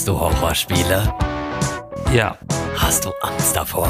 Magst 0.00 0.08
du 0.08 0.18
Horrorspiele? 0.18 1.14
Ja. 2.14 2.38
Hast 2.74 3.04
du 3.04 3.10
Angst 3.20 3.54
davor? 3.54 3.86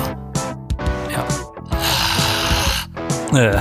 Ja. 1.08 1.24
Äh. 3.38 3.60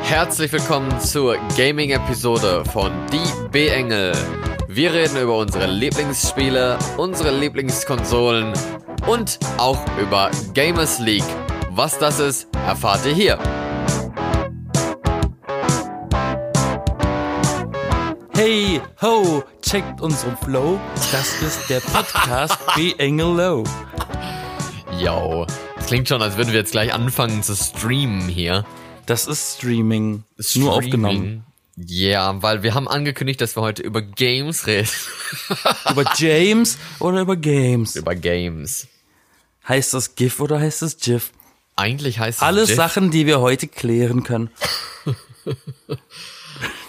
Herzlich 0.00 0.52
willkommen 0.52 1.00
zur 1.00 1.36
Gaming-Episode 1.56 2.64
von 2.72 2.92
Die 3.12 3.48
B-Engel. 3.50 4.12
Wir 4.68 4.92
reden 4.92 5.16
über 5.16 5.36
unsere 5.36 5.66
Lieblingsspiele, 5.66 6.78
unsere 6.98 7.36
Lieblingskonsolen 7.36 8.52
und 9.08 9.40
auch 9.58 9.84
über 10.00 10.30
Gamers 10.54 11.00
League. 11.00 11.24
Was 11.70 11.98
das 11.98 12.20
ist, 12.20 12.46
erfahrt 12.68 13.04
ihr 13.04 13.12
hier. 13.12 13.63
Hey, 18.46 18.78
ho, 19.00 19.42
checkt 19.62 20.02
unseren 20.02 20.36
Flow. 20.36 20.78
Das 21.10 21.40
ist 21.40 21.70
der 21.70 21.80
Podcast 21.80 22.58
B 22.76 22.92
Engel 22.98 23.34
Low. 23.34 23.64
Yo, 25.00 25.46
es 25.78 25.86
klingt 25.86 26.10
schon, 26.10 26.20
als 26.20 26.36
würden 26.36 26.52
wir 26.52 26.58
jetzt 26.58 26.72
gleich 26.72 26.92
anfangen 26.92 27.42
zu 27.42 27.56
streamen 27.56 28.28
hier. 28.28 28.66
Das 29.06 29.26
ist 29.26 29.56
Streaming. 29.56 30.24
Streaming. 30.38 30.66
Nur 30.66 30.76
aufgenommen. 30.76 31.46
Ja, 31.76 32.42
weil 32.42 32.62
wir 32.62 32.74
haben 32.74 32.86
angekündigt, 32.86 33.40
dass 33.40 33.56
wir 33.56 33.62
heute 33.62 33.82
über 33.82 34.02
Games 34.02 34.66
reden. 34.66 34.90
Über 35.90 36.04
James 36.14 36.76
oder 36.98 37.22
über 37.22 37.36
Games? 37.36 37.96
über 37.96 38.14
Games. 38.14 38.88
Heißt 39.66 39.94
das 39.94 40.16
GIF 40.16 40.40
oder 40.40 40.60
heißt 40.60 40.82
das 40.82 40.98
GIF? 40.98 41.32
Eigentlich 41.76 42.18
heißt 42.18 42.40
es 42.40 42.42
Alles 42.42 42.68
GIF, 42.68 42.76
Sachen, 42.76 43.10
die 43.10 43.24
wir 43.24 43.40
heute 43.40 43.68
klären 43.68 44.22
können. 44.22 44.50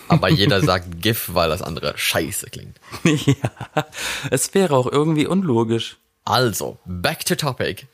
aber 0.07 0.29
jeder 0.29 0.61
sagt 0.61 1.01
GIF, 1.01 1.33
weil 1.33 1.49
das 1.49 1.61
andere 1.61 1.97
scheiße 1.97 2.49
klingt. 2.49 2.79
ja, 3.03 3.85
es 4.31 4.53
wäre 4.53 4.75
auch 4.75 4.91
irgendwie 4.91 5.27
unlogisch. 5.27 5.97
Also, 6.23 6.77
back 6.85 7.25
to 7.25 7.35
topic. 7.35 7.87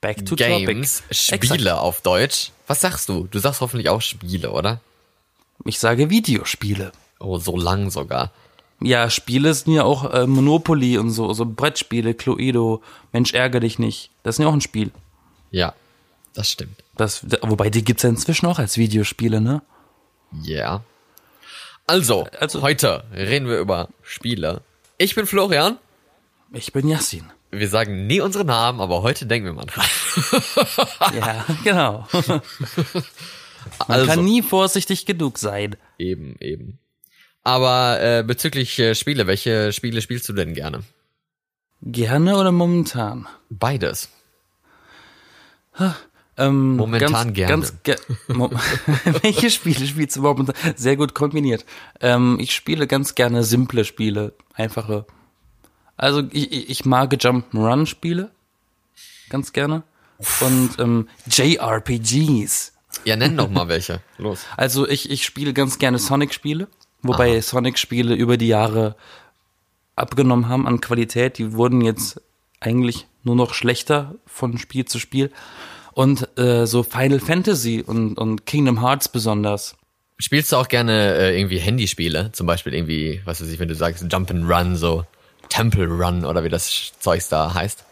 Back 0.00 0.26
to 0.26 0.34
Games, 0.36 0.98
topic. 0.98 1.14
Spiele 1.14 1.54
Exakt. 1.54 1.78
auf 1.78 2.00
Deutsch. 2.00 2.50
Was 2.66 2.80
sagst 2.80 3.08
du? 3.08 3.28
Du 3.30 3.38
sagst 3.38 3.60
hoffentlich 3.60 3.88
auch 3.88 4.02
Spiele, 4.02 4.50
oder? 4.50 4.80
Ich 5.64 5.78
sage 5.78 6.10
Videospiele. 6.10 6.92
Oh, 7.20 7.38
so 7.38 7.56
lang 7.56 7.90
sogar. 7.90 8.32
Ja, 8.80 9.10
Spiele 9.10 9.54
sind 9.54 9.74
ja 9.74 9.84
auch 9.84 10.12
äh, 10.12 10.26
Monopoly 10.26 10.98
und 10.98 11.10
so, 11.10 11.32
so 11.32 11.46
Brettspiele, 11.46 12.14
Cluedo, 12.14 12.82
Mensch 13.12 13.32
ärger 13.32 13.60
dich 13.60 13.78
nicht. 13.78 14.10
Das 14.24 14.34
ist 14.34 14.42
ja 14.42 14.48
auch 14.48 14.52
ein 14.52 14.60
Spiel. 14.60 14.90
Ja, 15.52 15.74
das 16.34 16.50
stimmt. 16.50 16.82
Das, 16.96 17.24
wobei 17.42 17.70
die 17.70 17.84
gibt's 17.84 18.02
ja 18.02 18.08
inzwischen 18.08 18.46
auch 18.46 18.58
als 18.58 18.76
Videospiele, 18.76 19.40
ne? 19.40 19.62
Ja. 20.42 20.82
Also, 21.86 22.26
Also- 22.38 22.62
heute 22.62 23.04
reden 23.14 23.48
wir 23.48 23.58
über 23.58 23.88
Spiele. 24.02 24.62
Ich 24.98 25.14
bin 25.14 25.26
Florian. 25.26 25.78
Ich 26.52 26.72
bin 26.72 26.88
Yassin. 26.88 27.30
Wir 27.50 27.68
sagen 27.68 28.06
nie 28.06 28.20
unsere 28.20 28.44
Namen, 28.44 28.80
aber 28.80 29.02
heute 29.02 29.26
denken 29.26 29.46
wir 29.48 29.52
mal 29.54 29.66
dran. 29.66 29.84
Ja, 31.14 31.44
genau. 31.64 32.06
Man 33.88 34.00
Also, 34.00 34.06
kann 34.06 34.24
nie 34.24 34.42
vorsichtig 34.42 35.06
genug 35.06 35.38
sein. 35.38 35.76
eben, 35.98 36.36
eben. 36.40 36.78
Aber 37.44 38.00
äh, 38.00 38.22
bezüglich 38.22 38.78
äh, 38.78 38.94
Spiele, 38.94 39.26
welche 39.26 39.72
Spiele 39.72 40.00
spielst 40.00 40.28
du 40.28 40.32
denn 40.32 40.54
gerne? 40.54 40.82
Gerne 41.82 42.36
oder 42.36 42.52
momentan? 42.52 43.26
Beides. 43.50 44.08
Ähm, 46.42 46.76
Momentan 46.76 47.12
ganz, 47.12 47.34
gerne. 47.34 47.52
Ganz 47.52 47.74
ge 47.82 47.96
Mo 48.28 48.50
Welche 49.22 49.50
Spiele 49.50 49.86
spielst 49.86 50.16
du 50.16 50.22
momentan? 50.22 50.54
Sehr 50.76 50.96
gut 50.96 51.14
kombiniert. 51.14 51.64
Ähm, 52.00 52.38
ich 52.40 52.54
spiele 52.54 52.86
ganz 52.86 53.14
gerne 53.14 53.44
simple 53.44 53.84
Spiele, 53.84 54.34
einfache. 54.54 55.06
Also 55.96 56.22
ich, 56.32 56.70
ich 56.70 56.84
mag 56.84 57.12
Jump'n'Run-Spiele, 57.12 58.30
ganz 59.28 59.52
gerne. 59.52 59.84
Und 60.40 60.70
ähm, 60.78 61.08
JRPGs. 61.26 62.72
Ja, 63.04 63.16
nenn 63.16 63.36
doch 63.36 63.50
mal 63.50 63.68
welche. 63.68 64.00
Los. 64.18 64.44
Also 64.56 64.88
ich, 64.88 65.10
ich 65.10 65.24
spiele 65.24 65.52
ganz 65.52 65.78
gerne 65.78 65.98
Sonic-Spiele, 65.98 66.68
wobei 67.02 67.40
Sonic-Spiele 67.40 68.14
über 68.14 68.36
die 68.36 68.48
Jahre 68.48 68.96
abgenommen 69.96 70.48
haben 70.48 70.66
an 70.66 70.80
Qualität. 70.80 71.38
Die 71.38 71.52
wurden 71.54 71.80
jetzt 71.80 72.20
eigentlich 72.60 73.06
nur 73.22 73.36
noch 73.36 73.54
schlechter 73.54 74.14
von 74.26 74.58
Spiel 74.58 74.84
zu 74.84 74.98
Spiel. 74.98 75.30
Und 75.94 76.28
äh, 76.38 76.66
so 76.66 76.82
Final 76.82 77.20
Fantasy 77.20 77.82
und, 77.86 78.16
und 78.18 78.46
Kingdom 78.46 78.80
Hearts 78.80 79.08
besonders. 79.08 79.76
Spielst 80.18 80.52
du 80.52 80.56
auch 80.56 80.68
gerne 80.68 81.14
äh, 81.14 81.38
irgendwie 81.38 81.58
Handyspiele? 81.58 82.30
Zum 82.32 82.46
Beispiel 82.46 82.74
irgendwie, 82.74 83.20
was 83.24 83.40
weiß 83.40 83.48
ich, 83.48 83.58
wenn 83.58 83.68
du 83.68 83.74
sagst 83.74 84.04
Jump 84.10 84.30
and 84.30 84.48
Run, 84.48 84.76
so 84.76 85.04
Temple 85.48 85.86
Run 85.86 86.24
oder 86.24 86.44
wie 86.44 86.48
das 86.48 86.92
Zeugs 86.98 87.28
da 87.28 87.52
heißt. 87.52 87.84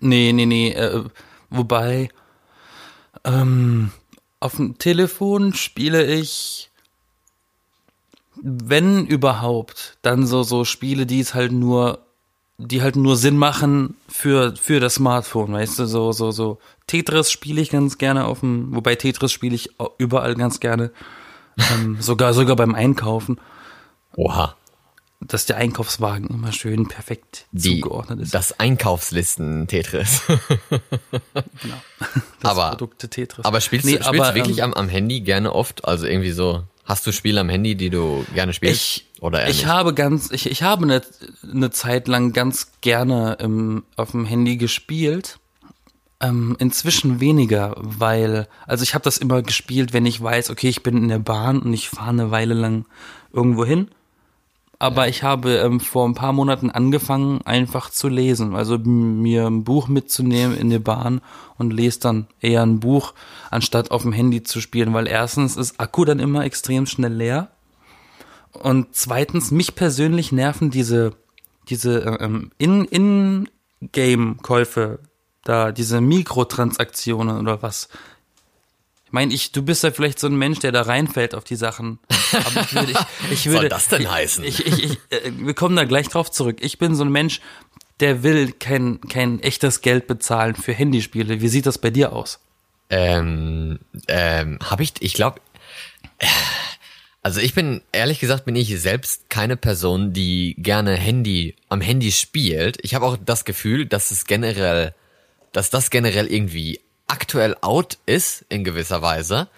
Nee, 0.00 0.32
nee, 0.32 0.46
nee. 0.46 0.72
Äh, 0.72 1.04
wobei 1.50 2.10
ähm, 3.24 3.92
auf 4.40 4.56
dem 4.56 4.78
Telefon 4.78 5.54
spiele 5.54 6.04
ich, 6.06 6.70
wenn 8.42 9.06
überhaupt, 9.06 9.98
dann 10.02 10.26
so 10.26 10.42
so 10.42 10.64
Spiele, 10.64 11.06
die 11.06 11.20
es 11.20 11.34
halt 11.34 11.52
nur, 11.52 12.06
die 12.58 12.82
halt 12.82 12.96
nur 12.96 13.16
Sinn 13.16 13.36
machen 13.38 13.96
für 14.08 14.54
für 14.56 14.80
das 14.80 14.94
Smartphone, 14.94 15.52
weißt 15.52 15.78
du, 15.78 15.86
so 15.86 16.12
so 16.12 16.30
so 16.32 16.58
Tetris 16.86 17.30
spiele 17.30 17.60
ich 17.60 17.70
ganz 17.70 17.98
gerne 17.98 18.24
auf 18.26 18.40
dem, 18.40 18.74
wobei 18.74 18.94
Tetris 18.96 19.30
spiele 19.32 19.54
ich 19.54 19.70
überall 19.98 20.34
ganz 20.34 20.58
gerne, 20.60 20.90
ähm, 21.72 21.96
sogar 22.00 22.34
sogar 22.34 22.56
beim 22.56 22.74
Einkaufen, 22.74 23.38
Oha. 24.16 24.56
dass 25.20 25.46
der 25.46 25.56
Einkaufswagen 25.58 26.28
immer 26.30 26.50
schön 26.52 26.88
perfekt 26.88 27.46
Die, 27.52 27.80
zugeordnet 27.80 28.20
ist. 28.20 28.34
das 28.34 28.58
Einkaufslisten-Tetris. 28.58 30.22
Das 32.40 32.52
aber- 32.52 32.70
Produkte 32.70 33.08
Tetris. 33.08 33.44
aber 33.44 33.60
spielst 33.60 33.84
Nee, 33.86 33.96
du 33.98 34.04
spielst 34.04 34.20
aber, 34.20 34.30
du 34.30 34.34
wirklich 34.36 34.58
ähm, 34.58 34.64
am, 34.66 34.74
am 34.74 34.88
Handy 34.88 35.20
gerne 35.20 35.52
oft? 35.52 35.84
Also 35.84 36.06
irgendwie 36.06 36.30
so, 36.30 36.62
hast 36.88 37.06
du 37.06 37.12
Spiele 37.12 37.40
am 37.40 37.50
Handy, 37.50 37.76
die 37.76 37.90
du 37.90 38.24
gerne 38.34 38.52
spielst? 38.54 38.74
Ich, 38.74 39.06
oder 39.20 39.42
eher 39.42 39.50
ich 39.50 39.58
nicht? 39.58 39.66
habe 39.66 39.94
ganz, 39.94 40.30
ich, 40.30 40.50
ich 40.50 40.62
habe 40.62 40.84
eine, 40.84 41.02
eine 41.42 41.70
Zeit 41.70 42.08
lang 42.08 42.32
ganz 42.32 42.72
gerne 42.80 43.36
im, 43.40 43.84
auf 43.96 44.12
dem 44.12 44.24
Handy 44.24 44.56
gespielt. 44.56 45.38
Ähm, 46.20 46.56
inzwischen 46.58 47.20
weniger, 47.20 47.76
weil, 47.76 48.48
also 48.66 48.82
ich 48.82 48.94
habe 48.94 49.04
das 49.04 49.18
immer 49.18 49.40
gespielt, 49.42 49.92
wenn 49.92 50.04
ich 50.04 50.20
weiß, 50.20 50.50
okay, 50.50 50.68
ich 50.68 50.82
bin 50.82 50.96
in 50.96 51.08
der 51.08 51.20
Bahn 51.20 51.60
und 51.60 51.72
ich 51.72 51.88
fahre 51.88 52.08
eine 52.08 52.32
Weile 52.32 52.54
lang 52.54 52.86
irgendwo 53.32 53.64
hin. 53.64 53.88
Aber 54.80 55.08
ich 55.08 55.24
habe 55.24 55.56
ähm, 55.56 55.80
vor 55.80 56.06
ein 56.06 56.14
paar 56.14 56.32
Monaten 56.32 56.70
angefangen, 56.70 57.42
einfach 57.44 57.90
zu 57.90 58.06
lesen. 58.08 58.54
Also 58.54 58.78
mir 58.78 59.46
ein 59.46 59.64
Buch 59.64 59.88
mitzunehmen 59.88 60.56
in 60.56 60.70
die 60.70 60.78
Bahn 60.78 61.20
und 61.56 61.72
lese 61.72 61.98
dann 62.00 62.28
eher 62.40 62.62
ein 62.62 62.78
Buch, 62.78 63.12
anstatt 63.50 63.90
auf 63.90 64.02
dem 64.02 64.12
Handy 64.12 64.44
zu 64.44 64.60
spielen, 64.60 64.94
weil 64.94 65.08
erstens 65.08 65.56
ist 65.56 65.80
Akku 65.80 66.04
dann 66.04 66.20
immer 66.20 66.44
extrem 66.44 66.86
schnell 66.86 67.12
leer. 67.12 67.50
Und 68.52 68.88
zweitens, 68.92 69.50
mich 69.50 69.74
persönlich 69.74 70.30
nerven 70.30 70.70
diese, 70.70 71.16
diese 71.68 72.18
ähm, 72.20 72.52
in, 72.58 72.84
In-Game-Käufe, 72.84 75.00
da, 75.42 75.72
diese 75.72 76.00
Mikrotransaktionen 76.00 77.40
oder 77.40 77.62
was. 77.62 77.88
Ich 79.08 79.12
meine, 79.12 79.32
ich, 79.32 79.52
du 79.52 79.62
bist 79.62 79.82
ja 79.84 79.90
vielleicht 79.90 80.18
so 80.18 80.26
ein 80.26 80.36
Mensch, 80.36 80.58
der 80.58 80.70
da 80.70 80.82
reinfällt 80.82 81.34
auf 81.34 81.42
die 81.42 81.56
Sachen. 81.56 81.98
Aber 82.30 82.60
ich 82.60 82.74
würde, 82.74 82.92
ich, 82.92 82.98
ich 83.30 83.42
soll 83.44 83.54
würde, 83.54 83.70
das 83.70 83.88
denn 83.88 84.10
heißen? 84.10 84.44
Ich, 84.44 84.66
ich, 84.66 84.84
ich, 84.84 84.92
äh, 85.08 85.32
wir 85.34 85.54
kommen 85.54 85.76
da 85.76 85.84
gleich 85.84 86.08
drauf 86.08 86.30
zurück. 86.30 86.58
Ich 86.60 86.76
bin 86.76 86.94
so 86.94 87.04
ein 87.04 87.10
Mensch, 87.10 87.40
der 88.00 88.22
will 88.22 88.52
kein, 88.52 89.00
kein 89.00 89.40
echtes 89.40 89.80
Geld 89.80 90.08
bezahlen 90.08 90.56
für 90.56 90.74
Handyspiele. 90.74 91.40
Wie 91.40 91.48
sieht 91.48 91.64
das 91.64 91.78
bei 91.78 91.88
dir 91.88 92.12
aus? 92.12 92.38
Ähm, 92.90 93.78
ähm, 94.08 94.58
habe 94.62 94.82
ich, 94.82 94.92
ich 95.00 95.14
glaube, 95.14 95.40
also 97.22 97.40
ich 97.40 97.54
bin, 97.54 97.80
ehrlich 97.92 98.20
gesagt, 98.20 98.44
bin 98.44 98.56
ich 98.56 98.78
selbst 98.78 99.30
keine 99.30 99.56
Person, 99.56 100.12
die 100.12 100.54
gerne 100.58 100.96
Handy, 100.96 101.56
am 101.70 101.80
Handy 101.80 102.12
spielt. 102.12 102.76
Ich 102.82 102.94
habe 102.94 103.06
auch 103.06 103.16
das 103.16 103.46
Gefühl, 103.46 103.86
dass 103.86 104.10
es 104.10 104.26
generell, 104.26 104.94
dass 105.52 105.70
das 105.70 105.88
generell 105.88 106.26
irgendwie 106.26 106.80
aktuell 107.08 107.56
out 107.60 107.98
ist, 108.06 108.44
in 108.48 108.64
gewisser 108.64 109.02
Weise. 109.02 109.48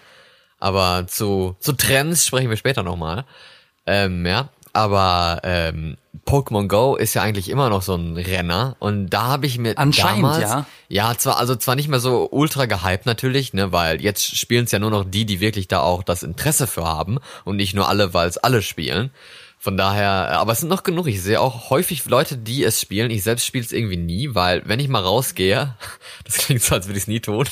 Aber 0.59 1.07
zu, 1.07 1.55
zu 1.59 1.73
Trends 1.73 2.25
sprechen 2.25 2.49
wir 2.49 2.57
später 2.57 2.83
nochmal. 2.83 3.25
Ähm, 3.85 4.25
ja, 4.25 4.49
aber 4.73 5.41
ähm, 5.43 5.97
Pokémon 6.25 6.67
Go 6.67 6.95
ist 6.95 7.13
ja 7.13 7.23
eigentlich 7.23 7.49
immer 7.49 7.69
noch 7.69 7.81
so 7.81 7.95
ein 7.95 8.15
Renner 8.15 8.75
und 8.79 9.09
da 9.09 9.23
habe 9.23 9.45
ich 9.45 9.57
mir 9.57 9.77
Anscheinend, 9.77 10.23
damals, 10.23 10.41
ja. 10.41 10.65
ja, 10.87 11.17
zwar 11.17 11.37
also 11.37 11.55
zwar 11.55 11.75
nicht 11.75 11.87
mehr 11.87 11.99
so 11.99 12.29
ultra 12.31 12.67
gehypt 12.67 13.05
natürlich, 13.05 13.53
ne, 13.53 13.71
weil 13.71 14.01
jetzt 14.01 14.37
spielen 14.37 14.65
es 14.65 14.71
ja 14.71 14.79
nur 14.79 14.91
noch 14.91 15.03
die, 15.03 15.25
die 15.25 15.39
wirklich 15.39 15.67
da 15.67 15.81
auch 15.81 16.03
das 16.03 16.23
Interesse 16.23 16.67
für 16.67 16.85
haben 16.85 17.19
und 17.43 17.57
nicht 17.57 17.73
nur 17.73 17.89
alle, 17.89 18.13
weil 18.13 18.29
es 18.29 18.37
alle 18.37 18.61
spielen. 18.61 19.11
Von 19.63 19.77
daher, 19.77 20.39
aber 20.39 20.53
es 20.53 20.61
sind 20.61 20.69
noch 20.69 20.81
genug. 20.81 21.05
Ich 21.05 21.21
sehe 21.21 21.39
auch 21.39 21.69
häufig 21.69 22.03
Leute, 22.05 22.35
die 22.35 22.63
es 22.63 22.81
spielen. 22.81 23.11
Ich 23.11 23.21
selbst 23.21 23.45
spiele 23.45 23.63
es 23.63 23.71
irgendwie 23.71 23.95
nie, 23.95 24.33
weil 24.33 24.63
wenn 24.65 24.79
ich 24.79 24.87
mal 24.87 25.03
rausgehe, 25.03 25.75
das 26.25 26.37
klingt 26.37 26.63
so, 26.63 26.73
als 26.73 26.87
würde 26.87 26.97
ich 26.97 27.03
es 27.03 27.07
nie 27.07 27.19
tun. 27.19 27.45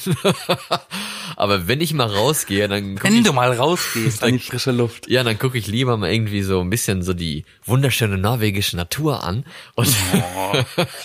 aber 1.36 1.68
wenn 1.68 1.82
ich 1.82 1.94
mal 1.94 2.08
rausgehe, 2.12 2.68
dann 2.68 3.00
Wenn 3.04 3.16
ich, 3.16 3.24
du 3.24 3.32
mal 3.32 3.54
rausgehst 3.56 4.24
an 4.24 4.34
die 4.34 4.40
frische 4.40 4.72
Luft. 4.72 5.08
ja, 5.08 5.24
dann 5.24 5.38
gucke 5.38 5.60
ich 5.60 5.68
lieber 5.68 5.98
mal 5.98 6.12
irgendwie 6.12 6.42
so 6.42 6.62
ein 6.62 6.72
bisschen 6.72 7.04
so 7.04 7.14
die 7.14 7.46
wunderschöne 7.66 8.18
norwegische 8.18 8.76
Natur 8.76 9.24
an 9.24 9.46
und 9.76 9.96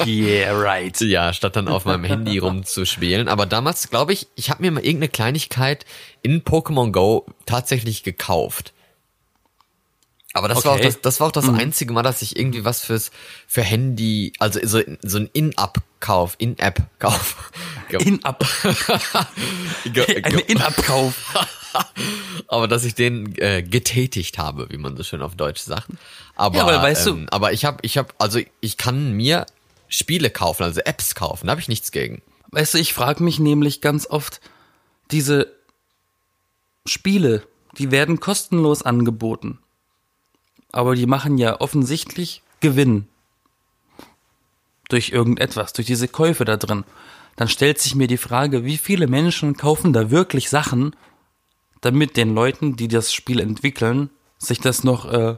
Yeah, 0.07 0.53
right. 0.59 0.99
ja, 1.03 1.35
statt 1.35 1.57
dann 1.57 1.69
auf 1.69 1.85
meinem 1.85 2.05
Handy 2.05 2.39
rumzuspielen. 2.39 3.29
Aber 3.29 3.47
damals 3.47 3.91
glaube 3.91 4.15
ich, 4.15 4.27
ich 4.37 4.49
habe 4.51 4.63
mir 4.63 4.71
mal 4.71 4.81
irgendeine 4.85 5.09
Kleinigkeit 5.11 5.85
in 6.23 6.43
Pokémon 6.43 6.93
Go 6.93 7.27
tatsächlich 7.45 8.03
gekauft. 8.05 8.73
Aber 10.37 10.49
das 10.49 10.65
war 10.65 10.73
auch 10.73 10.77
Okay. 10.77 10.85
das, 10.87 11.01
das 11.01 11.21
war 11.21 11.29
auch 11.29 11.33
das 11.33 11.49
einzige 11.49 11.93
Mal, 11.93 12.03
dass 12.03 12.21
ich 12.21 12.37
irgendwie 12.37 12.65
was 12.65 12.85
fürs 12.85 13.13
für 13.47 13.63
Handy, 13.63 14.33
also 14.41 14.59
so, 14.65 14.81
so 15.03 15.19
ein 15.19 15.31
In-App-Kauf, 15.33 16.35
In-App-Kauf. 16.39 17.51
Eine 17.89 18.01
ge- 19.93 20.41
In-Up-Kauf. 20.49 21.15
aber 22.49 22.67
dass 22.69 22.85
ich 22.85 22.95
den 22.95 23.35
äh, 23.39 23.63
getätigt 23.63 24.39
habe, 24.39 24.69
wie 24.71 24.77
man 24.77 24.97
so 24.97 25.03
schön 25.05 25.23
auf 25.23 25.37
Deutsch 25.37 25.61
sagt. 25.61 25.89
Aber, 26.35 26.57
Ja, 26.57 26.63
aber 26.65 26.83
weißt 26.83 27.07
du- 27.07 27.11
ähm, 27.11 27.27
aber 27.31 27.53
ich 27.53 27.65
habe, 27.65 27.79
ich 27.83 27.97
habe, 27.99 28.09
also 28.19 28.41
ich 28.61 28.77
kann 28.77 29.13
mir 29.13 29.47
Spiele 29.89 30.31
kaufen, 30.31 30.65
also 30.65 30.81
Apps 30.81 31.15
kaufen, 31.15 31.47
da 31.47 31.53
habe 31.53 31.61
ich 31.61 31.69
nichts 31.69 31.93
gegen. 31.93 32.23
Weißt 32.51 32.75
du, 32.75 32.79
ich 32.79 32.93
frage 32.95 33.23
mich 33.23 33.39
nämlich 33.39 33.81
ganz 33.81 34.07
oft, 34.09 34.41
diese 35.11 35.53
Spiele, 36.87 37.47
die 37.79 37.91
werden 37.91 38.21
kostenlos 38.21 38.83
angeboten. 38.83 39.59
Aber 40.75 40.97
die 40.97 41.07
machen 41.07 41.39
ja 41.39 41.61
offensichtlich 41.61 42.43
Gewinn. 42.59 43.07
Durch 44.89 45.11
irgendetwas, 45.11 45.73
durch 45.73 45.87
diese 45.87 46.09
Käufe 46.09 46.45
da 46.45 46.57
drin. 46.57 46.83
Dann 47.37 47.47
stellt 47.47 47.79
sich 47.79 47.95
mir 47.95 48.09
die 48.09 48.17
Frage, 48.17 48.65
wie 48.65 48.77
viele 48.77 49.07
Menschen 49.07 49.57
kaufen 49.57 49.93
da 49.93 50.11
wirklich 50.11 50.51
Sachen, 50.51 50.97
damit 51.81 52.17
den 52.17 52.35
Leuten, 52.35 52.75
die 52.75 52.89
das 52.89 53.15
Spiel 53.15 53.39
entwickeln, 53.39 54.11
sich 54.39 54.59
das 54.59 54.83
noch 54.83 55.05
äh, 55.05 55.37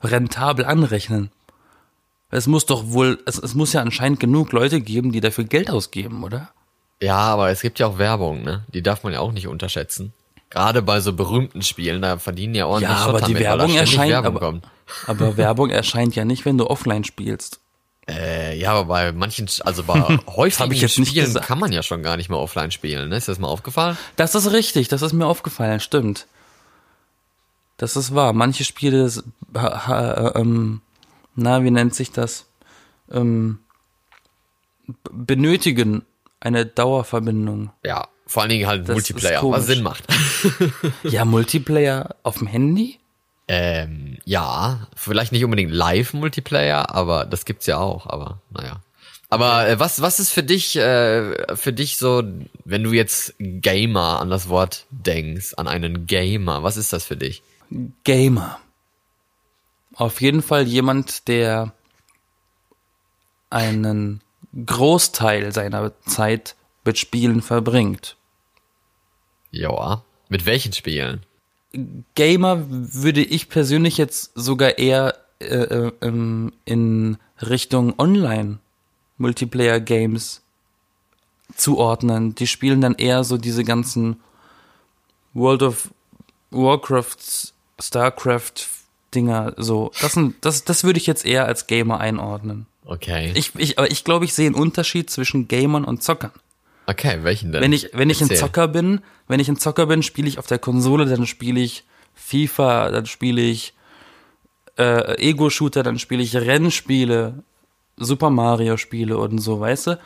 rentabel 0.00 0.66
anrechnen. 0.66 1.32
Es 2.30 2.46
muss 2.46 2.64
doch 2.64 2.92
wohl, 2.92 3.20
es, 3.26 3.38
es 3.38 3.56
muss 3.56 3.72
ja 3.72 3.80
anscheinend 3.80 4.20
genug 4.20 4.52
Leute 4.52 4.80
geben, 4.80 5.10
die 5.10 5.20
dafür 5.20 5.44
Geld 5.44 5.68
ausgeben, 5.68 6.22
oder? 6.22 6.52
Ja, 7.00 7.18
aber 7.18 7.50
es 7.50 7.60
gibt 7.60 7.80
ja 7.80 7.88
auch 7.88 7.98
Werbung, 7.98 8.44
ne? 8.44 8.64
Die 8.72 8.82
darf 8.84 9.02
man 9.02 9.14
ja 9.14 9.18
auch 9.18 9.32
nicht 9.32 9.48
unterschätzen. 9.48 10.12
Gerade 10.52 10.82
bei 10.82 11.00
so 11.00 11.14
berühmten 11.14 11.62
Spielen, 11.62 12.02
da 12.02 12.18
verdienen 12.18 12.54
ja 12.54 12.66
ordentlich 12.66 12.90
Ja, 12.90 13.04
aber 13.04 13.12
Schotter 13.20 13.26
die 13.28 13.32
mit, 13.34 13.42
Werbung 13.42 13.74
erscheint, 13.74 14.10
Werbung 14.10 14.36
aber, 14.36 14.60
aber 15.06 15.36
Werbung 15.38 15.70
erscheint 15.70 16.14
ja 16.14 16.26
nicht, 16.26 16.44
wenn 16.44 16.58
du 16.58 16.66
offline 16.68 17.04
spielst. 17.04 17.58
Äh, 18.06 18.58
ja, 18.58 18.72
aber 18.72 18.84
bei 18.86 19.12
manchen, 19.12 19.48
also 19.64 19.82
bei 19.84 20.18
häufigen 20.26 20.72
jetzt 20.72 20.92
Spielen 20.92 21.24
gesagt. 21.26 21.46
kann 21.46 21.58
man 21.58 21.72
ja 21.72 21.82
schon 21.82 22.02
gar 22.02 22.16
nicht 22.18 22.28
mehr 22.28 22.38
offline 22.38 22.70
spielen, 22.70 23.08
ne? 23.08 23.16
Ist 23.16 23.28
das 23.28 23.38
mal 23.38 23.48
aufgefallen? 23.48 23.96
Das 24.16 24.34
ist 24.34 24.52
richtig, 24.52 24.88
das 24.88 25.00
ist 25.00 25.12
mir 25.14 25.26
aufgefallen, 25.26 25.80
stimmt. 25.80 26.26
Das 27.78 27.96
ist 27.96 28.14
wahr. 28.14 28.32
Manche 28.34 28.64
Spiele, 28.64 29.04
s- 29.06 29.24
ha, 29.56 29.86
ha, 29.86 30.32
ähm, 30.36 30.82
na, 31.34 31.64
wie 31.64 31.70
nennt 31.70 31.94
sich 31.94 32.10
das? 32.12 32.44
Ähm, 33.10 33.60
benötigen 35.10 36.04
eine 36.40 36.66
Dauerverbindung. 36.66 37.70
Ja, 37.84 38.08
vor 38.26 38.42
allen 38.42 38.50
Dingen 38.50 38.66
halt 38.66 38.88
Das 38.88 38.94
Multiplayer, 38.94 39.42
was 39.50 39.66
Sinn 39.66 39.82
macht. 39.82 40.04
Ja, 41.04 41.24
Multiplayer 41.24 42.16
auf 42.22 42.38
dem 42.38 42.46
Handy? 42.46 42.98
ähm, 43.48 44.16
ja, 44.24 44.86
vielleicht 44.94 45.32
nicht 45.32 45.44
unbedingt 45.44 45.72
Live-Multiplayer, 45.72 46.94
aber 46.94 47.26
das 47.26 47.44
gibt's 47.44 47.66
ja 47.66 47.76
auch, 47.76 48.06
aber 48.06 48.40
naja. 48.50 48.80
Aber 49.28 49.68
äh, 49.68 49.78
was, 49.78 50.00
was 50.00 50.20
ist 50.20 50.30
für 50.30 50.42
dich, 50.42 50.76
äh, 50.76 51.56
für 51.56 51.72
dich 51.72 51.96
so, 51.96 52.22
wenn 52.64 52.82
du 52.82 52.92
jetzt 52.92 53.34
Gamer 53.38 54.20
an 54.20 54.30
das 54.30 54.48
Wort 54.48 54.86
denkst, 54.90 55.54
an 55.56 55.68
einen 55.68 56.06
Gamer, 56.06 56.62
was 56.62 56.76
ist 56.76 56.92
das 56.94 57.04
für 57.04 57.16
dich? 57.16 57.42
Gamer. 58.04 58.58
Auf 59.94 60.20
jeden 60.22 60.42
Fall 60.42 60.66
jemand, 60.66 61.28
der 61.28 61.74
einen 63.50 64.22
Großteil 64.64 65.52
seiner 65.52 65.92
Zeit 66.06 66.56
mit 66.84 66.98
Spielen 66.98 67.42
verbringt. 67.42 68.16
Ja. 69.50 70.02
Mit 70.32 70.46
welchen 70.46 70.72
Spielen? 70.72 71.20
Gamer 72.14 72.64
würde 72.66 73.22
ich 73.22 73.50
persönlich 73.50 73.98
jetzt 73.98 74.30
sogar 74.34 74.78
eher 74.78 75.14
äh, 75.40 75.44
äh, 75.44 75.92
ähm, 76.00 76.54
in 76.64 77.18
Richtung 77.42 77.92
Online 77.98 78.58
Multiplayer 79.18 79.78
Games 79.78 80.40
zuordnen. 81.54 82.34
Die 82.34 82.46
spielen 82.46 82.80
dann 82.80 82.94
eher 82.94 83.24
so 83.24 83.36
diese 83.36 83.62
ganzen 83.62 84.20
World 85.34 85.62
of 85.64 85.90
Warcraft, 86.50 87.52
Starcraft 87.78 88.68
Dinger 89.14 89.52
so. 89.58 89.92
Das 90.00 90.14
sind, 90.14 90.36
das, 90.40 90.64
das 90.64 90.82
würde 90.82 90.98
ich 90.98 91.06
jetzt 91.06 91.26
eher 91.26 91.44
als 91.44 91.66
Gamer 91.66 92.00
einordnen. 92.00 92.64
Okay. 92.86 93.32
Ich, 93.34 93.52
ich, 93.58 93.78
aber 93.78 93.90
ich 93.90 94.02
glaube, 94.02 94.24
ich 94.24 94.32
sehe 94.32 94.46
einen 94.46 94.54
Unterschied 94.54 95.10
zwischen 95.10 95.46
Gamern 95.46 95.84
und 95.84 96.02
Zockern. 96.02 96.32
Okay, 96.86 97.18
welchen 97.22 97.52
denn? 97.52 97.62
Wenn 97.62 97.72
ich, 97.72 97.90
wenn 97.92 98.10
ich 98.10 98.20
ein. 98.20 98.30
Zocker 98.30 98.68
bin, 98.68 99.00
wenn 99.28 99.40
ich 99.40 99.48
ein 99.48 99.56
Zocker 99.56 99.86
bin, 99.86 100.02
spiele 100.02 100.28
ich 100.28 100.38
auf 100.38 100.46
der 100.46 100.58
Konsole, 100.58 101.06
dann 101.06 101.26
spiele 101.26 101.60
ich 101.60 101.84
FIFA, 102.14 102.90
dann 102.90 103.06
spiele 103.06 103.40
ich 103.40 103.74
äh, 104.78 105.16
Ego-Shooter, 105.20 105.82
dann 105.82 105.98
spiele 105.98 106.22
ich 106.22 106.36
Rennspiele, 106.36 107.42
Super 107.96 108.30
Mario-Spiele 108.30 109.16
und 109.16 109.38
so, 109.38 109.60
weißt 109.60 109.86
du? 109.88 109.98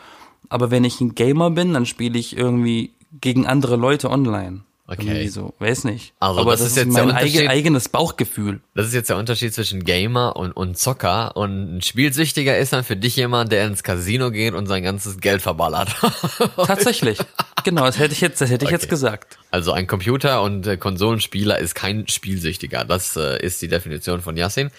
Aber 0.49 0.71
wenn 0.71 0.85
ich 0.85 1.01
ein 1.01 1.15
Gamer 1.15 1.51
bin, 1.51 1.75
dann 1.75 1.87
spiele 1.87 2.19
ich 2.19 2.37
irgendwie 2.37 2.93
gegen 3.21 3.47
andere 3.47 3.77
Leute 3.77 4.11
online. 4.11 4.63
Okay. 4.89 5.03
Irgendwie 5.09 5.29
so, 5.29 5.53
weiß 5.59 5.83
nicht. 5.85 6.15
Also 6.21 6.41
Aber 6.41 6.53
das 6.53 6.61
das, 6.61 6.69
ist 6.71 6.77
jetzt 6.77 6.87
mein 6.93 7.11
eige, 7.11 7.27
Unterschied- 7.27 7.49
eigenes 7.51 7.89
Bauchgefühl. 7.89 8.61
Das 8.77 8.87
ist 8.87 8.95
jetzt 8.95 9.11
der 9.11 9.17
Unterschied 9.17 9.53
zwischen 9.53 9.83
Gamer 9.85 10.37
und, 10.37 10.53
und 10.53 10.79
Zocker. 10.79 11.37
Und 11.37 11.79
ein 11.79 11.83
Spielsüchtiger 11.83 12.57
ist 12.57 12.73
dann 12.73 12.85
für 12.85 12.95
dich 12.97 13.17
jemand, 13.17 13.51
der 13.51 13.67
ins 13.67 13.83
Casino 13.83 14.31
geht 14.31 14.55
und 14.55 14.67
sein 14.67 14.85
ganzes 14.85 15.19
Geld 15.19 15.43
verballert. 15.43 15.89
Tatsächlich. 16.57 17.19
genau, 17.65 17.85
das 17.85 17.99
hätte 17.99 18.15
ich 18.15 18.21
jetzt, 18.21 18.41
das 18.41 18.49
hätte 18.51 18.65
ich 18.65 18.71
jetzt 18.71 18.85
Okay. 18.85 18.91
gesagt. 18.91 19.39
Also 19.51 19.73
ein 19.73 19.89
Computer- 19.89 20.43
und 20.43 20.67
äh, 20.69 20.77
Konsolenspieler 20.77 21.59
ist 21.59 21.75
kein 21.75 22.07
Spielsüchtiger. 22.07 22.85
Das 22.85 23.17
äh, 23.17 23.43
ist 23.45 23.61
die 23.63 23.69
Definition 23.69 24.21
von 24.21 24.37
Yassin. 24.37 24.71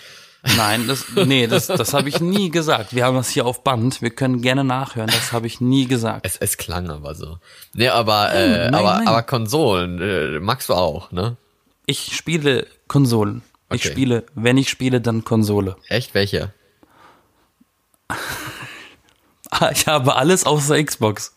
Nein, 0.56 0.88
das, 0.88 1.06
nee, 1.16 1.48
das, 1.48 1.68
das 1.68 1.94
habe 1.94 2.07
ich 2.10 2.19
nie 2.22 2.50
gesagt. 2.50 2.95
Wir 2.95 3.06
haben 3.06 3.16
das 3.18 3.30
hier 3.30 3.45
auf 3.45 3.63
Band. 3.63 4.01
Wir 4.01 4.12
können 4.12 4.42
gerne 4.42 4.63
nachhören. 4.63 5.07
Das 5.07 5.31
habe 5.34 5.48
ich 5.48 5.60
nie 5.60 5.88
gesagt. 5.88 6.25
Es, 6.25 6.38
es 6.38 6.57
klang 6.57 6.89
aber 6.89 7.16
so. 7.16 7.39
Nee, 7.74 7.89
aber, 7.89 8.34
äh, 8.34 8.66
nein, 8.69 8.75
aber, 8.75 8.98
nein. 9.00 9.07
aber 9.07 9.24
Konsolen 9.24 10.01
äh, 10.01 10.39
magst 10.39 10.69
du 10.69 10.74
auch, 10.74 11.12
ne? 11.12 11.36
Ich 11.86 12.16
spiele 12.16 12.68
Konsolen. 12.88 13.42
Ich 13.71 13.81
Okay. 13.81 13.92
spiele, 13.92 14.26
wenn 14.35 14.57
ich 14.57 14.69
spiele, 14.69 15.02
dann 15.02 15.26
Konsole. 15.26 15.76
Echt? 15.90 16.14
Welche? 16.14 16.54
Ah, 19.50 19.71
Ich 19.71 19.88
habe 19.88 20.16
alles 20.18 20.45
außer 20.45 20.81
Xbox. 20.83 21.33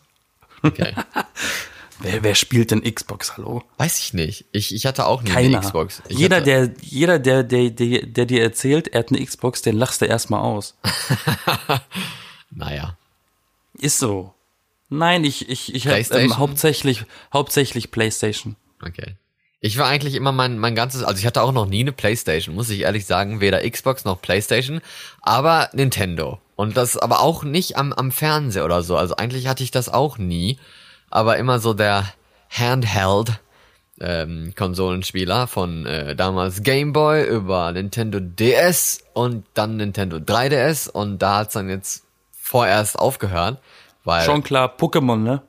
Okay. 0.63 0.93
Wer, 2.01 2.23
wer 2.23 2.35
spielt 2.35 2.71
denn 2.71 2.83
Xbox, 2.83 3.37
hallo? 3.37 3.63
Weiß 3.77 3.99
ich 3.99 4.13
nicht. 4.13 4.45
Ich, 4.51 4.73
ich 4.73 4.85
hatte 4.85 5.05
auch 5.05 5.21
nie 5.21 5.29
Keiner. 5.29 5.59
eine 5.59 5.67
Xbox. 5.67 6.01
Ich 6.07 6.17
jeder, 6.17 6.37
hatte, 6.37 6.45
der, 6.45 6.71
jeder 6.81 7.19
der, 7.19 7.43
der, 7.43 7.69
der, 7.69 8.05
der 8.05 8.25
dir 8.25 8.41
erzählt, 8.41 8.87
er 8.87 8.99
hat 8.99 9.09
eine 9.09 9.23
Xbox, 9.23 9.61
den 9.61 9.77
lachst 9.77 10.01
du 10.01 10.05
erstmal 10.05 10.41
aus. 10.41 10.75
Naja. 12.51 12.97
Ist 13.79 13.97
so. 13.97 14.33
Nein, 14.89 15.23
ich, 15.23 15.49
ich, 15.49 15.73
ich 15.73 15.87
habe 15.87 15.99
ähm, 16.11 16.37
hauptsächlich, 16.37 17.05
hauptsächlich 17.31 17.91
Playstation. 17.91 18.57
Okay. 18.85 19.15
Ich 19.61 19.77
war 19.77 19.87
eigentlich 19.87 20.15
immer 20.15 20.31
mein, 20.31 20.57
mein 20.57 20.75
ganzes, 20.75 21.03
also 21.03 21.17
ich 21.19 21.25
hatte 21.25 21.41
auch 21.41 21.53
noch 21.53 21.67
nie 21.67 21.81
eine 21.81 21.91
Playstation, 21.91 22.55
muss 22.55 22.69
ich 22.69 22.81
ehrlich 22.81 23.05
sagen, 23.05 23.39
weder 23.39 23.67
Xbox 23.67 24.03
noch 24.03 24.21
Playstation, 24.21 24.81
aber 25.21 25.69
Nintendo. 25.73 26.39
Und 26.55 26.75
das 26.75 26.97
aber 26.97 27.21
auch 27.21 27.43
nicht 27.43 27.77
am, 27.77 27.93
am 27.93 28.11
Fernseher 28.11 28.65
oder 28.65 28.83
so. 28.83 28.97
Also 28.97 29.15
eigentlich 29.15 29.47
hatte 29.47 29.63
ich 29.63 29.71
das 29.71 29.87
auch 29.87 30.17
nie, 30.17 30.59
aber 31.11 31.37
immer 31.37 31.59
so 31.59 31.73
der 31.73 32.05
Handheld 32.49 33.39
ähm, 33.99 34.53
Konsolenspieler 34.55 35.47
von 35.47 35.85
äh, 35.85 36.15
damals 36.15 36.63
Game 36.63 36.91
Boy 36.91 37.23
über 37.27 37.71
Nintendo 37.71 38.19
DS 38.19 39.03
und 39.13 39.45
dann 39.53 39.77
Nintendo 39.77 40.17
3DS 40.17 40.89
und 40.89 41.19
da 41.19 41.37
hat's 41.39 41.53
dann 41.53 41.69
jetzt 41.69 42.03
vorerst 42.31 42.97
aufgehört, 42.97 43.59
weil 44.03 44.25
Schon 44.25 44.43
klar, 44.43 44.75
Pokémon, 44.75 45.17
ne? 45.17 45.41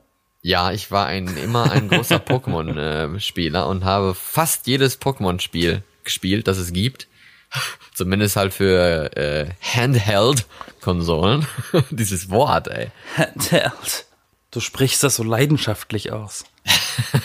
ja, 0.43 0.71
ich 0.71 0.91
war 0.91 1.07
ein 1.07 1.35
immer 1.37 1.71
ein 1.71 1.89
großer 1.89 2.17
Pokémon-Spieler 2.19 3.67
und 3.67 3.85
habe 3.85 4.13
fast 4.13 4.67
jedes 4.67 5.01
Pokémon-Spiel 5.01 5.83
gespielt, 6.03 6.47
das 6.47 6.57
es 6.57 6.73
gibt. 6.73 7.07
Zumindest 7.93 8.35
halt 8.35 8.53
für 8.53 9.15
äh, 9.15 9.47
Handheld-Konsolen. 9.61 11.47
Dieses 11.89 12.29
Wort, 12.29 12.67
ey. 12.67 12.91
Handheld. 13.17 14.05
Du 14.53 14.59
sprichst 14.59 15.03
das 15.03 15.15
so 15.15 15.23
leidenschaftlich 15.23 16.11
aus. 16.11 16.45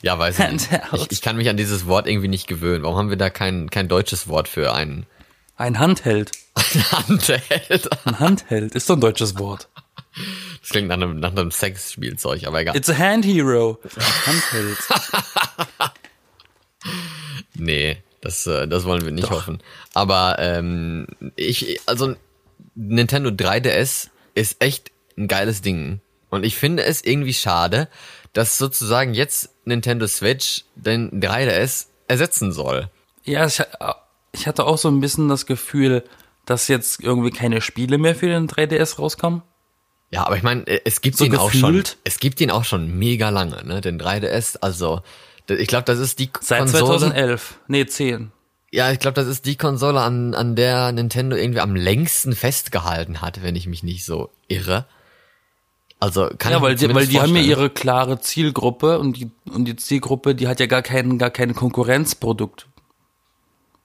Ja, 0.00 0.16
weiß 0.16 0.38
ich 0.38 0.48
nicht. 0.52 0.70
Handheld. 0.70 1.02
Ich, 1.02 1.10
ich 1.10 1.22
kann 1.22 1.36
mich 1.36 1.48
an 1.48 1.56
dieses 1.56 1.86
Wort 1.86 2.06
irgendwie 2.06 2.28
nicht 2.28 2.46
gewöhnen. 2.46 2.84
Warum 2.84 2.96
haben 2.96 3.10
wir 3.10 3.16
da 3.16 3.30
kein, 3.30 3.68
kein 3.68 3.88
deutsches 3.88 4.28
Wort 4.28 4.46
für 4.46 4.72
einen 4.72 5.06
Ein 5.56 5.80
Handheld. 5.80 6.30
Handheld? 6.92 8.06
Ein 8.06 8.20
Handheld 8.20 8.76
ist 8.76 8.88
doch 8.88 8.94
ein 8.94 9.00
deutsches 9.00 9.40
Wort. 9.40 9.68
Das 10.60 10.70
klingt 10.70 10.86
nach 10.86 10.94
einem, 10.94 11.18
nach 11.18 11.32
einem 11.32 11.50
Sexspielzeug, 11.50 12.46
aber 12.46 12.60
egal. 12.60 12.76
It's 12.76 12.88
a 12.88 12.96
hand 12.96 13.24
hero. 13.24 13.80
Handheld. 14.24 14.78
Nee, 17.60 18.00
das, 18.20 18.46
äh, 18.46 18.68
das 18.68 18.84
wollen 18.84 19.04
wir 19.04 19.10
nicht 19.10 19.30
hoffen. 19.30 19.60
Aber 19.94 20.36
ähm, 20.38 21.08
ich, 21.34 21.80
also 21.86 22.14
Nintendo 22.76 23.30
3DS 23.30 24.10
ist 24.34 24.62
echt 24.62 24.92
ein 25.18 25.28
geiles 25.28 25.62
Ding. 25.62 26.00
Und 26.30 26.44
ich 26.44 26.56
finde 26.56 26.84
es 26.84 27.02
irgendwie 27.04 27.34
schade, 27.34 27.88
dass 28.32 28.58
sozusagen 28.58 29.14
jetzt 29.14 29.50
Nintendo 29.64 30.06
Switch 30.06 30.64
den 30.76 31.20
3DS 31.20 31.86
ersetzen 32.06 32.52
soll. 32.52 32.90
Ja, 33.24 33.46
ich, 33.46 33.62
ich 34.32 34.46
hatte 34.46 34.64
auch 34.64 34.78
so 34.78 34.88
ein 34.88 35.00
bisschen 35.00 35.28
das 35.28 35.46
Gefühl, 35.46 36.04
dass 36.46 36.68
jetzt 36.68 37.00
irgendwie 37.02 37.30
keine 37.30 37.60
Spiele 37.60 37.98
mehr 37.98 38.14
für 38.14 38.28
den 38.28 38.48
3DS 38.48 38.96
rauskommen. 38.98 39.42
Ja, 40.10 40.24
aber 40.26 40.36
ich 40.36 40.42
meine, 40.42 40.64
es 40.86 41.02
gibt 41.02 41.16
So 41.18 41.24
ihn 41.26 41.36
auch 41.36 41.50
schon. 41.50 41.60
gefühlt? 41.72 41.98
Es 42.04 42.18
gibt 42.18 42.40
ihn 42.40 42.50
auch 42.50 42.64
schon 42.64 42.98
mega 42.98 43.28
lange, 43.28 43.62
ne? 43.66 43.82
Den 43.82 44.00
3DS. 44.00 44.56
Also, 44.60 45.02
ich 45.48 45.66
glaube, 45.66 45.84
das 45.84 45.98
ist 45.98 46.18
die 46.18 46.30
Seit 46.40 46.60
Konsole. 46.60 46.98
2011. 46.98 47.58
Nee, 47.68 47.86
10. 47.86 48.32
Ja, 48.70 48.90
ich 48.90 48.98
glaube, 48.98 49.14
das 49.14 49.26
ist 49.26 49.44
die 49.46 49.56
Konsole, 49.56 50.00
an, 50.00 50.34
an 50.34 50.56
der 50.56 50.92
Nintendo 50.92 51.36
irgendwie 51.36 51.60
am 51.60 51.74
längsten 51.76 52.34
festgehalten 52.34 53.20
hat, 53.20 53.42
wenn 53.42 53.56
ich 53.56 53.66
mich 53.66 53.82
nicht 53.82 54.04
so 54.04 54.30
irre. 54.46 54.86
Also 56.00 56.28
kann 56.38 56.52
Ja, 56.52 56.62
weil 56.62 56.76
die, 56.76 56.94
weil 56.94 57.06
die 57.06 57.20
haben 57.20 57.34
ja 57.34 57.42
ihre 57.42 57.70
klare 57.70 58.20
Zielgruppe 58.20 58.98
und 58.98 59.16
die, 59.16 59.30
und 59.52 59.64
die 59.64 59.76
Zielgruppe, 59.76 60.34
die 60.34 60.46
hat 60.46 60.60
ja 60.60 60.66
gar 60.66 60.82
kein, 60.82 61.18
gar 61.18 61.30
kein 61.30 61.54
Konkurrenzprodukt. 61.54 62.66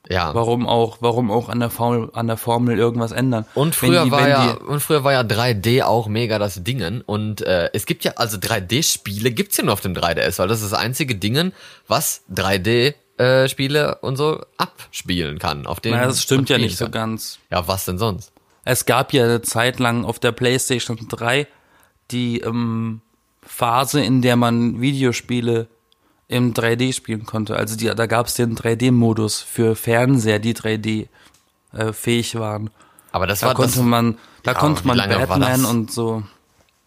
Ja. 0.10 0.36
Warum 0.36 0.68
auch, 0.68 0.98
warum 1.00 1.32
auch 1.32 1.48
an 1.48 1.62
der 1.62 1.70
Formel, 1.70 2.10
an 2.14 2.28
der 2.28 2.36
Formel 2.36 2.78
irgendwas 2.78 3.14
ändern? 3.14 3.46
Und 3.56 3.74
früher 3.74 4.04
die- 4.04 4.12
war 4.12 4.28
ja 4.28 4.52
und 4.56 4.82
früher 4.82 5.04
war 5.06 5.14
ja 5.14 5.22
3D 5.22 5.84
auch 5.84 6.08
mega 6.08 6.40
das 6.40 6.62
Dingen 6.64 7.02
und 7.02 7.42
äh, 7.42 7.70
es 7.74 7.86
gibt 7.86 8.04
ja 8.04 8.12
also 8.18 8.38
3D-Spiele 8.38 9.32
gibt's 9.32 9.56
ja 9.58 9.64
nur 9.64 9.74
auf 9.74 9.82
dem 9.82 9.94
3DS, 9.94 10.40
weil 10.40 10.50
das 10.50 10.62
ist 10.62 10.74
das 10.74 10.80
einzige 10.80 11.16
Dingen, 11.16 11.54
was 11.88 12.24
3D 12.36 12.96
äh, 13.18 13.48
Spiele 13.48 14.00
und 14.02 14.18
so 14.18 14.42
abspielen 14.58 15.40
kann. 15.40 15.66
Auf 15.66 15.80
dem 15.80 15.94
naja, 15.94 16.08
das 16.08 16.22
stimmt 16.22 16.50
ja 16.50 16.58
nicht 16.58 16.78
so 16.78 16.86
kann. 16.86 16.92
ganz. 16.92 17.40
Ja, 17.50 17.66
was 17.68 17.86
denn 17.86 17.98
sonst? 17.98 18.34
Es 18.66 18.86
gab 18.86 19.14
ja 19.14 19.24
eine 19.24 19.42
Zeit 19.42 19.80
lang 19.80 20.04
auf 20.04 20.20
der 20.20 20.34
PlayStation 20.34 20.98
3 21.10 21.48
die 22.14 22.40
ähm, 22.40 23.02
Phase, 23.42 24.02
in 24.02 24.22
der 24.22 24.36
man 24.36 24.80
Videospiele 24.80 25.68
im 26.28 26.54
3D 26.54 26.94
spielen 26.94 27.26
konnte. 27.26 27.56
Also 27.56 27.76
die, 27.76 27.86
da 27.86 28.06
gab 28.06 28.28
es 28.28 28.36
den 28.36 28.56
3D-Modus 28.56 29.42
für 29.42 29.76
Fernseher, 29.76 30.40
die 30.40 30.56
3D 30.56 31.08
äh, 31.74 31.94
fähig 31.94 32.36
waren. 32.36 32.70
Aber 33.12 33.28
das 33.28 33.42
Da 33.42 33.48
war 33.48 33.54
konnte 33.56 33.78
das, 33.78 33.86
man, 33.86 34.18
da 34.44 34.52
Ja, 34.54 34.58
konnte 34.58 34.88
man 34.88 34.98
Batman 34.98 35.66
und 35.66 35.92
so 35.92 36.24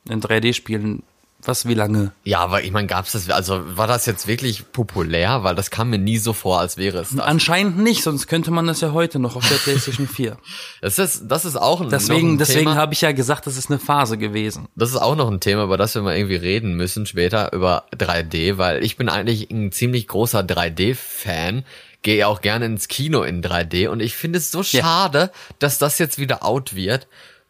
in 0.09 0.21
3D 0.21 0.55
spielen. 0.55 1.03
Was, 1.47 1.67
wie 1.67 1.75
lange? 1.75 2.11
Ja, 2.25 2.41
aber 2.41 2.65
ich 2.65 2.73
meine, 2.73 2.89
gab's 2.89 3.13
das 3.13 3.31
also 3.31 3.77
war 3.77 3.87
das 3.87 4.05
jetzt 4.05 4.27
wirklich 4.27 4.73
populär, 4.73 5.45
weil 5.45 5.55
das 5.55 5.71
kam 5.71 5.91
mir 5.91 5.99
nie 5.99 6.19
so 6.19 6.33
vor, 6.33 6.59
als 6.59 6.77
wäre 6.77 6.99
es 6.99 7.11
das. 7.11 7.21
Anscheinend 7.21 7.79
nicht, 7.79 8.03
sonst 8.03 8.27
könnte 8.27 8.51
man 8.51 8.67
das 8.67 8.81
ja 8.81 8.93
heute 8.93 9.21
noch 9.21 9.37
auf 9.37 9.49
der 9.49 9.55
PlayStation 9.65 10.09
4. 10.09 10.37
Das 10.81 10.99
ist 10.99 11.23
das 11.29 11.45
ist 11.45 11.57
auch 11.57 11.81
ein, 11.81 11.89
Deswegen, 11.89 12.35
ein 12.35 12.39
deswegen 12.39 12.75
habe 12.75 12.95
ich 12.95 13.01
ja 13.01 13.13
gesagt, 13.13 13.47
das 13.47 13.57
ist 13.57 13.71
eine 13.71 13.79
Phase 13.79 14.19
gewesen. 14.19 14.67
Das 14.75 14.91
ist 14.91 14.97
auch 14.97 15.15
noch 15.15 15.31
ein 15.31 15.39
Thema, 15.39 15.65
über 15.65 15.77
das 15.77 15.95
wir 15.95 16.03
mal 16.03 16.17
irgendwie 16.17 16.37
reden 16.37 16.75
müssen 16.75 17.07
später 17.07 17.53
über 17.53 17.85
3D, 17.97 18.59
weil 18.59 18.85
ich 18.85 18.97
bin 18.97 19.09
eigentlich 19.09 19.49
ein 19.51 19.71
ziemlich 19.71 20.09
großer 20.09 20.41
3D-Fan, 20.41 21.65
gehe 22.03 22.27
auch 22.27 22.41
gerne 22.41 22.67
ins 22.67 22.89
Kino 22.89 23.23
in 23.23 23.41
3D 23.41 23.89
und 23.89 24.01
ich 24.01 24.17
finde 24.17 24.39
es 24.39 24.51
so 24.51 24.65
schade, 24.65 25.31
dass 25.61 25.79
das 25.79 25.99
jetzt 25.99 26.19
wieder 26.19 26.45
out 26.45 26.75
wird, 26.75 27.07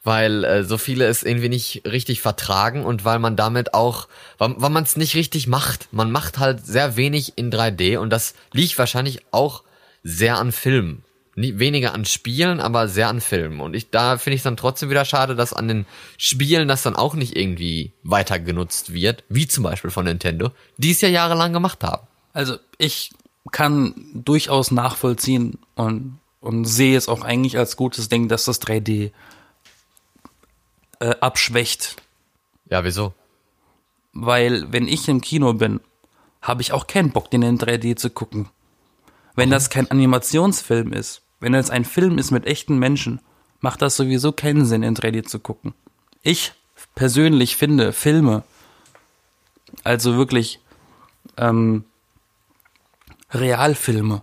weil 0.07 0.45
äh, 0.45 0.63
so 0.63 0.79
viele 0.79 1.07
es 1.07 1.25
irgendwie 1.25 1.49
nicht 1.49 1.83
richtig 1.85 2.21
vertragen 2.21 2.85
und 2.85 3.05
weil 3.05 3.19
man 3.19 3.35
damit 3.35 3.75
auch, 3.75 4.07
weil, 4.39 4.55
weil 4.57 4.71
man 4.71 4.85
es 4.85 4.97
nicht 4.97 5.17
richtig 5.17 5.49
macht. 5.49 5.93
Man 5.93 6.13
macht 6.13 6.39
halt 6.39 6.65
sehr 6.65 6.97
wenig 6.97 7.37
in 7.37 7.51
3D 7.51 7.99
und 7.99 8.11
das 8.11 8.35
liegt 8.53 8.79
wahrscheinlich 8.79 9.27
auch 9.33 9.65
sehr 10.05 10.39
an 10.39 10.53
Filmen. 10.53 11.03
Weniger 11.35 11.93
an 11.93 12.05
Spielen, 12.05 12.61
aber 12.61 12.87
sehr 12.87 13.09
an 13.09 13.21
Filmen. 13.21 13.61
Und 13.61 13.75
ich, 13.75 13.91
da 13.91 14.17
finde 14.17 14.37
ich 14.37 14.41
es 14.41 14.45
dann 14.45 14.57
trotzdem 14.57 14.91
wieder 14.91 15.05
schade, 15.05 15.35
dass 15.35 15.53
an 15.53 15.67
den 15.67 15.87
Spielen 16.17 16.69
das 16.69 16.85
dann 16.85 16.97
auch 16.97 17.15
nicht 17.15 17.37
irgendwie 17.37 17.93
weiter 18.05 18.39
genutzt 18.39 18.93
wird, 18.93 19.25
wie 19.29 19.49
zum 19.49 19.65
Beispiel 19.65 19.91
von 19.91 20.07
Nintendo, 20.07 20.53
die 20.77 20.93
es 20.93 21.01
ja 21.01 21.09
jahrelang 21.09 21.53
gemacht 21.53 21.83
haben. 21.83 22.07
Also 22.33 22.57
ich 22.79 23.11
kann 23.51 23.95
durchaus 24.15 24.71
nachvollziehen 24.71 25.59
und, 25.75 26.21
und 26.41 26.65
sehe 26.65 26.97
es 26.97 27.09
auch 27.09 27.23
eigentlich 27.23 27.59
als 27.59 27.77
gutes 27.77 28.09
Ding, 28.09 28.29
dass 28.29 28.45
das 28.45 28.63
3D 28.63 29.11
äh, 31.01 31.15
abschwächt. 31.21 31.97
Ja, 32.69 32.85
wieso? 32.85 33.15
Weil 34.13 34.73
wenn 34.73 34.89
ich 34.89 35.09
im 35.09 35.21
Kino 35.21 35.53
bin, 35.53 35.81
habe 36.43 36.63
ich 36.63 36.73
auch 36.73 36.87
keinen 36.87 37.11
Bock, 37.11 37.31
den 37.31 37.43
in 37.43 37.59
3D 37.59 37.97
zu 37.97 38.11
gucken. 38.11 38.49
Wenn 39.35 39.51
das 39.51 39.69
kein 39.69 39.91
Animationsfilm 39.91 40.93
ist, 40.93 41.23
wenn 41.41 41.55
es 41.55 41.71
ein 41.71 41.85
Film 41.85 42.19
ist 42.19 42.31
mit 42.31 42.47
echten 42.47 42.79
Menschen, 42.79 43.21
macht 43.61 43.83
das 43.83 43.97
sowieso 43.97 44.33
keinen 44.33 44.65
Sinn, 44.65 44.83
in 44.83 44.97
3D 44.97 45.25
zu 45.25 45.39
gucken. 45.39 45.75
Ich 46.23 46.53
persönlich 46.95 47.57
finde 47.57 47.93
Filme, 47.93 48.43
also 49.85 50.17
wirklich 50.17 50.61
ähm, 51.37 51.85
Realfilme, 53.31 54.23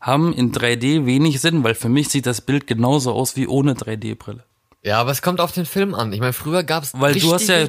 haben 0.00 0.34
in 0.34 0.52
3D 0.52 1.06
wenig 1.06 1.40
Sinn, 1.40 1.64
weil 1.64 1.74
für 1.74 1.88
mich 1.88 2.10
sieht 2.10 2.26
das 2.26 2.42
Bild 2.42 2.66
genauso 2.66 3.12
aus 3.12 3.36
wie 3.36 3.46
ohne 3.46 3.72
3D-Brille. 3.72 4.44
Ja, 4.84 5.00
aber 5.00 5.10
es 5.10 5.22
kommt 5.22 5.40
auf 5.40 5.52
den 5.52 5.66
Film 5.66 5.94
an. 5.94 6.12
Ich 6.12 6.20
meine, 6.20 6.32
früher 6.34 6.62
gab's 6.62 6.92
Weil 6.94 7.14
du 7.14 7.32
hast 7.32 7.48
ja, 7.48 7.68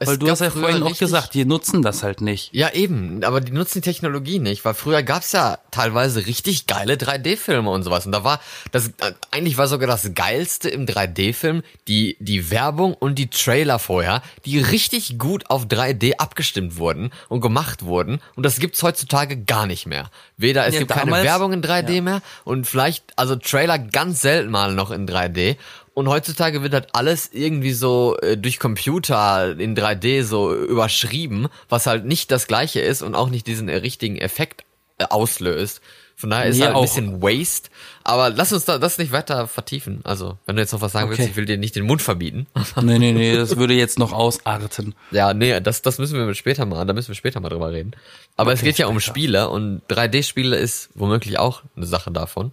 es 0.00 0.06
weil 0.06 0.18
du 0.18 0.30
hast 0.30 0.40
ja 0.40 0.50
früher 0.50 0.68
vorhin 0.68 0.82
auch 0.84 0.96
gesagt, 0.96 1.34
die 1.34 1.44
nutzen 1.44 1.82
das 1.82 2.04
halt 2.04 2.20
nicht. 2.20 2.50
Ja, 2.54 2.70
eben, 2.72 3.24
aber 3.24 3.40
die 3.40 3.50
nutzen 3.50 3.80
die 3.80 3.90
Technologie 3.90 4.38
nicht, 4.38 4.64
weil 4.64 4.74
früher 4.74 5.02
gab's 5.02 5.32
ja 5.32 5.58
teilweise 5.72 6.26
richtig 6.26 6.68
geile 6.68 6.94
3D-Filme 6.94 7.68
und 7.68 7.82
sowas. 7.82 8.06
Und 8.06 8.12
da 8.12 8.22
war, 8.22 8.40
das, 8.70 8.88
äh, 9.00 9.12
eigentlich 9.32 9.56
war 9.58 9.66
sogar 9.66 9.88
das 9.88 10.14
Geilste 10.14 10.68
im 10.68 10.86
3D-Film 10.86 11.62
die, 11.88 12.16
die 12.20 12.50
Werbung 12.52 12.94
und 12.94 13.16
die 13.16 13.28
Trailer 13.28 13.80
vorher, 13.80 14.22
die 14.44 14.60
richtig 14.60 15.18
gut 15.18 15.50
auf 15.50 15.64
3D 15.64 16.18
abgestimmt 16.18 16.76
wurden 16.76 17.10
und 17.28 17.40
gemacht 17.40 17.84
wurden. 17.84 18.20
Und 18.36 18.44
das 18.46 18.60
gibt's 18.60 18.82
heutzutage 18.84 19.36
gar 19.36 19.66
nicht 19.66 19.86
mehr. 19.86 20.10
Weder, 20.36 20.64
es 20.66 20.74
Ja, 20.74 20.80
gibt 20.80 20.92
keine 20.92 21.06
damals- 21.06 21.24
Werbung 21.24 21.52
in 21.54 21.62
3D 21.62 22.02
mehr 22.02 22.22
und 22.44 22.68
vielleicht, 22.68 23.18
also 23.18 23.34
Trailer 23.34 23.78
ganz 23.80 24.20
selten 24.20 24.50
mal 24.52 24.72
noch 24.74 24.92
in 24.92 25.08
3D. 25.08 25.56
Und 25.98 26.06
heutzutage 26.08 26.62
wird 26.62 26.74
halt 26.74 26.90
alles 26.92 27.30
irgendwie 27.32 27.72
so 27.72 28.16
äh, 28.22 28.36
durch 28.36 28.60
Computer 28.60 29.58
in 29.58 29.76
3D 29.76 30.22
so 30.22 30.54
überschrieben, 30.54 31.48
was 31.68 31.86
halt 31.86 32.04
nicht 32.04 32.30
das 32.30 32.46
gleiche 32.46 32.78
ist 32.78 33.02
und 33.02 33.16
auch 33.16 33.30
nicht 33.30 33.48
diesen 33.48 33.68
äh, 33.68 33.74
richtigen 33.78 34.16
Effekt 34.16 34.62
äh, 34.98 35.06
auslöst. 35.10 35.80
Von 36.14 36.30
daher 36.30 36.46
ist 36.46 36.58
Nee, 36.58 36.66
halt 36.66 36.76
ein 36.76 36.82
bisschen 36.82 37.20
Waste. 37.20 37.68
Aber 38.04 38.30
lass 38.30 38.52
uns 38.52 38.64
da, 38.64 38.78
das 38.78 38.98
nicht 38.98 39.10
weiter 39.10 39.48
vertiefen. 39.48 40.00
Also, 40.04 40.38
wenn 40.46 40.54
du 40.54 40.62
jetzt 40.62 40.72
noch 40.72 40.80
was 40.80 40.92
sagen 40.92 41.08
Okay. 41.08 41.18
willst, 41.18 41.30
ich 41.30 41.36
will 41.36 41.46
dir 41.46 41.58
nicht 41.58 41.74
den 41.74 41.84
Mund 41.84 42.00
verbieten. 42.00 42.46
Nee, 42.80 42.98
nee, 43.00 43.12
nee, 43.12 43.34
das 43.36 43.56
würde 43.56 43.74
jetzt 43.74 43.98
noch 43.98 44.12
ausarten. 44.12 44.94
ja, 45.10 45.34
nee, 45.34 45.60
das, 45.60 45.82
das 45.82 45.98
müssen 45.98 46.16
wir 46.16 46.32
später 46.34 46.64
mal, 46.64 46.84
da 46.86 46.92
müssen 46.92 47.08
wir 47.08 47.16
später 47.16 47.40
mal 47.40 47.48
drüber 47.48 47.72
reden. 47.72 47.90
Aber 48.36 48.52
es 48.52 48.60
Okay, 48.60 48.68
geht 48.70 48.78
ja 48.78 48.86
um 48.86 49.00
später. 49.00 49.14
Spiele 49.14 49.48
und 49.48 49.82
3D-Spiele 49.88 50.56
ist 50.56 50.90
womöglich 50.94 51.40
auch 51.40 51.62
eine 51.76 51.86
Sache 51.86 52.12
davon. 52.12 52.52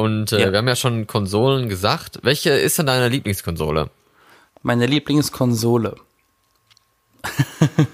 Und 0.00 0.32
äh, 0.32 0.40
Ja. 0.40 0.50
wir 0.52 0.58
haben 0.58 0.68
ja 0.68 0.76
schon 0.76 1.06
Konsolen 1.06 1.68
gesagt. 1.68 2.18
Welche 2.22 2.50
ist 2.50 2.78
denn 2.78 2.86
deine 2.86 3.08
Lieblingskonsole? 3.08 3.90
Meine 4.62 4.86
Lieblingskonsole. 4.86 5.96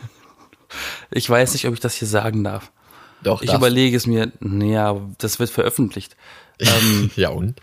ich 1.10 1.28
weiß 1.28 1.52
nicht, 1.52 1.66
ob 1.66 1.74
ich 1.74 1.80
das 1.80 1.94
hier 1.94 2.08
sagen 2.08 2.44
darf. 2.44 2.70
Doch, 3.22 3.42
Ich 3.42 3.48
darfst. 3.48 3.60
überlege 3.60 3.96
es 3.96 4.06
mir, 4.06 4.30
naja, 4.40 5.00
das 5.18 5.38
wird 5.38 5.50
veröffentlicht. 5.50 6.16
Ähm, 6.58 7.10
Ja 7.16 7.30
und? 7.30 7.60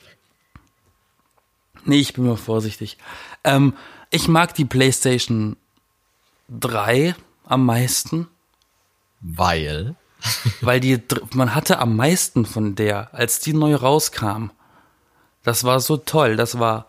nee, 1.85 1.99
ich 1.99 2.13
bin 2.13 2.25
mal 2.25 2.37
vorsichtig. 2.37 2.97
Ähm, 3.43 3.73
ich 4.09 4.27
mag 4.27 4.53
die 4.55 4.65
PlayStation 4.65 5.57
3 6.49 7.15
am 7.45 7.65
meisten, 7.65 8.27
Weil. 9.21 9.95
weil 10.61 10.79
die, 10.79 11.01
man 11.33 11.53
hatte 11.55 11.79
am 11.79 11.95
meisten 11.95 12.45
von 12.45 12.75
der, 12.75 13.13
als 13.13 13.39
die 13.39 13.53
neu 13.53 13.75
rauskam. 13.75 14.51
Das 15.43 15.63
war 15.63 15.79
so 15.79 15.97
toll, 15.97 16.35
das 16.37 16.59
war, 16.59 16.87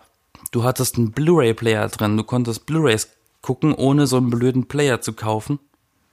du 0.52 0.62
hattest 0.62 0.96
einen 0.96 1.10
Blu-ray-Player 1.12 1.88
drin, 1.88 2.16
du 2.16 2.22
konntest 2.24 2.66
Blu-rays 2.66 3.08
gucken, 3.42 3.74
ohne 3.74 4.06
so 4.06 4.16
einen 4.16 4.30
blöden 4.30 4.66
Player 4.68 5.00
zu 5.00 5.12
kaufen. 5.12 5.58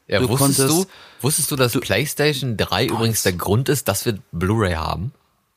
Ja, 0.07 0.19
Du 0.19 0.27
wusstest 0.29 0.59
du, 0.59 0.63
konntest- 0.67 0.89
wusstest 1.21 1.51
du, 1.51 1.55
dass 1.55 1.73
PlayStation 1.79 2.57
3 2.57 2.87
übrigens 2.87 3.23
der 3.23 3.33
Grund 3.33 3.69
ist, 3.69 3.87
dass 3.87 4.05
wir 4.05 4.17
Blu-ray 4.31 4.73
haben? 4.73 5.13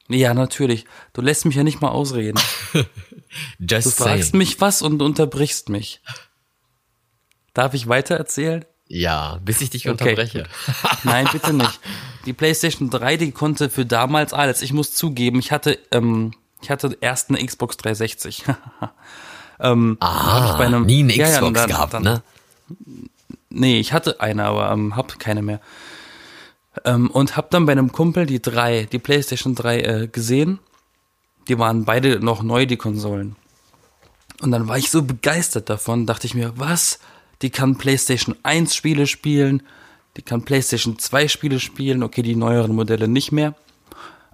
Ja, 0.09 0.35
natürlich. 0.35 0.85
Du 1.15 1.23
lässt 1.23 1.47
mich 1.47 1.57
ja 1.57 1.65
nicht 1.65 1.81
mal 1.81 1.89
ausreden. 1.89 2.39
Just 3.59 3.87
Du 3.87 3.91
fragst 3.91 4.31
saying. 4.31 4.37
mich 4.39 4.61
was 4.61 4.83
und 4.83 5.01
unterbrichst 5.01 5.71
mich. 5.71 6.03
Darf 7.55 7.73
ich 7.75 7.89
weiter 7.89 8.15
erzählen? 8.17 8.65
Ja, 8.89 9.39
bis 9.45 9.61
ich 9.61 9.71
dich 9.71 9.89
Okay. 9.89 9.93
unterbreche. 10.11 10.45
Nein, 11.05 11.27
bitte 11.33 11.53
nicht. 11.55 11.81
Die 12.27 12.33
PlayStation 12.33 12.91
3, 12.91 13.17
die 13.17 13.33
konnte 13.33 13.71
für 13.71 13.87
damals 13.87 14.33
alles. 14.33 14.63
Ich 14.63 14.73
muss 14.73 14.93
zugeben, 14.95 15.39
ich 15.39 15.53
hatte, 15.53 15.79
ähm, 15.91 16.33
ich 16.63 16.71
hatte 16.71 16.97
erst 17.01 17.31
eine 17.31 17.45
Xbox 17.45 17.77
360. 17.79 18.45
ähm, 19.61 19.97
bei 20.01 20.07
einem- 20.67 20.83
Ah, 20.83 20.87
nie 20.87 21.03
eine 21.03 21.15
Ja, 21.15 21.29
ja, 21.29 21.35
Xbox 21.37 21.53
dann- 21.61 21.69
gehabt, 21.71 21.95
dann- 21.95 22.03
ne? 22.03 22.23
Nee, 23.51 23.79
ich 23.79 23.93
hatte 23.93 24.21
eine, 24.21 24.45
aber 24.45 24.71
ähm, 24.73 24.97
hab 24.97 25.19
keine 25.19 25.41
mehr. 25.43 25.61
Ähm, 26.85 27.11
und 27.11 27.37
hab 27.37 27.51
dann 27.51 27.67
bei 27.67 27.73
einem 27.73 27.93
Kumpel 27.93 28.27
die 28.27 28.43
drei, 28.43 28.85
die 28.91 28.99
PlayStation 28.99 29.55
3 29.55 29.81
äh, 29.81 30.09
gesehen. 30.09 30.59
Die 31.49 31.59
waren 31.59 31.85
beide 31.85 32.21
noch 32.21 32.43
neu, 32.43 32.67
die 32.67 32.77
Konsolen. 32.77 33.37
Und 34.41 34.51
dann 34.51 34.67
war 34.67 34.77
ich 34.77 34.91
so 34.91 35.03
begeistert 35.03 35.71
davon, 35.71 36.07
dachte 36.07 36.27
ich 36.27 36.35
mir, 36.35 36.53
was? 36.57 36.99
Die 37.45 37.51
kann 37.51 37.77
PlayStation 37.77 38.35
1 38.43 38.75
Spiele 38.75 39.07
spielen, 39.07 39.63
die 40.17 40.23
kann 40.23 40.47
PlayStation 40.47 40.99
2 40.99 41.29
Spiele 41.29 41.61
spielen, 41.61 42.03
okay, 42.03 42.23
die 42.23 42.37
neueren 42.37 42.75
Modelle 42.75 43.07
nicht 43.07 43.33
mehr. 43.33 43.55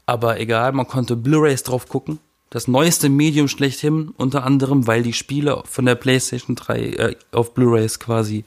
Aber 0.06 0.38
egal, 0.38 0.70
man 0.70 0.86
konnte 0.86 1.16
Blu-rays 1.16 1.64
drauf 1.64 1.88
gucken. 1.88 2.20
Das 2.50 2.68
neueste 2.68 3.08
Medium 3.08 3.48
schlechthin, 3.48 4.14
unter 4.16 4.44
anderem, 4.44 4.86
weil 4.86 5.02
die 5.02 5.12
Spiele 5.12 5.60
von 5.66 5.86
der 5.86 5.96
PlayStation 5.96 6.54
3 6.54 6.78
äh, 6.80 7.16
auf 7.32 7.52
Blu-rays 7.52 7.98
quasi 7.98 8.44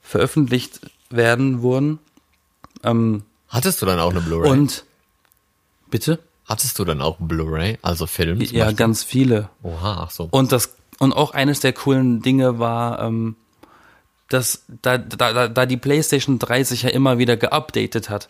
veröffentlicht 0.00 0.80
werden 1.10 1.62
wurden. 1.62 1.98
Ähm, 2.84 3.24
Hattest 3.48 3.82
du 3.82 3.86
dann 3.86 3.98
auch 3.98 4.10
eine 4.12 4.20
Blu-ray? 4.20 4.48
und 4.48 4.84
bitte? 5.90 6.20
Hattest 6.44 6.78
du 6.78 6.84
dann 6.84 7.00
auch 7.02 7.16
Blu-ray, 7.18 7.78
also 7.82 8.06
Film? 8.06 8.38
zum 8.46 8.56
Ja, 8.56 8.66
Beispiel? 8.66 8.76
ganz 8.76 9.02
viele. 9.02 9.50
Oha, 9.64 10.04
ach 10.04 10.10
so. 10.12 10.28
Und 10.30 10.52
das 10.52 10.76
und 11.00 11.12
auch 11.12 11.32
eines 11.34 11.58
der 11.58 11.72
coolen 11.72 12.22
Dinge 12.22 12.60
war, 12.60 13.00
ähm, 13.02 13.34
dass 14.28 14.64
da, 14.82 14.98
da, 14.98 15.32
da, 15.32 15.48
da 15.48 15.66
die 15.66 15.76
PlayStation 15.76 16.38
3 16.38 16.64
sich 16.64 16.82
ja 16.82 16.90
immer 16.90 17.18
wieder 17.18 17.36
geupdatet 17.36 18.10
hat, 18.10 18.28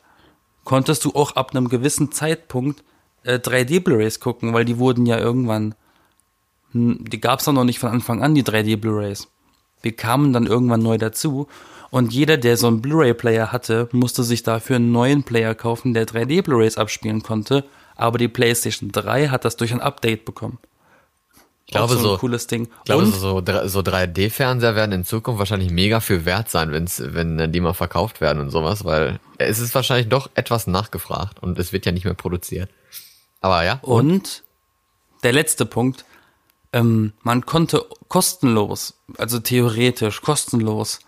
konntest 0.65 1.05
du 1.05 1.15
auch 1.15 1.33
ab 1.33 1.51
einem 1.51 1.69
gewissen 1.69 2.13
Zeitpunkt 2.13 2.85
äh, 3.25 3.35
3D 3.39 3.81
Blu-rays 3.81 4.21
gucken, 4.21 4.55
weil 4.55 4.65
die 4.65 4.79
wurden 4.79 5.07
ja 5.07 5.19
irgendwann, 5.19 5.75
hm, 6.73 7.05
die 7.09 7.21
gab's 7.21 7.45
doch 7.45 7.53
noch 7.53 7.65
nicht 7.65 7.79
von 7.79 7.91
Anfang 7.91 8.23
an, 8.23 8.35
die 8.35 8.45
3D 8.45 8.77
Blu-rays. 8.77 9.29
Die 9.85 9.93
kamen 9.93 10.33
dann 10.33 10.47
irgendwann 10.47 10.83
neu 10.83 10.99
dazu 10.99 11.49
und 11.91 12.13
jeder, 12.13 12.37
der 12.37 12.57
so 12.57 12.67
einen 12.67 12.83
Blu-ray-Player 12.83 13.51
hatte, 13.51 13.89
musste 13.93 14.23
sich 14.23 14.43
dafür 14.43 14.77
einen 14.77 14.93
neuen 14.93 15.23
Player 15.23 15.55
kaufen, 15.55 15.95
der 15.95 16.07
3D 16.07 16.43
Blu-rays 16.43 16.77
abspielen 16.77 17.23
konnte, 17.23 17.65
aber 17.97 18.19
die 18.19 18.29
PlayStation 18.29 18.93
3 18.93 19.29
hat 19.29 19.45
das 19.45 19.57
durch 19.57 19.73
ein 19.73 19.81
Update 19.81 20.25
bekommen. 20.25 20.59
Ich 21.69 21.73
glaube, 21.73 21.95
so 21.95 22.01
so, 22.01 22.13
ein 22.13 22.19
cooles 22.19 22.47
Ding. 22.47 22.63
ich 22.63 22.85
glaube 22.85 23.05
und 23.05 23.13
so, 23.15 23.43
so 23.67 23.81
3D-Fernseher 23.81 24.75
werden 24.75 24.93
in 24.93 25.05
Zukunft 25.05 25.39
wahrscheinlich 25.39 25.71
mega 25.71 26.01
viel 26.01 26.25
wert 26.25 26.49
sein, 26.49 26.73
wenn's, 26.73 27.03
wenn 27.05 27.53
die 27.53 27.61
mal 27.61 27.75
verkauft 27.75 28.23
werden 28.23 28.41
und 28.41 28.51
sowas, 28.51 28.87
weil 28.87 29.21
es 29.37 29.59
ist 29.59 29.75
wahrscheinlich 29.75 30.09
doch 30.09 30.31
etwas 30.35 30.67
nachgefragt 30.67 31.43
und 31.43 31.59
es 31.59 31.75
wird 31.75 31.85
ja 31.85 31.93
nicht 31.93 32.07
mehr 32.07 32.15
produziert. 32.15 32.71
Aber 33.43 33.65
ja, 33.65 33.81
Und 33.83 34.45
der 35.23 35.35
letzte 35.35 35.67
Punkt, 35.67 36.07
ähm, 36.73 37.13
man 37.21 37.45
konnte 37.45 37.85
kostenlos, 38.09 38.95
also 39.19 39.39
theoretisch 39.39 40.23
kostenlos 40.23 41.01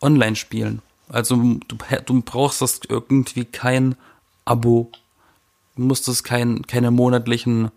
online 0.00 0.36
spielen. 0.36 0.80
Also 1.10 1.36
du, 1.36 1.76
du 2.06 2.22
brauchst 2.22 2.62
das 2.62 2.80
irgendwie 2.88 3.44
kein 3.44 3.94
Abo, 4.46 4.90
du 5.76 5.82
musstest 5.82 6.24
kein, 6.24 6.66
keine 6.66 6.90
monatlichen 6.90 7.70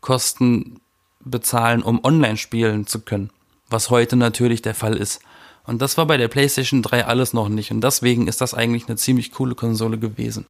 Kosten 0.00 0.80
bezahlen, 1.24 1.82
um 1.82 2.04
online 2.04 2.36
spielen 2.36 2.86
zu 2.86 3.00
können, 3.00 3.30
was 3.68 3.90
heute 3.90 4.16
natürlich 4.16 4.62
der 4.62 4.74
Fall 4.74 4.96
ist. 4.96 5.20
Und 5.66 5.80
das 5.80 5.96
war 5.96 6.06
bei 6.06 6.16
der 6.18 6.28
PlayStation 6.28 6.82
3 6.82 7.06
alles 7.06 7.32
noch 7.32 7.48
nicht. 7.48 7.70
Und 7.70 7.80
deswegen 7.80 8.28
ist 8.28 8.40
das 8.40 8.52
eigentlich 8.54 8.86
eine 8.86 8.96
ziemlich 8.96 9.32
coole 9.32 9.54
Konsole 9.54 9.98
gewesen. 9.98 10.46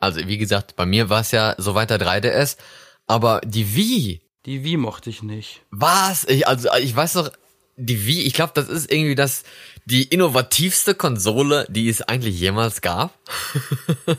also 0.00 0.20
wie 0.26 0.38
gesagt, 0.38 0.76
bei 0.76 0.84
mir 0.86 1.08
war 1.10 1.20
es 1.20 1.30
ja 1.30 1.54
so 1.58 1.74
weiter 1.74 1.96
3DS, 1.96 2.56
aber 3.06 3.40
die 3.44 3.74
Wii, 3.76 4.20
Die 4.46 4.64
Wii 4.64 4.76
mochte 4.76 5.10
ich 5.10 5.22
nicht. 5.22 5.62
was? 5.70 6.24
Ich, 6.24 6.46
also 6.48 6.68
ich 6.80 6.94
weiß 6.94 7.14
noch, 7.14 7.30
die 7.76 8.06
Wii, 8.06 8.22
ich 8.22 8.34
glaube, 8.34 8.52
das 8.54 8.68
ist 8.68 8.90
irgendwie 8.92 9.14
das, 9.14 9.44
die 9.84 10.04
innovativste 10.04 10.94
Konsole, 10.94 11.66
die 11.70 11.88
es 11.88 12.02
eigentlich 12.02 12.38
jemals 12.40 12.80
gab. 12.82 13.12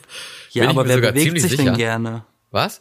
Ja, 0.52 0.70
aber 0.70 0.88
wer 0.88 0.98
bewegt 1.02 1.42
sich 1.42 1.52
sicher. 1.52 1.64
denn 1.66 1.76
gerne? 1.76 2.24
Was? 2.52 2.80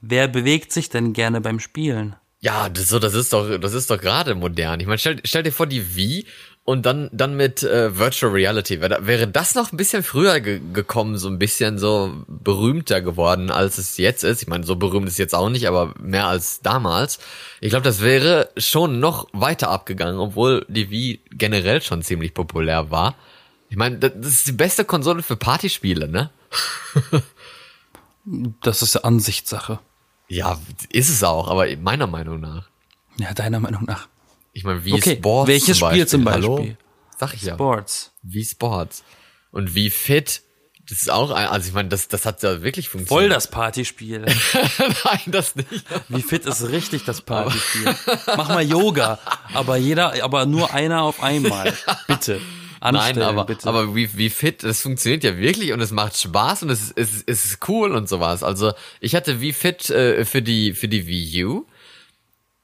Wer 0.00 0.28
bewegt 0.28 0.72
sich 0.72 0.88
denn 0.88 1.12
gerne 1.12 1.40
beim 1.40 1.60
Spielen? 1.60 2.16
Ja, 2.40 2.68
das, 2.68 2.88
so, 2.88 2.98
das 2.98 3.14
ist 3.14 3.32
doch, 3.32 3.58
das 3.58 3.72
ist 3.72 3.90
doch 3.90 4.00
gerade 4.00 4.34
modern. 4.34 4.80
Ich 4.80 4.86
meine, 4.86 4.98
stell, 4.98 5.20
stell 5.24 5.42
dir 5.42 5.52
vor, 5.52 5.66
die 5.66 5.96
Wii 5.96 6.26
und 6.66 6.84
dann, 6.84 7.08
dann 7.12 7.36
mit 7.36 7.62
äh, 7.62 7.96
Virtual 7.96 8.32
Reality. 8.32 8.80
Wäre, 8.80 9.06
wäre 9.06 9.26
das 9.26 9.54
noch 9.54 9.72
ein 9.72 9.76
bisschen 9.76 10.02
früher 10.02 10.40
ge 10.40 10.60
gekommen, 10.72 11.16
so 11.16 11.28
ein 11.28 11.38
bisschen 11.38 11.78
so 11.78 12.24
berühmter 12.26 13.00
geworden, 13.00 13.50
als 13.50 13.78
es 13.78 13.96
jetzt 13.96 14.24
ist. 14.24 14.42
Ich 14.42 14.48
meine, 14.48 14.66
so 14.66 14.76
berühmt 14.76 15.08
ist 15.08 15.16
jetzt 15.16 15.34
auch 15.34 15.48
nicht, 15.48 15.66
aber 15.66 15.94
mehr 15.98 16.26
als 16.26 16.60
damals. 16.60 17.20
Ich 17.60 17.70
glaube, 17.70 17.84
das 17.84 18.02
wäre 18.02 18.50
schon 18.56 19.00
noch 19.00 19.28
weiter 19.32 19.70
abgegangen, 19.70 20.18
obwohl 20.18 20.66
die 20.68 20.90
Wii 20.90 21.20
generell 21.30 21.80
schon 21.82 22.02
ziemlich 22.02 22.34
populär 22.34 22.90
war. 22.90 23.14
Ich 23.70 23.76
meine, 23.76 23.98
das 23.98 24.12
ist 24.26 24.46
die 24.46 24.52
beste 24.52 24.84
Konsole 24.84 25.22
für 25.22 25.36
Partyspiele, 25.36 26.08
ne? 26.08 26.30
Das 28.62 28.82
ist 28.82 28.94
ja 28.94 29.02
Ansichtssache. 29.02 29.78
Ja, 30.28 30.58
ist 30.90 31.08
es 31.08 31.22
auch, 31.22 31.48
aber 31.48 31.66
meiner 31.76 32.06
Meinung 32.08 32.40
nach. 32.40 32.68
Ja, 33.18 33.32
deiner 33.32 33.60
Meinung 33.60 33.84
nach. 33.84 34.08
Ich 34.52 34.64
meine, 34.64 34.84
wie 34.84 34.94
Okay, 34.94 35.16
Sports 35.16 35.48
welches 35.48 35.78
zum 35.78 35.88
Spiel 35.90 36.06
zum 36.06 36.28
Hallo? 36.28 36.56
Beispiel? 36.56 36.76
Sag 37.18 37.34
ich 37.34 37.42
ja. 37.42 37.54
Sports. 37.54 38.12
Wie 38.22 38.44
Sports. 38.44 39.04
Und 39.52 39.74
wie 39.74 39.90
fit. 39.90 40.42
Das 40.88 40.98
ist 40.98 41.10
auch, 41.10 41.30
ein, 41.30 41.48
also 41.48 41.66
ich 41.68 41.74
meine, 41.74 41.88
das, 41.88 42.06
das 42.08 42.26
hat 42.26 42.42
ja 42.44 42.62
wirklich 42.62 42.88
Voll 42.88 43.00
funktioniert. 43.00 43.32
das 43.32 43.50
Partyspiel. 43.50 44.20
Nein, 45.04 45.20
das 45.26 45.56
nicht. 45.56 45.68
Wie 46.08 46.22
fit 46.22 46.46
ist 46.46 46.68
richtig 46.68 47.04
das 47.04 47.22
Partyspiel? 47.22 47.94
Mach 48.36 48.48
mal 48.48 48.62
Yoga, 48.62 49.18
aber 49.52 49.76
jeder, 49.76 50.22
aber 50.22 50.46
nur 50.46 50.72
einer 50.72 51.02
auf 51.02 51.22
einmal. 51.22 51.74
Bitte. 52.06 52.40
Nein, 52.80 53.20
aber, 53.22 53.44
bitte. 53.44 53.68
aber 53.68 53.94
wie, 53.94 54.16
wie 54.16 54.30
fit, 54.30 54.62
das 54.62 54.80
funktioniert 54.80 55.24
ja 55.24 55.38
wirklich 55.38 55.72
und 55.72 55.80
es 55.80 55.92
macht 55.92 56.18
Spaß 56.18 56.64
und 56.64 56.70
es, 56.70 56.92
es, 56.94 57.22
es 57.26 57.44
ist 57.44 57.68
cool 57.68 57.92
und 57.92 58.08
sowas. 58.08 58.42
Also 58.42 58.72
ich 59.00 59.14
hatte 59.14 59.40
wie 59.40 59.52
fit 59.52 59.88
äh, 59.90 60.24
für 60.24 60.42
die 60.42 60.74
für 60.74 60.88
die 60.88 61.06
Wii 61.06 61.44
U. 61.44 61.66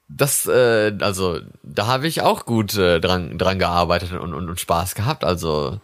Das, 0.08 0.46
äh, 0.46 0.92
also 1.00 1.40
da 1.62 1.86
habe 1.86 2.06
ich 2.06 2.20
auch 2.20 2.44
gut 2.44 2.74
äh, 2.76 3.00
dran, 3.00 3.38
dran 3.38 3.58
gearbeitet 3.58 4.12
und, 4.12 4.34
und, 4.34 4.48
und 4.48 4.60
Spaß 4.60 4.94
gehabt. 4.94 5.24
Also 5.24 5.80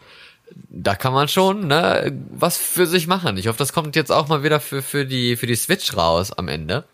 da 0.69 0.95
kann 0.95 1.15
man 1.15 1.29
schon 1.29 1.67
ne, 1.69 2.13
was 2.31 2.59
für 2.59 2.87
sich 2.87 3.07
machen. 3.07 3.39
Ich 3.39 3.49
hoffe, 3.49 3.59
das 3.59 3.73
kommt 3.73 3.97
jetzt 3.97 4.13
auch 4.13 4.29
mal 4.29 4.43
wieder 4.43 4.61
für, 4.61 4.83
für, 4.83 5.07
die, 5.07 5.37
für 5.37 5.47
die 5.47 5.57
Switch 5.57 5.97
raus 5.97 6.33
am 6.33 6.49
Ende. 6.49 6.85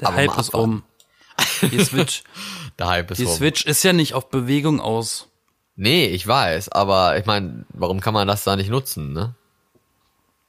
Der 0.00 0.08
aber 0.08 0.16
Hype 0.18 0.38
ist 0.38 0.52
um. 0.52 0.82
Die 1.62 1.82
Switch, 1.82 2.22
Der 2.78 2.88
Hype 2.88 3.10
ist 3.10 3.18
die 3.18 3.24
rum. 3.24 3.36
Switch 3.36 3.64
ist 3.66 3.82
ja 3.82 3.92
nicht 3.92 4.14
auf 4.14 4.30
Bewegung 4.30 4.80
aus. 4.80 5.28
Nee, 5.82 6.08
ich 6.08 6.26
weiß, 6.26 6.68
aber 6.68 7.16
ich 7.16 7.24
meine, 7.24 7.64
warum 7.70 8.00
kann 8.00 8.12
man 8.12 8.28
das 8.28 8.44
da 8.44 8.54
nicht 8.54 8.68
nutzen, 8.68 9.14
ne? 9.14 9.34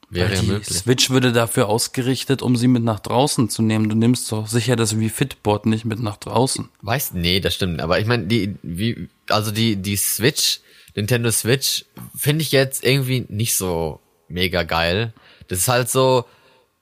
Wäre 0.10 0.36
ja 0.36 0.42
die 0.42 0.48
möglich. 0.48 0.78
Switch 0.78 1.10
würde 1.10 1.32
dafür 1.32 1.70
ausgerichtet, 1.70 2.42
um 2.42 2.58
sie 2.58 2.68
mit 2.68 2.84
nach 2.84 3.00
draußen 3.00 3.48
zu 3.48 3.62
nehmen. 3.62 3.88
Du 3.88 3.96
nimmst 3.96 4.30
doch 4.30 4.46
sicher 4.48 4.76
das 4.76 5.00
Wii 5.00 5.08
Fitboard 5.08 5.68
nicht 5.68 5.86
mit 5.86 6.02
nach 6.02 6.18
draußen. 6.18 6.68
Weißt, 6.82 7.14
nee, 7.14 7.40
das 7.40 7.56
stimmt. 7.56 7.80
Aber 7.80 7.98
ich 7.98 8.08
meine, 8.08 8.26
die, 8.28 8.56
wie, 8.62 9.08
also 9.30 9.52
die, 9.52 9.78
die 9.78 9.96
Switch, 9.96 10.60
Nintendo 10.96 11.32
Switch, 11.32 11.86
finde 12.14 12.42
ich 12.42 12.52
jetzt 12.52 12.84
irgendwie 12.84 13.26
nicht 13.30 13.56
so 13.56 14.02
mega 14.28 14.64
geil. 14.64 15.14
Das 15.48 15.60
ist 15.60 15.70
halt 15.70 15.90
so, 15.90 16.26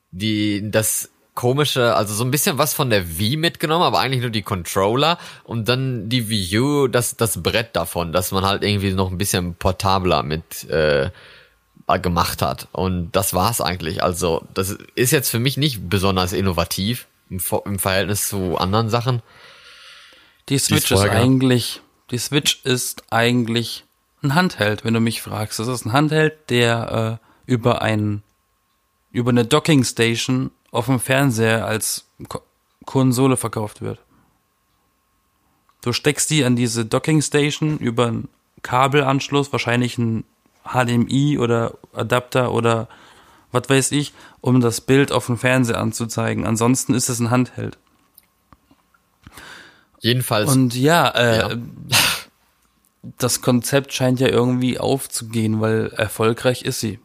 die, 0.10 0.72
das 0.72 1.12
komische, 1.40 1.96
also 1.96 2.14
so 2.14 2.26
ein 2.26 2.32
bisschen 2.32 2.58
was 2.58 2.74
von 2.74 2.90
der 2.90 3.18
Wii 3.18 3.38
mitgenommen, 3.38 3.86
aber 3.86 4.00
eigentlich 4.00 4.20
nur 4.20 4.30
die 4.30 4.42
Controller 4.42 5.18
und 5.46 5.70
dann 5.70 6.10
die 6.10 6.28
Wii 6.28 6.60
U, 6.60 6.88
das, 6.90 7.16
das 7.16 7.42
Brett 7.42 7.78
davon, 7.78 8.12
dass 8.12 8.34
man 8.34 8.44
halt 8.46 8.62
irgendwie 8.62 8.92
noch 8.92 9.10
ein 9.10 9.18
bisschen 9.18 9.56
portabler 9.56 10.22
mit, 10.22 10.70
äh, 10.70 11.12
gemacht 12.02 12.42
hat. 12.42 12.68
Und 12.74 13.14
das 13.14 13.34
war's 13.34 13.62
eigentlich. 13.62 14.04
Also, 14.04 14.46
das 14.54 14.78
ist 14.96 15.12
jetzt 15.12 15.30
für 15.30 15.40
mich 15.40 15.56
nicht 15.56 15.90
besonders 15.90 16.34
innovativ 16.34 17.08
im, 17.30 17.42
im 17.64 17.80
Verhältnis 17.80 18.28
zu 18.28 18.58
anderen 18.58 18.90
Sachen. 18.90 19.22
Die 20.50 20.60
Switch 20.60 20.92
ist 20.92 21.00
eigentlich, 21.00 21.80
die 22.12 22.18
Switch 22.18 22.60
ist 22.66 23.04
eigentlich 23.12 23.86
ein 24.22 24.36
Handheld, 24.36 24.84
wenn 24.84 24.94
du 24.94 25.00
mich 25.00 25.22
fragst. 25.22 25.58
Es 25.62 25.70
ist 25.70 25.86
ein 25.86 25.94
Handheld, 25.94 26.50
der 26.50 27.22
äh, 27.48 27.50
über 27.50 27.82
ein, 27.82 28.24
über 29.14 29.30
eine 29.30 29.46
Docking 29.46 29.86
Station 29.86 30.52
auf 30.72 30.86
dem 30.86 31.00
Fernseher 31.00 31.66
als 31.66 32.06
Ko 32.28 32.42
Konsole 32.86 33.38
verkauft 33.38 33.82
wird. 33.82 34.00
Du 35.82 35.94
steckst 35.94 36.30
die 36.32 36.44
an 36.44 36.56
diese 36.56 36.86
Docking 36.86 37.22
Station 37.22 37.78
über 37.78 38.08
einen 38.08 38.30
Kabelanschluss, 38.64 39.52
wahrscheinlich 39.52 39.98
ein 40.00 40.24
HDMI 40.64 41.38
oder 41.38 41.76
Adapter 41.94 42.52
oder 42.52 42.88
was 43.52 43.70
weiß 43.70 43.92
ich, 43.92 44.14
um 44.42 44.60
das 44.60 44.82
Bild 44.82 45.12
auf 45.12 45.28
dem 45.28 45.38
Fernseher 45.38 45.80
anzuzeigen. 45.80 46.46
Ansonsten 46.46 46.94
ist 46.94 47.10
es 47.10 47.20
ein 47.20 47.30
Handheld. 47.30 47.78
Jedenfalls. 50.02 50.52
Und 50.52 50.76
ja, 50.76 51.10
äh, 51.10 51.38
Ja. 51.38 51.50
das 53.18 53.42
Konzept 53.42 53.94
scheint 53.94 54.20
ja 54.20 54.28
irgendwie 54.28 54.80
aufzugehen, 54.80 55.62
weil 55.62 55.88
erfolgreich 55.96 56.64
ist 56.64 56.80
sie. 56.80 57.00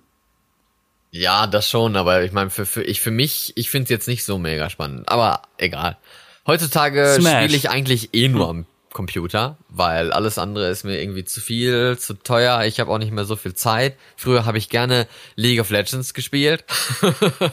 Ja, 1.17 1.47
das 1.47 1.71
schon, 1.71 1.95
aber 1.95 2.25
ich 2.25 2.33
meine, 2.33 2.51
für, 2.51 2.67
für, 2.67 2.83
ich, 2.83 3.01
für 3.01 3.13
mich, 3.13 3.53
ich 3.55 3.71
finde 3.71 3.85
es 3.85 3.91
jetzt 3.91 4.09
nicht 4.09 4.25
so 4.25 4.37
mega 4.37 4.69
spannend. 4.69 5.09
Aber 5.09 5.43
egal. 5.59 5.97
Heutzutage 6.45 7.19
spiele 7.21 7.57
ich 7.57 7.71
eigentlich 7.71 8.13
eh 8.15 8.27
nur 8.27 8.49
am 8.49 8.67
Computer, 8.93 9.57
weil 9.69 10.13
alles 10.13 10.39
andere 10.39 10.71
ist 10.71 10.83
mir 10.83 11.01
irgendwie 11.01 11.25
zu 11.25 11.41
viel, 11.41 11.97
zu 11.99 12.15
teuer. 12.15 12.65
Ich 12.65 12.81
habe 12.81 12.91
auch 12.91 12.99
nicht 12.99 13.13
mehr 13.13 13.25
so 13.25 13.37
viel 13.37 13.55
Zeit. 13.55 13.97
Früher 14.17 14.45
habe 14.45 14.59
ich 14.59 14.71
gerne 14.71 15.07
League 15.37 15.61
of 15.61 15.71
Legends 15.71 16.15
gespielt. 16.15 16.65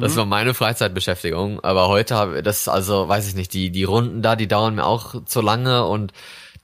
Das 0.00 0.16
war 0.16 0.24
meine 0.24 0.52
Freizeitbeschäftigung. 0.52 1.60
Aber 1.62 1.86
heute 1.86 2.16
habe 2.16 2.42
das, 2.42 2.66
also 2.66 3.08
weiß 3.08 3.28
ich 3.28 3.36
nicht, 3.36 3.52
die, 3.52 3.70
die 3.70 3.84
Runden 3.84 4.20
da, 4.20 4.34
die 4.34 4.48
dauern 4.48 4.74
mir 4.74 4.84
auch 4.84 5.24
zu 5.26 5.42
lange 5.42 5.84
und 5.84 6.12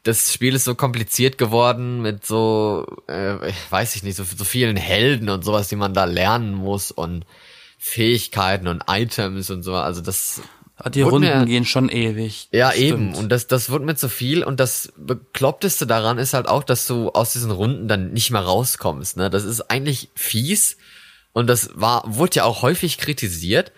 das 0.04 0.32
Spiel 0.32 0.54
ist 0.54 0.64
so 0.64 0.74
kompliziert 0.74 1.38
geworden 1.38 2.02
mit 2.02 2.26
so, 2.26 2.86
äh, 3.06 3.36
weiß 3.70 3.94
ich 3.96 4.02
nicht, 4.02 4.16
so, 4.16 4.24
so 4.24 4.44
vielen 4.44 4.76
Helden 4.76 5.28
und 5.28 5.44
sowas, 5.44 5.68
die 5.68 5.76
man 5.76 5.94
da 5.94 6.04
lernen 6.04 6.54
muss 6.54 6.90
und 6.90 7.24
Fähigkeiten 7.78 8.68
und 8.68 8.84
Items 8.88 9.50
und 9.50 9.62
so. 9.62 9.74
Also 9.74 10.00
das 10.00 10.40
Die 10.94 11.02
Runden 11.02 11.28
mir- 11.38 11.44
gehen 11.46 11.64
schon 11.64 11.88
ewig. 11.88 12.48
ja, 12.52 12.70
Das 12.70 12.78
eben. 12.78 13.10
stimmt. 13.10 13.16
Und 13.16 13.28
das, 13.30 13.46
das 13.46 13.70
wird 13.70 13.82
mir 13.84 13.94
zu 13.96 14.08
viel. 14.08 14.42
Und 14.44 14.60
das 14.60 14.92
Bekloppteste 14.96 15.86
daran 15.86 16.18
ist 16.18 16.32
halt 16.34 16.48
auch, 16.48 16.64
dass 16.64 16.86
du 16.86 17.10
aus 17.10 17.32
diesen 17.32 17.50
Runden 17.50 17.88
dann 17.88 18.12
nicht 18.12 18.30
mehr 18.30 18.40
rauskommst. 18.42 19.16
Ne? 19.16 19.30
Das 19.30 19.44
ist 19.44 19.62
eigentlich 19.70 20.10
fies. 20.14 20.76
Und 21.32 21.46
das 21.48 21.70
war, 21.74 22.02
wurde 22.06 22.36
ja 22.36 22.44
auch 22.44 22.62
häufig 22.62 22.98
kritisiert. 22.98 23.72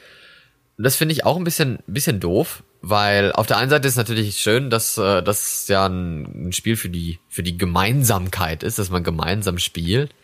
Und 0.76 0.84
das 0.84 0.96
finde 0.96 1.12
ich 1.12 1.24
auch 1.24 1.37
ein 1.37 1.44
bisschen, 1.44 1.78
bisschen 1.87 2.20
doof, 2.20 2.62
weil 2.88 3.32
auf 3.32 3.46
der 3.46 3.56
einen 3.56 3.70
Seite 3.70 3.88
ist 3.88 3.96
natürlich 3.96 4.38
schön, 4.38 4.70
dass 4.70 4.98
äh, 4.98 5.22
das 5.22 5.66
ja 5.68 5.86
ein, 5.86 6.52
Spiel 6.52 6.76
für 6.76 6.90
die, 6.90 7.18
für 7.28 7.42
die 7.42 7.56
Gemeinsamkeit 7.56 8.62
ist, 8.62 8.78
dass 8.78 8.90
man 8.90 9.02
gemeinsam 9.02 9.58
spielt. 9.58 10.14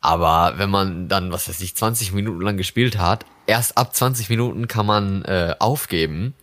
Aber 0.00 0.54
wenn 0.58 0.70
man 0.70 1.08
dann, 1.08 1.32
was 1.32 1.48
weiß 1.48 1.60
ich, 1.60 1.76
20 1.76 2.12
Minuten 2.12 2.40
lang 2.40 2.56
gespielt 2.56 2.98
hat, 2.98 3.24
erst 3.46 3.78
ab 3.78 3.94
20 3.94 4.28
Minuten 4.28 4.68
kann 4.68 4.86
man 4.86 5.24
äh, 5.24 5.54
aufgeben 5.58 6.34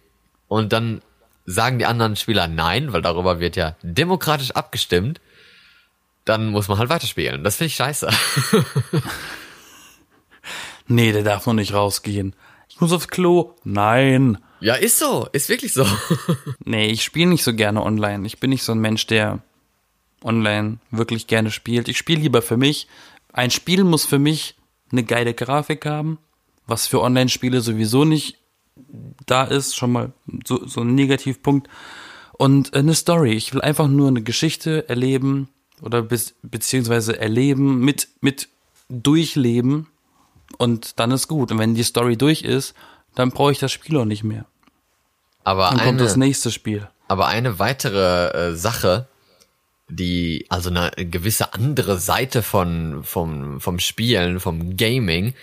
und 0.48 0.74
dann 0.74 1.02
sagen 1.46 1.80
die 1.80 1.86
anderen 1.86 2.16
Spieler 2.16 2.48
nein, 2.48 2.94
weil 2.94 3.02
darüber 3.02 3.40
wird 3.40 3.56
ja 3.56 3.76
demokratisch 3.82 4.52
abgestimmt, 4.52 5.22
dann 6.26 6.48
muss 6.48 6.68
man 6.68 6.80
halt 6.80 6.90
weiterspielen. 6.90 7.44
Das 7.44 7.58
finde 7.58 7.68
ich 7.68 7.76
scheiße. 7.76 8.10
Nee, 10.88 11.12
der 11.12 11.24
darf 11.24 11.46
noch 11.48 11.54
nicht 11.54 11.74
rausgehen. 11.74 12.36
Ich 12.76 12.82
muss 12.82 12.92
aufs 12.92 13.08
Klo. 13.08 13.54
Nein. 13.64 14.38
ja, 14.60 14.76
ist 14.76 15.00
so, 15.00 15.30
ist 15.32 15.48
wirklich 15.48 15.72
so. 15.72 15.88
Nee, 16.66 16.88
ich 16.88 17.04
spiele 17.04 17.30
nicht 17.30 17.44
so 17.44 17.54
gerne 17.54 17.82
online. 17.82 18.28
Ich 18.28 18.42
bin 18.42 18.50
nicht 18.50 18.64
so 18.64 18.74
ein 18.74 18.80
Mensch, 18.80 19.08
der 19.08 19.40
online 20.22 20.80
wirklich 20.92 21.28
gerne 21.28 21.52
spielt. 21.52 21.88
Ich 21.88 21.98
spiele 21.98 22.20
lieber 22.20 22.42
für 22.42 22.58
mich. 22.58 22.90
Ein 23.32 23.50
Spiel 23.50 23.86
muss 23.86 24.04
für 24.04 24.20
mich 24.20 24.56
eine 24.92 25.06
geile 25.06 25.34
Grafik 25.34 25.86
haben, 25.86 26.18
was 26.68 26.86
für 26.86 27.02
Online-Spiele 27.02 27.62
sowieso 27.62 28.04
nicht 28.04 28.40
da 29.26 29.46
ist. 29.46 29.78
Schon 29.78 29.94
mal 29.94 30.12
so, 30.46 30.68
so 30.68 30.82
ein 30.82 30.96
Negativpunkt. 30.96 31.70
Und 32.34 32.74
eine 32.74 32.94
Story. 32.94 33.36
Ich 33.36 33.54
will 33.54 33.62
einfach 33.62 33.88
nur 33.88 34.10
eine 34.10 34.22
Geschichte 34.22 34.90
erleben 34.90 35.48
oder 35.82 36.02
bis, 36.02 36.36
beziehungsweise 36.42 37.18
erleben, 37.18 37.80
mit, 37.80 38.10
mit 38.20 38.50
durchleben. 38.90 39.88
Und 40.58 41.00
dann 41.00 41.12
ist 41.12 41.28
gut. 41.28 41.52
Und 41.52 41.60
wenn 41.60 41.76
die 41.76 41.84
Story 41.84 42.18
durch 42.18 42.44
ist, 42.44 42.74
dann 43.16 43.32
brauche 43.32 43.52
ich 43.52 43.60
das 43.60 43.72
Spiel 43.72 43.98
auch 43.98 44.06
nicht 44.06 44.24
mehr. 44.24 44.46
Aber 45.44 45.70
Dann 45.70 45.80
kommt 45.80 46.02
das 46.02 46.14
eine, 46.14 46.26
nächste 46.26 46.52
Spiel. 46.52 46.88
aber 47.08 47.28
eine 47.28 47.60
weitere 47.60 48.50
äh, 48.50 48.56
Sache, 48.56 49.08
die, 49.88 50.46
also 50.50 50.70
eine 50.70 50.92
gewisse 51.06 51.54
andere 51.54 52.00
Seite 52.00 52.42
von, 52.42 53.04
vom, 53.04 53.62
vom 53.62 53.80
Spielen, 53.80 54.40
vom 54.40 54.76
Gaming, 54.76 55.36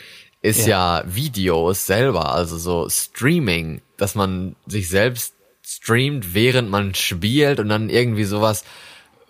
ist 0.43 0.67
ja. 0.67 1.05
Videos 1.07 1.87
selber, 1.87 2.35
also 2.35 2.59
so 2.59 2.89
Streaming, 2.89 3.81
dass 3.97 4.17
man 4.17 4.57
sich 4.67 4.89
selbst 4.89 5.35
streamt, 5.65 6.35
während 6.35 6.69
man 6.69 6.95
spielt 6.95 7.61
und 7.61 7.69
dann 7.69 7.89
irgendwie 7.89 8.25
sowas 8.25 8.65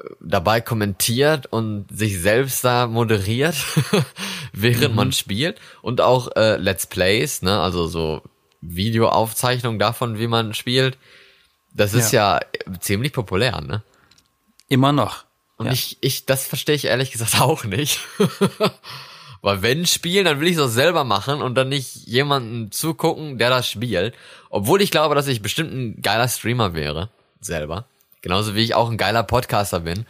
äh, 0.02 0.08
dabei 0.20 0.62
kommentiert 0.62 1.46
und 1.46 1.86
sich 1.90 2.18
selbst 2.20 2.64
da 2.64 2.86
moderiert, 2.86 3.56
während 4.52 4.94
man 4.94 5.12
spielt 5.12 5.60
und 5.82 6.00
auch 6.00 6.34
äh, 6.36 6.56
Let's 6.56 6.86
Plays, 6.86 7.42
ne, 7.42 7.60
also 7.60 7.86
so 7.86 8.22
Videoaufzeichnung 8.60 9.78
davon, 9.78 10.18
wie 10.18 10.26
man 10.28 10.54
spielt. 10.54 10.98
Das 11.74 11.94
ist 11.94 12.12
ja, 12.12 12.40
ziemlich 12.80 13.12
populär, 13.12 13.60
ne? 13.62 13.82
Immer 14.68 14.92
noch. 14.92 15.24
Und 15.56 15.66
Ja. 15.66 15.72
ich, 15.72 15.96
ich, 16.00 16.26
das 16.26 16.46
verstehe 16.46 16.74
ich 16.74 16.84
ehrlich 16.84 17.10
gesagt 17.10 17.40
auch 17.40 17.64
nicht. 17.64 18.00
Weil 19.40 19.62
wenn 19.62 19.86
spielen, 19.86 20.24
dann 20.24 20.38
will 20.40 20.48
ich 20.48 20.56
es 20.56 20.62
auch 20.62 20.68
selber 20.68 21.02
machen 21.04 21.42
und 21.42 21.54
dann 21.56 21.68
nicht 21.68 22.06
jemanden 22.06 22.70
zugucken, 22.70 23.38
der 23.38 23.50
das 23.50 23.68
spielt. 23.68 24.14
Obwohl 24.50 24.80
ich 24.82 24.90
glaube, 24.90 25.14
dass 25.16 25.26
ich 25.26 25.42
bestimmt 25.42 25.72
ein 25.72 26.02
geiler 26.02 26.28
Streamer 26.28 26.74
wäre. 26.74 27.10
Selber. 27.40 27.86
Genauso 28.20 28.54
wie 28.54 28.62
ich 28.62 28.74
auch 28.76 28.88
ein 28.88 28.98
geiler 28.98 29.24
Podcaster 29.24 29.80
bin. 29.80 30.06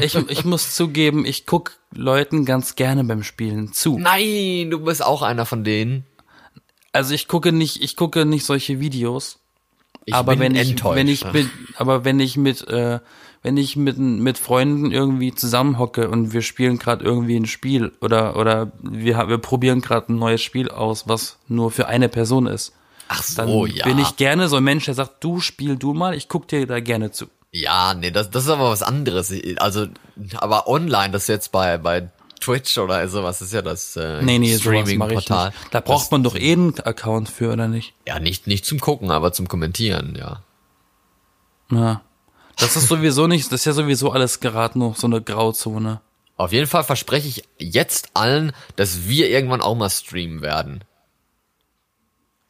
Ich, 0.00 0.14
ich 0.14 0.44
muss 0.44 0.74
zugeben, 0.74 1.24
ich 1.24 1.46
guck 1.46 1.78
Leuten 1.94 2.44
ganz 2.44 2.76
gerne 2.76 3.04
beim 3.04 3.22
Spielen 3.22 3.72
zu. 3.72 3.98
Nein, 3.98 4.70
du 4.70 4.80
bist 4.80 5.04
auch 5.04 5.22
einer 5.22 5.46
von 5.46 5.64
denen. 5.64 6.06
Also 6.92 7.14
ich 7.14 7.28
gucke 7.28 7.52
nicht, 7.52 7.82
ich 7.82 7.96
gucke 7.96 8.24
nicht 8.24 8.44
solche 8.44 8.80
Videos. 8.80 9.38
Ich 10.04 10.14
aber 10.14 10.32
bin 10.32 10.40
wenn 10.40 10.54
ich, 10.54 10.70
enttäuscht. 10.70 10.96
wenn 10.96 11.08
ich 11.08 11.32
mit, 11.32 11.48
aber 11.76 12.04
wenn 12.04 12.20
ich 12.20 12.36
mit, 12.36 12.66
äh, 12.68 13.00
wenn 13.42 13.56
ich 13.56 13.76
mit 13.76 13.98
mit 13.98 14.38
Freunden 14.38 14.90
irgendwie 14.90 15.34
zusammenhocke 15.34 16.08
und 16.08 16.32
wir 16.32 16.42
spielen 16.42 16.78
gerade 16.78 17.04
irgendwie 17.04 17.36
ein 17.36 17.46
Spiel 17.46 17.92
oder 18.00 18.36
oder 18.36 18.72
wir 18.82 19.28
wir 19.28 19.38
probieren 19.38 19.80
gerade 19.80 20.12
ein 20.12 20.16
neues 20.16 20.42
Spiel 20.42 20.68
aus, 20.68 21.06
was 21.06 21.38
nur 21.48 21.70
für 21.70 21.86
eine 21.86 22.08
Person 22.08 22.46
ist, 22.46 22.72
Ach 23.08 23.22
dann 23.36 23.48
so, 23.48 23.66
ja. 23.66 23.84
bin 23.84 23.98
ich 23.98 24.16
gerne 24.16 24.48
so 24.48 24.56
ein 24.56 24.64
Mensch, 24.64 24.86
der 24.86 24.94
sagt, 24.94 25.22
du 25.22 25.40
spiel 25.40 25.76
du 25.76 25.94
mal, 25.94 26.14
ich 26.14 26.28
guck 26.28 26.48
dir 26.48 26.66
da 26.66 26.80
gerne 26.80 27.12
zu. 27.12 27.26
Ja, 27.52 27.94
nee, 27.94 28.10
das, 28.10 28.30
das 28.30 28.44
ist 28.44 28.50
aber 28.50 28.70
was 28.70 28.82
anderes. 28.82 29.32
Also, 29.56 29.86
aber 30.34 30.68
online, 30.68 31.10
das 31.10 31.26
jetzt 31.26 31.50
bei, 31.50 31.78
bei 31.78 32.10
Twitch 32.40 32.78
oder 32.78 33.06
sowas 33.08 33.42
ist 33.42 33.52
ja 33.52 33.62
das 33.62 33.96
äh, 33.96 34.22
Nee, 34.22 34.38
nee, 34.38 34.56
Streaming-Portal. 34.56 35.52
Da 35.70 35.80
braucht 35.80 36.10
man 36.12 36.22
doch 36.22 36.36
eh 36.36 36.52
einen 36.52 36.78
Account 36.80 37.28
für, 37.28 37.52
oder 37.52 37.68
nicht? 37.68 37.92
Ja, 38.06 38.18
nicht, 38.18 38.46
nicht 38.46 38.64
zum 38.64 38.80
Gucken, 38.80 39.10
aber 39.10 39.32
zum 39.32 39.48
Kommentieren, 39.48 40.16
ja. 40.16 40.42
Ja. 41.70 42.02
Das 42.56 42.76
ist 42.76 42.88
sowieso 42.88 43.26
nicht, 43.26 43.46
das 43.46 43.60
ist 43.60 43.64
ja 43.64 43.72
sowieso 43.72 44.10
alles 44.12 44.40
gerade 44.40 44.78
noch 44.78 44.96
so 44.96 45.06
eine 45.06 45.20
Grauzone. 45.20 46.00
Auf 46.36 46.52
jeden 46.52 46.66
Fall 46.66 46.84
verspreche 46.84 47.28
ich 47.28 47.44
jetzt 47.58 48.10
allen, 48.14 48.52
dass 48.76 49.06
wir 49.08 49.28
irgendwann 49.28 49.60
auch 49.60 49.74
mal 49.76 49.90
streamen 49.90 50.40
werden. 50.40 50.84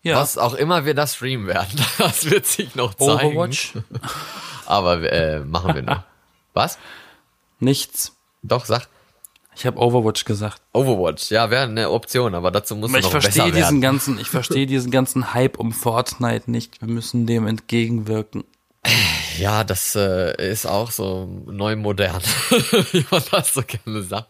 Ja. 0.03 0.17
Was 0.17 0.39
auch 0.39 0.55
immer 0.55 0.87
wir 0.87 0.95
da 0.95 1.07
streamen 1.07 1.47
werden, 1.47 1.81
das 1.99 2.31
wird 2.31 2.47
sich 2.47 2.75
noch 2.75 2.95
zeigen. 2.95 3.37
Overwatch? 3.37 3.75
Aber 4.71 5.03
äh, 5.13 5.41
machen 5.41 5.75
wir 5.75 5.83
noch. 5.83 6.03
Was? 6.55 6.79
Nichts. 7.59 8.13
Doch, 8.43 8.65
sag. 8.65 8.89
Ich 9.55 9.67
habe 9.67 9.79
Overwatch 9.79 10.25
gesagt. 10.25 10.63
Overwatch, 10.73 11.31
ja, 11.31 11.51
wäre 11.51 11.65
eine 11.65 11.91
Option, 11.91 12.35
aber 12.35 12.51
dazu 12.51 12.77
muss 12.77 12.91
Aber 12.91 13.01
noch 13.01 13.13
besser 13.13 13.23
verstehe 13.23 13.53
diesen 13.53 13.63
werden. 13.63 13.81
ganzen, 13.81 14.19
ich 14.19 14.31
verstehe 14.31 14.67
diesen 14.69 14.91
ganzen 14.91 15.35
Hype 15.35 15.59
um 15.59 15.73
Fortnite 15.73 16.51
nicht. 16.51 16.81
Wir 16.81 16.89
müssen 16.89 17.27
dem 17.27 17.47
entgegenwirken. 17.47 18.45
Ja, 19.39 19.65
das 19.65 19.95
äh, 19.97 20.51
ist 20.51 20.67
auch 20.67 20.91
so 20.91 21.29
neu 21.47 21.77
modern, 21.77 22.23
wie 22.93 23.05
man 23.11 23.23
das 23.31 23.53
so 23.55 23.63
gerne 23.63 24.03
sagt. 24.03 24.29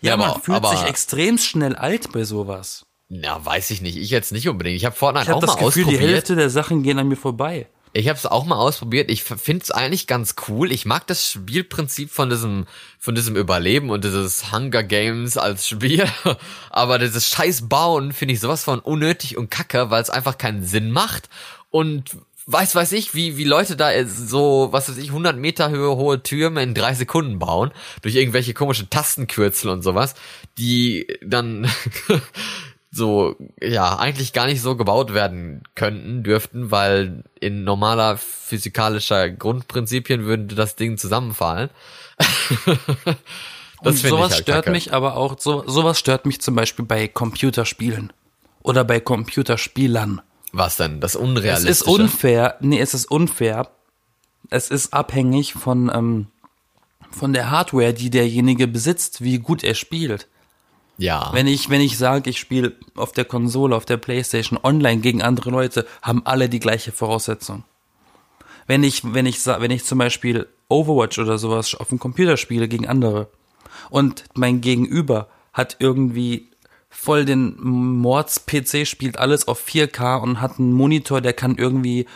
Ja, 0.00 0.16
man 0.16 0.30
aber, 0.30 0.40
fühlt 0.40 0.56
aber, 0.56 0.70
sich 0.70 0.84
extrem 0.84 1.38
schnell 1.38 1.76
alt 1.76 2.10
bei 2.12 2.24
sowas. 2.24 2.86
Ja, 3.08 3.44
weiß 3.44 3.70
ich 3.70 3.82
nicht. 3.82 3.96
Ich 3.96 4.10
jetzt 4.10 4.32
nicht 4.32 4.48
unbedingt. 4.48 4.76
Ich 4.76 4.84
habe 4.84 4.96
Fortnite 4.96 5.24
Ich 5.24 5.28
habe 5.28 5.36
auch 5.38 5.40
das 5.40 5.60
mal 5.60 5.66
Gefühl, 5.66 5.84
die 5.84 5.90
ausprobiert. 5.90 6.14
Hälfte 6.14 6.36
der 6.36 6.50
Sachen 6.50 6.82
gehen 6.82 6.98
an 6.98 7.08
mir 7.08 7.16
vorbei. 7.16 7.68
Ich 7.96 8.08
habe 8.08 8.18
es 8.18 8.26
auch 8.26 8.44
mal 8.44 8.56
ausprobiert. 8.56 9.08
Ich 9.08 9.22
finde 9.22 9.62
es 9.62 9.70
eigentlich 9.70 10.08
ganz 10.08 10.34
cool. 10.48 10.72
Ich 10.72 10.84
mag 10.84 11.06
das 11.06 11.30
Spielprinzip 11.30 12.10
von 12.10 12.28
diesem 12.28 12.66
von 12.98 13.14
diesem 13.14 13.36
Überleben 13.36 13.90
und 13.90 14.02
dieses 14.02 14.50
Hunger 14.50 14.82
Games 14.82 15.36
als 15.36 15.68
Spiel. 15.68 16.04
Aber 16.70 16.98
dieses 16.98 17.28
scheiß 17.28 17.68
Bauen 17.68 18.12
finde 18.12 18.34
ich 18.34 18.40
sowas 18.40 18.64
von 18.64 18.80
unnötig 18.80 19.36
und 19.36 19.48
kacke, 19.48 19.90
weil 19.90 20.02
es 20.02 20.10
einfach 20.10 20.38
keinen 20.38 20.64
Sinn 20.64 20.90
macht. 20.90 21.28
Und 21.70 22.16
weiß 22.46 22.74
weiß 22.74 22.90
ich, 22.92 23.14
wie 23.14 23.36
wie 23.36 23.44
Leute 23.44 23.76
da 23.76 23.90
so, 24.06 24.70
was 24.72 24.88
weiß 24.88 24.96
ich, 24.96 25.10
100 25.10 25.36
Meter 25.36 25.70
Höhe 25.70 25.94
hohe 25.94 26.20
Türme 26.20 26.64
in 26.64 26.74
drei 26.74 26.94
Sekunden 26.94 27.38
bauen 27.38 27.70
durch 28.02 28.16
irgendwelche 28.16 28.54
komischen 28.54 28.90
Tastenkürzel 28.90 29.70
und 29.70 29.82
sowas, 29.82 30.16
die 30.58 31.06
dann 31.22 31.70
so, 32.94 33.36
ja, 33.60 33.98
eigentlich 33.98 34.32
gar 34.32 34.46
nicht 34.46 34.62
so 34.62 34.76
gebaut 34.76 35.14
werden 35.14 35.62
könnten, 35.74 36.22
dürften, 36.22 36.70
weil 36.70 37.24
in 37.40 37.64
normaler 37.64 38.16
physikalischer 38.16 39.30
Grundprinzipien 39.30 40.24
würde 40.24 40.54
das 40.54 40.76
Ding 40.76 40.96
zusammenfallen. 40.96 41.70
Und 43.80 43.98
find 43.98 44.10
sowas 44.10 44.28
ich 44.28 44.34
halt 44.34 44.42
stört 44.44 44.64
kacke. 44.64 44.70
mich 44.70 44.92
aber 44.94 45.16
auch, 45.16 45.36
so, 45.38 45.68
sowas 45.68 45.98
stört 45.98 46.24
mich 46.24 46.40
zum 46.40 46.54
Beispiel 46.54 46.84
bei 46.84 47.08
Computerspielen. 47.08 48.12
Oder 48.62 48.84
bei 48.84 49.00
Computerspielern. 49.00 50.22
Was 50.52 50.76
denn? 50.76 51.00
Das 51.00 51.14
Es 51.14 51.20
Unrealistische? 51.20 51.70
ist 51.70 51.82
unfair. 51.82 52.56
Nee, 52.60 52.80
es 52.80 52.94
ist 52.94 53.10
unfair. 53.10 53.68
Es 54.50 54.70
ist 54.70 54.94
abhängig 54.94 55.54
von, 55.54 55.90
ähm, 55.92 56.28
von 57.10 57.32
der 57.32 57.50
Hardware, 57.50 57.92
die 57.92 58.10
derjenige 58.10 58.68
besitzt, 58.68 59.22
wie 59.22 59.38
gut 59.38 59.64
er 59.64 59.74
spielt. 59.74 60.28
Ja. 60.96 61.30
Wenn 61.32 61.46
ich, 61.46 61.70
wenn 61.70 61.80
ich 61.80 61.98
sage, 61.98 62.30
ich 62.30 62.38
spiele 62.38 62.74
auf 62.94 63.12
der 63.12 63.24
Konsole, 63.24 63.74
auf 63.74 63.84
der 63.84 63.96
Playstation 63.96 64.58
online 64.62 65.00
gegen 65.00 65.22
andere 65.22 65.50
Leute, 65.50 65.86
haben 66.02 66.22
alle 66.24 66.48
die 66.48 66.60
gleiche 66.60 66.92
Voraussetzung. 66.92 67.64
Wenn 68.66 68.82
ich, 68.84 69.02
wenn 69.12 69.26
ich, 69.26 69.44
wenn 69.46 69.70
ich 69.70 69.84
zum 69.84 69.98
Beispiel 69.98 70.46
Overwatch 70.68 71.18
oder 71.18 71.38
sowas 71.38 71.74
auf 71.74 71.88
dem 71.88 71.98
Computer 71.98 72.36
spiele 72.36 72.68
gegen 72.68 72.86
andere 72.86 73.28
und 73.90 74.24
mein 74.34 74.60
Gegenüber 74.60 75.28
hat 75.52 75.76
irgendwie 75.80 76.50
voll 76.88 77.24
den 77.24 77.56
Mords-PC, 77.60 78.86
spielt 78.86 79.18
alles 79.18 79.48
auf 79.48 79.66
4K 79.66 80.22
und 80.22 80.40
hat 80.40 80.58
einen 80.58 80.72
Monitor, 80.72 81.20
der 81.20 81.32
kann 81.32 81.56
irgendwie 81.56 82.06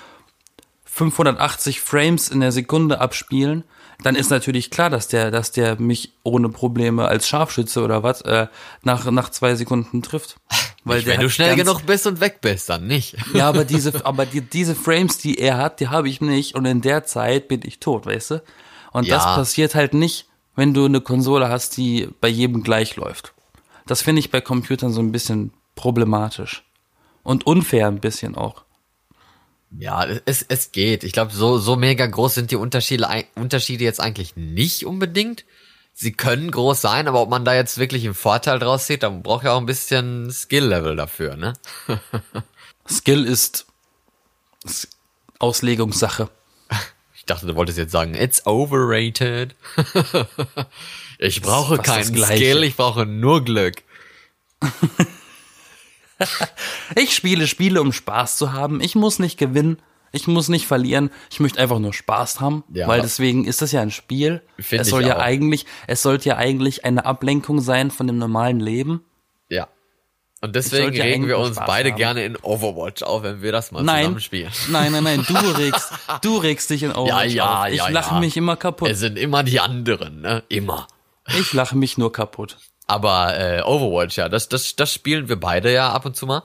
580 0.84 1.80
Frames 1.80 2.28
in 2.28 2.40
der 2.40 2.52
Sekunde 2.52 3.00
abspielen, 3.00 3.64
dann 4.02 4.14
ist 4.14 4.30
natürlich 4.30 4.70
klar, 4.70 4.90
dass 4.90 5.08
der, 5.08 5.30
dass 5.30 5.50
der 5.50 5.80
mich 5.80 6.12
ohne 6.22 6.48
Probleme 6.48 7.08
als 7.08 7.26
Scharfschütze 7.28 7.82
oder 7.82 8.02
was 8.02 8.20
äh, 8.22 8.46
nach 8.82 9.10
nach 9.10 9.28
zwei 9.30 9.54
Sekunden 9.56 10.02
trifft. 10.02 10.36
Weil 10.84 10.98
Wenn 11.04 11.16
der 11.16 11.18
du 11.18 11.30
schnell 11.30 11.56
genug 11.56 11.84
bist 11.84 12.06
und 12.06 12.20
weg 12.20 12.40
bist, 12.40 12.68
dann 12.70 12.86
nicht. 12.86 13.16
Ja, 13.34 13.48
aber 13.48 13.64
diese, 13.66 14.06
aber 14.06 14.24
die, 14.24 14.40
diese 14.40 14.74
Frames, 14.74 15.18
die 15.18 15.38
er 15.38 15.58
hat, 15.58 15.80
die 15.80 15.88
habe 15.88 16.08
ich 16.08 16.20
nicht 16.20 16.54
und 16.54 16.64
in 16.64 16.80
der 16.80 17.04
Zeit 17.04 17.48
bin 17.48 17.60
ich 17.64 17.80
tot, 17.80 18.06
weißt 18.06 18.30
du? 18.32 18.42
Und 18.92 19.10
das 19.10 19.24
Ja. 19.24 19.34
passiert 19.34 19.74
halt 19.74 19.92
nicht, 19.94 20.26
wenn 20.54 20.74
du 20.74 20.84
eine 20.86 21.00
Konsole 21.00 21.48
hast, 21.48 21.76
die 21.76 22.08
bei 22.20 22.28
jedem 22.28 22.62
gleich 22.62 22.96
läuft. 22.96 23.34
Das 23.86 24.02
finde 24.02 24.20
ich 24.20 24.30
bei 24.30 24.40
Computern 24.40 24.92
so 24.92 25.00
ein 25.00 25.12
bisschen 25.12 25.52
problematisch 25.74 26.64
und 27.22 27.46
unfair 27.46 27.88
ein 27.88 28.00
bisschen 28.00 28.34
auch. 28.36 28.64
Ja, 29.70 30.06
es, 30.24 30.44
es 30.48 30.72
geht. 30.72 31.04
Ich 31.04 31.12
glaube, 31.12 31.32
so, 31.32 31.58
so 31.58 31.76
mega 31.76 32.06
groß 32.06 32.34
sind 32.34 32.50
die 32.50 32.56
Unterschiede, 32.56 33.06
Unterschiede 33.34 33.84
jetzt 33.84 34.00
eigentlich 34.00 34.36
nicht 34.36 34.86
unbedingt. 34.86 35.44
Sie 35.92 36.12
können 36.12 36.50
groß 36.50 36.80
sein, 36.80 37.08
aber 37.08 37.20
ob 37.20 37.28
man 37.28 37.44
da 37.44 37.54
jetzt 37.54 37.78
wirklich 37.78 38.04
einen 38.04 38.14
Vorteil 38.14 38.58
draus 38.58 38.86
sieht, 38.86 39.02
dann 39.02 39.22
braucht 39.22 39.44
ja 39.44 39.52
auch 39.52 39.58
ein 39.58 39.66
bisschen 39.66 40.30
Skill-Level 40.30 40.96
dafür, 40.96 41.36
ne? 41.36 41.54
Skill 42.88 43.24
ist 43.24 43.66
Auslegungssache. 45.38 46.30
Ich 47.14 47.24
dachte, 47.24 47.46
du 47.46 47.56
wolltest 47.56 47.78
jetzt 47.78 47.92
sagen, 47.92 48.14
it's 48.14 48.46
overrated. 48.46 49.54
ich 51.18 51.42
brauche 51.42 51.78
keinen. 51.78 52.16
Skill, 52.16 52.62
ich 52.62 52.76
brauche 52.76 53.04
nur 53.04 53.44
Glück. 53.44 53.82
Ich 56.96 57.14
spiele 57.14 57.46
Spiele, 57.46 57.80
um 57.80 57.92
Spaß 57.92 58.36
zu 58.36 58.52
haben. 58.52 58.80
Ich 58.80 58.94
muss 58.94 59.18
nicht 59.18 59.38
gewinnen. 59.38 59.78
Ich 60.10 60.26
muss 60.26 60.48
nicht 60.48 60.66
verlieren. 60.66 61.10
Ich 61.30 61.38
möchte 61.38 61.60
einfach 61.60 61.78
nur 61.78 61.92
Spaß 61.92 62.40
haben, 62.40 62.64
Ja. 62.72 62.88
weil 62.88 63.02
deswegen 63.02 63.44
ist 63.44 63.60
das 63.60 63.72
ja 63.72 63.82
ein 63.82 63.90
Spiel. 63.90 64.42
Find 64.58 64.80
es 64.80 64.88
soll 64.88 65.04
ja 65.06 65.16
auch. 65.16 65.20
eigentlich, 65.22 65.66
es 65.86 66.02
sollte 66.02 66.30
ja 66.30 66.36
eigentlich 66.36 66.84
eine 66.86 67.04
Ablenkung 67.04 67.60
sein 67.60 67.90
von 67.90 68.06
dem 68.06 68.16
normalen 68.16 68.58
Leben. 68.58 69.04
Ja. 69.50 69.68
Und 70.40 70.54
deswegen 70.56 70.94
ja 70.94 71.04
regen 71.04 71.26
wir 71.26 71.36
uns 71.38 71.56
Spaß 71.56 71.66
beide 71.66 71.90
haben. 71.90 71.98
gerne 71.98 72.24
in 72.24 72.36
Overwatch 72.36 73.02
auf, 73.02 73.22
wenn 73.22 73.42
wir 73.42 73.52
das 73.52 73.70
mal 73.70 73.82
Nein, 73.82 74.04
zusammen 74.04 74.20
spielen. 74.20 74.52
nein, 74.70 74.92
nein, 74.92 75.04
nein. 75.04 75.24
Du 75.28 75.34
regst, 75.34 75.92
du 76.22 76.36
regst 76.38 76.70
dich 76.70 76.84
in 76.84 76.92
Overwatch 76.94 77.34
ja, 77.34 77.64
auf. 77.64 77.68
Ich 77.68 77.76
ja, 77.76 77.88
lache 77.88 78.14
ja. 78.14 78.20
mich 78.20 78.36
immer 78.36 78.56
kaputt. 78.56 78.88
Es 78.88 79.00
sind 79.00 79.18
immer 79.18 79.42
die 79.42 79.60
anderen, 79.60 80.22
ne? 80.22 80.42
Immer. 80.48 80.86
Ich 81.38 81.52
lache 81.52 81.76
mich 81.76 81.98
nur 81.98 82.12
kaputt. 82.12 82.56
Aber 82.88 83.38
äh, 83.38 83.62
Overwatch, 83.62 84.16
ja, 84.16 84.28
das, 84.28 84.48
das, 84.48 84.74
das 84.74 84.92
spielen 84.92 85.28
wir 85.28 85.36
beide 85.36 85.72
ja 85.72 85.92
ab 85.92 86.06
und 86.06 86.16
zu 86.16 86.26
mal. 86.26 86.42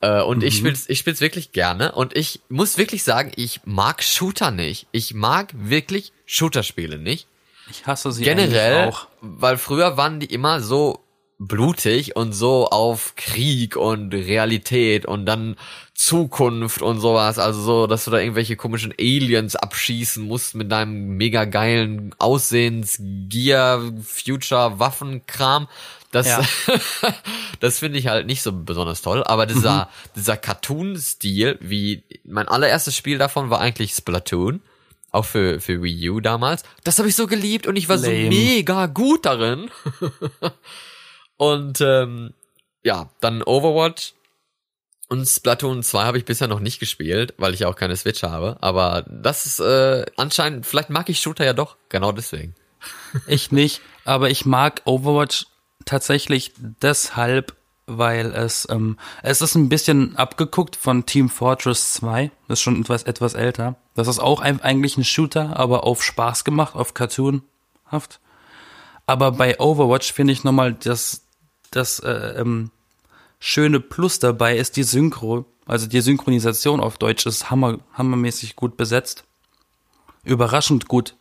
Äh, 0.00 0.20
und 0.20 0.42
ich 0.42 0.56
spiel's, 0.58 0.88
ich 0.88 0.98
spiel's 0.98 1.20
wirklich 1.20 1.52
gerne. 1.52 1.92
Und 1.92 2.14
ich 2.16 2.40
muss 2.50 2.76
wirklich 2.76 3.04
sagen, 3.04 3.32
ich 3.36 3.60
mag 3.64 4.02
Shooter 4.02 4.50
nicht. 4.50 4.86
Ich 4.92 5.14
mag 5.14 5.54
wirklich 5.54 6.12
Shooter-Spiele 6.26 6.98
nicht. 6.98 7.26
Ich 7.70 7.86
hasse 7.86 8.12
sie 8.12 8.24
Generell, 8.24 8.88
auch. 8.88 9.06
weil 9.22 9.56
früher 9.56 9.96
waren 9.96 10.20
die 10.20 10.26
immer 10.26 10.60
so 10.60 11.00
blutig 11.38 12.16
und 12.16 12.32
so 12.32 12.66
auf 12.66 13.14
Krieg 13.16 13.76
und 13.76 14.12
Realität 14.12 15.06
und 15.06 15.24
dann 15.24 15.56
Zukunft 15.94 16.82
und 16.82 17.00
sowas. 17.00 17.38
Also 17.38 17.60
so, 17.60 17.86
dass 17.86 18.04
du 18.04 18.10
da 18.10 18.18
irgendwelche 18.18 18.56
komischen 18.56 18.92
Aliens 18.98 19.54
abschießen 19.54 20.24
musst 20.24 20.54
mit 20.56 20.70
deinem 20.70 21.16
mega 21.16 21.44
geilen 21.44 22.14
Aussehens, 22.18 22.98
Gear, 23.00 23.80
Future, 24.02 24.80
Waffenkram. 24.80 25.68
Das, 26.10 26.26
Ja. 26.26 26.42
das 27.60 27.78
finde 27.78 27.98
ich 27.98 28.08
halt 28.08 28.26
nicht 28.26 28.42
so 28.42 28.52
besonders 28.52 29.02
toll. 29.02 29.22
Aber 29.24 29.46
dieser, 29.46 29.88
dieser 30.16 30.36
Cartoon-Stil, 30.36 31.58
wie 31.60 32.02
mein 32.24 32.48
allererstes 32.48 32.96
Spiel 32.96 33.18
davon 33.18 33.50
war 33.50 33.60
eigentlich 33.60 33.92
Splatoon. 33.92 34.62
Auch 35.12 35.24
für, 35.24 35.60
für 35.60 35.80
Wii 35.80 36.10
U 36.10 36.20
damals. 36.20 36.64
Das 36.82 36.98
habe 36.98 37.08
ich 37.08 37.14
so 37.14 37.28
geliebt 37.28 37.68
und 37.68 37.76
ich 37.76 37.88
war 37.88 37.98
so 37.98 38.10
Lame. 38.10 38.30
mega 38.30 38.86
gut 38.86 39.26
darin. 39.26 39.70
und 41.36 41.80
ähm, 41.80 42.34
ja, 42.82 43.10
dann 43.20 43.44
Overwatch 43.44 44.14
und 45.14 45.26
Splatoon 45.26 45.82
2 45.82 46.04
habe 46.04 46.18
ich 46.18 46.24
bisher 46.24 46.48
noch 46.48 46.58
nicht 46.58 46.80
gespielt, 46.80 47.34
weil 47.38 47.54
ich 47.54 47.66
auch 47.66 47.76
keine 47.76 47.96
Switch 47.96 48.24
habe. 48.24 48.56
Aber 48.60 49.04
das 49.08 49.46
ist 49.46 49.60
äh, 49.60 50.04
anscheinend, 50.16 50.66
vielleicht 50.66 50.90
mag 50.90 51.08
ich 51.08 51.20
Shooter 51.20 51.44
ja 51.44 51.52
doch, 51.52 51.76
genau 51.88 52.10
deswegen. 52.12 52.54
Ich 53.28 53.52
nicht, 53.52 53.80
aber 54.04 54.28
ich 54.28 54.44
mag 54.44 54.82
Overwatch 54.84 55.46
tatsächlich 55.84 56.52
deshalb, 56.58 57.54
weil 57.86 58.32
es, 58.32 58.66
ähm, 58.68 58.98
es 59.22 59.40
ist 59.40 59.54
ein 59.54 59.68
bisschen 59.68 60.16
abgeguckt 60.16 60.74
von 60.74 61.06
Team 61.06 61.28
Fortress 61.28 61.94
2. 61.94 62.32
Das 62.48 62.58
ist 62.58 62.62
schon 62.62 62.80
etwas, 62.80 63.04
etwas 63.04 63.34
älter. 63.34 63.76
Das 63.94 64.08
ist 64.08 64.18
auch 64.18 64.40
ein, 64.40 64.60
eigentlich 64.62 64.96
ein 64.96 65.04
Shooter, 65.04 65.56
aber 65.56 65.84
auf 65.84 66.02
Spaß 66.02 66.44
gemacht, 66.44 66.74
auf 66.74 66.92
Cartoonhaft. 66.92 68.20
Aber 69.06 69.30
bei 69.32 69.60
Overwatch 69.60 70.12
finde 70.12 70.32
ich 70.32 70.42
nochmal 70.42 70.74
das, 70.74 71.22
das 71.70 72.00
äh, 72.00 72.40
ähm, 72.40 72.72
schöne 73.44 73.78
Plus 73.78 74.18
dabei 74.18 74.56
ist 74.56 74.76
die 74.76 74.82
Synchro. 74.82 75.44
Also 75.66 75.86
die 75.86 76.00
Synchronisation 76.00 76.80
auf 76.80 76.98
Deutsch 76.98 77.26
ist 77.26 77.50
hammer, 77.50 77.78
hammermäßig 77.92 78.56
gut 78.56 78.76
besetzt. 78.76 79.24
Überraschend 80.24 80.88
gut 80.88 81.14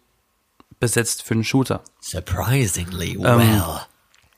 besetzt 0.79 1.23
für 1.23 1.33
einen 1.33 1.43
Shooter. 1.43 1.81
Surprisingly 1.99 3.13
Ähm, 3.15 3.39
well. 3.39 3.81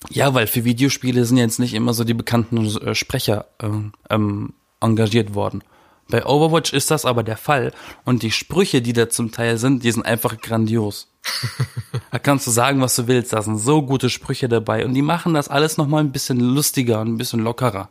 Ja, 0.09 0.33
weil 0.33 0.47
für 0.47 0.63
Videospiele 0.63 1.25
sind 1.25 1.37
jetzt 1.37 1.59
nicht 1.59 1.73
immer 1.73 1.93
so 1.93 2.03
die 2.03 2.13
bekannten 2.13 2.57
äh, 2.57 2.95
Sprecher 2.95 3.45
ähm, 3.59 3.93
ähm, 4.09 4.53
engagiert 4.79 5.33
worden. 5.35 5.63
Bei 6.09 6.25
Overwatch 6.25 6.73
ist 6.73 6.91
das 6.91 7.05
aber 7.05 7.23
der 7.23 7.37
Fall 7.37 7.71
und 8.03 8.21
die 8.21 8.31
Sprüche, 8.31 8.81
die 8.81 8.93
da 8.93 9.09
zum 9.09 9.31
Teil 9.31 9.57
sind, 9.57 9.83
die 9.83 9.91
sind 9.91 10.05
einfach 10.05 10.37
grandios. 10.39 11.07
da 12.11 12.19
kannst 12.19 12.45
du 12.45 12.51
sagen, 12.51 12.81
was 12.81 12.95
du 12.95 13.07
willst, 13.07 13.33
da 13.33 13.41
sind 13.41 13.57
so 13.57 13.81
gute 13.81 14.11
Sprüche 14.11 14.47
dabei 14.47 14.85
und 14.85 14.93
die 14.93 15.01
machen 15.01 15.33
das 15.33 15.47
alles 15.47 15.77
nochmal 15.77 16.03
ein 16.03 16.11
bisschen 16.11 16.39
lustiger 16.39 17.01
und 17.01 17.13
ein 17.13 17.17
bisschen 17.17 17.39
lockerer. 17.39 17.89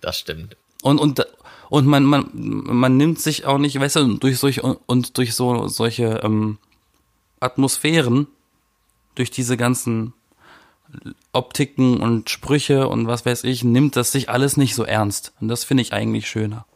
Das 0.00 0.16
stimmt. 0.16 0.56
Und, 0.82 0.98
und, 0.98 1.26
und 1.70 1.86
man, 1.86 2.04
man, 2.04 2.30
man 2.32 2.96
nimmt 2.96 3.18
sich 3.18 3.46
auch 3.46 3.58
nicht, 3.58 3.80
weißt 3.80 3.96
du, 3.96 4.14
durch 4.18 4.38
solche, 4.38 4.62
und 4.62 5.18
durch 5.18 5.34
so, 5.34 5.66
solche 5.66 6.20
ähm, 6.22 6.58
Atmosphären, 7.40 8.28
durch 9.16 9.30
diese 9.30 9.56
ganzen 9.56 10.12
Optiken 11.32 12.00
und 12.00 12.30
Sprüche 12.30 12.88
und 12.88 13.06
was 13.06 13.26
weiß 13.26 13.44
ich, 13.44 13.64
nimmt 13.64 13.96
das 13.96 14.12
sich 14.12 14.28
alles 14.28 14.56
nicht 14.56 14.74
so 14.74 14.84
ernst. 14.84 15.32
Und 15.40 15.48
das 15.48 15.64
finde 15.64 15.82
ich 15.82 15.92
eigentlich 15.92 16.28
schöner. 16.28 16.66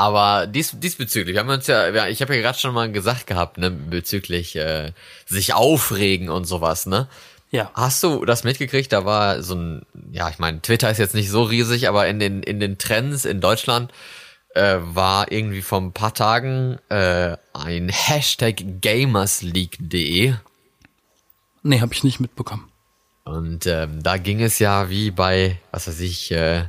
Aber 0.00 0.46
dies, 0.46 0.74
diesbezüglich, 0.80 1.34
wir 1.34 1.40
haben 1.40 1.50
uns 1.50 1.66
ja, 1.66 1.90
ja 1.90 2.08
ich 2.08 2.22
habe 2.22 2.34
ja 2.34 2.40
gerade 2.40 2.58
schon 2.58 2.72
mal 2.72 2.90
gesagt 2.90 3.26
gehabt, 3.26 3.58
ne, 3.58 3.70
bezüglich 3.70 4.56
äh, 4.56 4.92
sich 5.26 5.52
aufregen 5.52 6.30
und 6.30 6.46
sowas, 6.46 6.86
ne? 6.86 7.06
Ja. 7.50 7.70
Hast 7.74 8.02
du 8.02 8.24
das 8.24 8.42
mitgekriegt? 8.42 8.94
Da 8.94 9.04
war 9.04 9.42
so 9.42 9.56
ein, 9.56 9.82
ja, 10.10 10.30
ich 10.30 10.38
meine, 10.38 10.62
Twitter 10.62 10.90
ist 10.90 10.96
jetzt 10.96 11.14
nicht 11.14 11.28
so 11.28 11.42
riesig, 11.42 11.86
aber 11.86 12.06
in 12.06 12.18
den 12.18 12.42
in 12.42 12.60
den 12.60 12.78
Trends 12.78 13.26
in 13.26 13.42
Deutschland 13.42 13.92
äh, 14.54 14.78
war 14.80 15.30
irgendwie 15.30 15.60
vor 15.60 15.82
ein 15.82 15.92
paar 15.92 16.14
Tagen 16.14 16.78
äh, 16.88 17.36
ein 17.52 17.90
Hashtag 17.90 18.80
Gamersleague.de 18.80 20.32
Nee, 21.62 21.80
habe 21.82 21.92
ich 21.92 22.04
nicht 22.04 22.20
mitbekommen. 22.20 22.70
und 23.24 23.66
ähm, 23.66 24.02
da 24.02 24.16
ging 24.16 24.40
es 24.40 24.58
ja 24.60 24.88
wie 24.88 25.10
bei, 25.10 25.60
was 25.72 25.88
weiß 25.88 26.00
ich, 26.00 26.32
äh, 26.32 26.64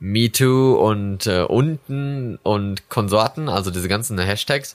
MeToo 0.00 0.74
und 0.74 1.26
äh, 1.26 1.42
unten 1.42 2.36
und 2.42 2.88
Konsorten, 2.88 3.48
also 3.48 3.70
diese 3.70 3.88
ganzen 3.88 4.18
Hashtags. 4.18 4.74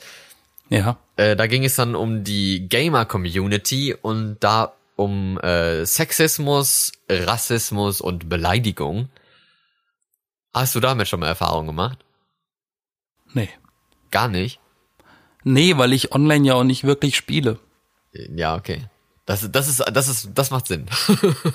Ja. 0.69 0.97
Äh, 1.15 1.35
da 1.35 1.47
ging 1.47 1.63
es 1.63 1.75
dann 1.75 1.95
um 1.95 2.23
die 2.23 2.67
Gamer-Community 2.67 3.95
und 4.01 4.37
da 4.41 4.73
um 4.95 5.39
äh, 5.39 5.85
Sexismus, 5.85 6.91
Rassismus 7.09 8.01
und 8.01 8.29
Beleidigung. 8.29 9.09
Hast 10.53 10.75
du 10.75 10.79
damit 10.79 11.07
schon 11.07 11.19
mal 11.19 11.27
Erfahrung 11.27 11.65
gemacht? 11.65 11.99
Nee. 13.33 13.49
Gar 14.11 14.27
nicht? 14.27 14.59
Nee, 15.43 15.77
weil 15.77 15.93
ich 15.93 16.13
online 16.13 16.47
ja 16.47 16.53
auch 16.53 16.63
nicht 16.63 16.83
wirklich 16.83 17.17
spiele. 17.17 17.59
Ja, 18.13 18.55
okay. 18.55 18.87
Das, 19.25 19.49
das 19.51 19.67
ist, 19.67 19.83
das 19.91 20.07
ist, 20.07 20.29
das 20.35 20.51
macht 20.51 20.67
Sinn. 20.67 20.87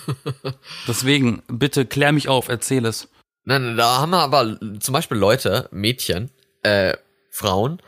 Deswegen, 0.89 1.43
bitte 1.49 1.87
klär 1.87 2.13
mich 2.13 2.29
auf, 2.29 2.49
erzähl 2.49 2.85
es. 2.87 3.09
Nein, 3.49 3.79
da 3.79 3.97
haben 3.97 4.11
wir 4.11 4.19
aber 4.19 4.59
zum 4.79 4.93
Beispiel 4.93 5.17
Leute, 5.17 5.71
Mädchen, 5.73 6.31
äh, 6.63 6.95
Frauen 7.31 7.81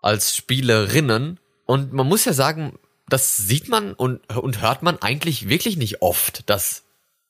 als 0.00 0.34
Spielerinnen 0.34 1.38
und 1.66 1.92
man 1.92 2.06
muss 2.08 2.24
ja 2.24 2.32
sagen, 2.32 2.78
das 3.06 3.36
sieht 3.36 3.68
man 3.68 3.92
und, 3.92 4.26
und 4.34 4.62
hört 4.62 4.82
man 4.82 4.96
eigentlich 5.02 5.50
wirklich 5.50 5.76
nicht 5.76 6.00
oft, 6.00 6.48
dass 6.48 6.84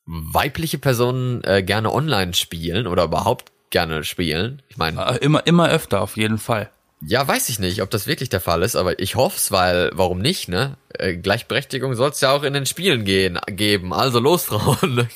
weibliche 0.07 0.79
Personen 0.79 1.43
äh, 1.43 1.65
gerne 1.65 1.93
online 1.93 2.35
spielen 2.35 2.87
oder 2.87 3.03
überhaupt 3.03 3.51
gerne 3.71 4.05
spielen. 4.05 4.63
Ich 4.69 4.77
meine, 4.77 5.05
Äh, 5.05 5.17
Immer, 5.17 5.45
immer 5.45 5.69
öfter 5.71 6.03
auf 6.03 6.17
jeden 6.17 6.39
Fall. 6.39 6.71
Ja, 7.03 7.27
weiß 7.27 7.49
ich 7.49 7.59
nicht, 7.59 7.81
ob 7.81 7.91
das 7.91 8.07
wirklich 8.07 8.29
der 8.29 8.41
Fall 8.41 8.63
ist, 8.63 8.77
aber 8.77 8.99
ich 8.99 9.17
hoff's, 9.17 9.51
weil 9.51 9.91
warum 9.95 10.19
nicht, 10.19 10.49
ne? 10.49 10.77
Äh, 10.91 11.17
Gleichberechtigung 11.17 11.95
soll's 11.95 12.21
ja 12.21 12.33
auch 12.33 12.43
in 12.43 12.53
den 12.53 12.67
Spielen 12.67 13.05
gehen 13.05 13.39
geben. 13.47 13.95
Also 13.95 14.21
los, 14.21 14.45
Frauen. 14.47 15.09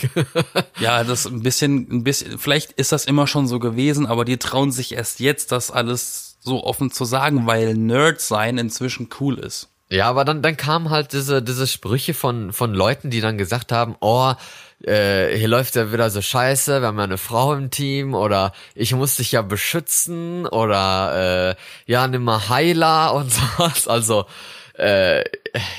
Ja, 0.80 1.04
das 1.04 1.26
ein 1.26 1.42
bisschen, 1.42 1.86
ein 1.90 2.04
bisschen, 2.04 2.38
vielleicht 2.38 2.72
ist 2.72 2.92
das 2.92 3.04
immer 3.04 3.26
schon 3.26 3.46
so 3.46 3.58
gewesen, 3.58 4.06
aber 4.06 4.24
die 4.24 4.38
trauen 4.38 4.72
sich 4.72 4.92
erst 4.94 5.20
jetzt, 5.20 5.52
das 5.52 5.70
alles 5.70 6.38
so 6.40 6.64
offen 6.64 6.90
zu 6.90 7.04
sagen, 7.04 7.46
weil 7.46 7.74
Nerd 7.74 8.20
sein 8.20 8.56
inzwischen 8.56 9.08
cool 9.20 9.38
ist. 9.38 9.68
Ja, 9.90 10.08
aber 10.08 10.24
dann, 10.24 10.40
dann 10.40 10.56
kamen 10.56 10.90
halt 10.90 11.12
diese, 11.12 11.42
diese 11.42 11.66
Sprüche 11.66 12.14
von, 12.14 12.52
von 12.52 12.72
Leuten, 12.72 13.10
die 13.10 13.20
dann 13.20 13.36
gesagt 13.36 13.72
haben, 13.72 13.96
oh, 14.00 14.32
äh, 14.86 15.36
hier 15.36 15.48
läuft 15.48 15.76
ja 15.76 15.92
wieder 15.92 16.10
so 16.10 16.20
scheiße, 16.20 16.80
wir 16.80 16.86
haben 16.88 16.98
ja 16.98 17.04
eine 17.04 17.18
Frau 17.18 17.54
im 17.54 17.70
Team 17.70 18.14
oder 18.14 18.52
ich 18.74 18.94
muss 18.94 19.16
dich 19.16 19.32
ja 19.32 19.42
beschützen 19.42 20.46
oder 20.46 21.50
äh, 21.50 21.90
ja, 21.90 22.06
nimm 22.06 22.24
mal 22.24 22.48
Heiler 22.48 23.14
und 23.14 23.32
sowas. 23.32 23.88
Also, 23.88 24.26
äh, 24.74 25.24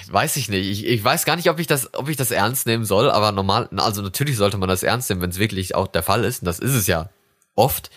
weiß 0.10 0.38
ich 0.38 0.50
nicht. 0.50 0.68
Ich, 0.68 0.86
ich 0.86 1.04
weiß 1.04 1.26
gar 1.26 1.36
nicht, 1.36 1.50
ob 1.50 1.60
ich 1.60 1.68
das, 1.68 1.94
ob 1.94 2.10
ich 2.10 2.18
das 2.18 2.32
ernst 2.32 2.66
nehmen 2.66 2.86
soll, 2.86 3.12
aber 3.12 3.32
normal, 3.32 3.70
also 3.78 4.02
natürlich 4.02 4.38
sollte 4.38 4.58
man 4.58 4.70
das 4.70 4.84
ernst 4.84 5.10
nehmen, 5.10 5.22
wenn 5.22 5.30
es 5.30 5.40
wirklich 5.40 5.76
auch 5.76 5.88
der 5.88 6.04
Fall 6.04 6.24
ist. 6.24 6.42
Und 6.42 6.46
das 6.46 6.60
ist 6.60 6.74
es 6.74 6.88
ja 6.88 7.10
oft. 7.56 7.90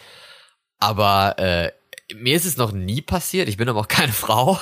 Aber 0.78 1.38
äh, 1.38 1.72
mir 2.14 2.36
ist 2.36 2.44
es 2.44 2.56
noch 2.56 2.72
nie 2.72 3.00
passiert. 3.00 3.48
Ich 3.48 3.56
bin 3.56 3.68
aber 3.68 3.80
auch 3.80 3.88
keine 3.88 4.12
Frau. 4.12 4.58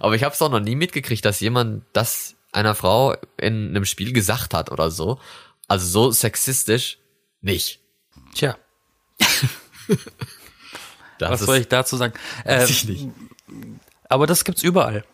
aber 0.00 0.14
ich 0.14 0.24
habe 0.24 0.34
es 0.34 0.42
auch 0.42 0.50
noch 0.50 0.60
nie 0.60 0.76
mitgekriegt, 0.76 1.24
dass 1.24 1.40
jemand 1.40 1.84
das 1.92 2.36
einer 2.52 2.74
Frau 2.74 3.14
in 3.36 3.68
einem 3.68 3.84
Spiel 3.84 4.12
gesagt 4.12 4.54
hat 4.54 4.70
oder 4.70 4.90
so. 4.90 5.18
Also 5.68 5.86
so 5.86 6.10
sexistisch 6.10 6.98
nicht. 7.40 7.80
Tja, 8.34 8.56
Das 11.18 11.30
was 11.30 11.40
soll 11.40 11.56
ich 11.56 11.68
dazu 11.68 11.96
sagen? 11.96 12.14
Äh, 12.44 12.64
ich 12.64 12.84
nicht. 12.84 13.08
aber 14.08 14.26
das 14.26 14.44
gibt's 14.44 14.62
überall. 14.62 15.04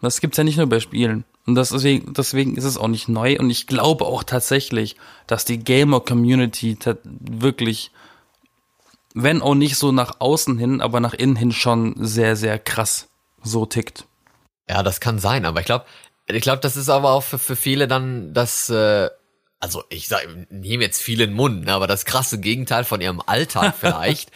Das 0.00 0.20
gibt's 0.20 0.38
ja 0.38 0.44
nicht 0.44 0.56
nur 0.56 0.66
bei 0.66 0.80
Spielen. 0.80 1.24
Und 1.46 1.54
das 1.54 1.68
deswegen, 1.68 2.14
deswegen 2.14 2.56
ist 2.56 2.64
es 2.64 2.78
auch 2.78 2.88
nicht 2.88 3.08
neu. 3.08 3.38
Und 3.38 3.50
ich 3.50 3.66
glaube 3.66 4.06
auch 4.06 4.22
tatsächlich, 4.22 4.96
dass 5.26 5.44
die 5.44 5.58
Gamer-Community 5.58 6.78
wirklich, 7.04 7.90
wenn 9.14 9.42
auch 9.42 9.54
nicht 9.54 9.76
so 9.76 9.92
nach 9.92 10.20
außen 10.20 10.58
hin, 10.58 10.80
aber 10.80 11.00
nach 11.00 11.12
innen 11.12 11.36
hin 11.36 11.52
schon 11.52 11.94
sehr, 11.98 12.36
sehr 12.36 12.58
krass 12.58 13.08
so 13.42 13.66
tickt. 13.66 14.06
Ja, 14.68 14.82
das 14.82 15.00
kann 15.00 15.18
sein, 15.18 15.44
aber 15.44 15.60
ich 15.60 15.66
glaube, 15.66 15.84
ich 16.26 16.40
glaube, 16.40 16.60
das 16.60 16.78
ist 16.78 16.88
aber 16.88 17.10
auch 17.10 17.22
für, 17.22 17.38
für 17.38 17.56
viele 17.56 17.86
dann 17.86 18.32
das, 18.32 18.70
äh, 18.70 19.10
also 19.64 19.82
ich 19.88 20.08
sag, 20.08 20.28
nehme 20.50 20.82
jetzt 20.82 21.00
viel 21.00 21.22
in 21.22 21.30
den 21.30 21.36
Mund, 21.36 21.64
ne, 21.64 21.72
aber 21.72 21.86
das 21.86 22.04
krasse 22.04 22.38
Gegenteil 22.38 22.84
von 22.84 23.00
ihrem 23.00 23.22
Alltag 23.24 23.74
vielleicht, 23.80 24.30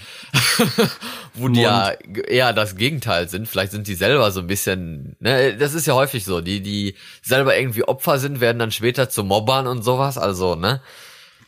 wo 1.34 1.48
die 1.48 1.60
ja 1.60 1.90
eher 1.90 2.54
das 2.54 2.76
Gegenteil 2.76 3.28
sind. 3.28 3.46
Vielleicht 3.46 3.72
sind 3.72 3.88
die 3.88 3.94
selber 3.94 4.30
so 4.30 4.40
ein 4.40 4.46
bisschen, 4.46 5.16
ne, 5.20 5.54
das 5.54 5.74
ist 5.74 5.86
ja 5.86 5.92
häufig 5.92 6.24
so, 6.24 6.40
die, 6.40 6.62
die 6.62 6.94
selber 7.20 7.58
irgendwie 7.58 7.84
Opfer 7.84 8.18
sind, 8.18 8.40
werden 8.40 8.58
dann 8.58 8.72
später 8.72 9.10
zu 9.10 9.22
Mobbern 9.22 9.66
und 9.66 9.82
sowas, 9.82 10.16
also, 10.16 10.54
ne? 10.54 10.80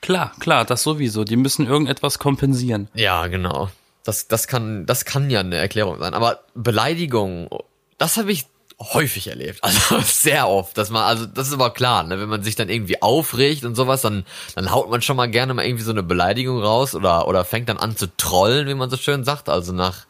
Klar, 0.02 0.32
klar, 0.40 0.66
das 0.66 0.82
sowieso. 0.82 1.24
Die 1.24 1.36
müssen 1.36 1.66
irgendetwas 1.66 2.18
kompensieren. 2.18 2.88
Ja, 2.92 3.28
genau. 3.28 3.70
Das, 4.04 4.28
das 4.28 4.46
kann, 4.46 4.84
das 4.84 5.06
kann 5.06 5.30
ja 5.30 5.40
eine 5.40 5.56
Erklärung 5.56 5.98
sein. 5.98 6.12
Aber 6.12 6.40
Beleidigung, 6.54 7.48
das 7.96 8.18
habe 8.18 8.30
ich 8.30 8.44
häufig 8.80 9.28
erlebt. 9.28 9.60
Also 9.90 10.00
sehr 10.00 10.48
oft. 10.48 10.76
Dass 10.76 10.90
man, 10.90 11.04
also 11.04 11.26
das 11.26 11.48
ist 11.48 11.54
aber 11.54 11.70
klar, 11.70 12.02
ne? 12.02 12.20
wenn 12.20 12.28
man 12.28 12.42
sich 12.42 12.56
dann 12.56 12.68
irgendwie 12.68 13.02
aufregt 13.02 13.64
und 13.64 13.74
sowas, 13.74 14.02
dann, 14.02 14.24
dann 14.54 14.70
haut 14.70 14.90
man 14.90 15.02
schon 15.02 15.16
mal 15.16 15.30
gerne 15.30 15.54
mal 15.54 15.64
irgendwie 15.64 15.84
so 15.84 15.92
eine 15.92 16.02
Beleidigung 16.02 16.62
raus 16.62 16.94
oder, 16.94 17.28
oder 17.28 17.44
fängt 17.44 17.68
dann 17.68 17.78
an 17.78 17.96
zu 17.96 18.14
trollen, 18.16 18.66
wie 18.68 18.74
man 18.74 18.90
so 18.90 18.96
schön 18.96 19.24
sagt. 19.24 19.48
Also 19.48 19.72
nach 19.72 20.06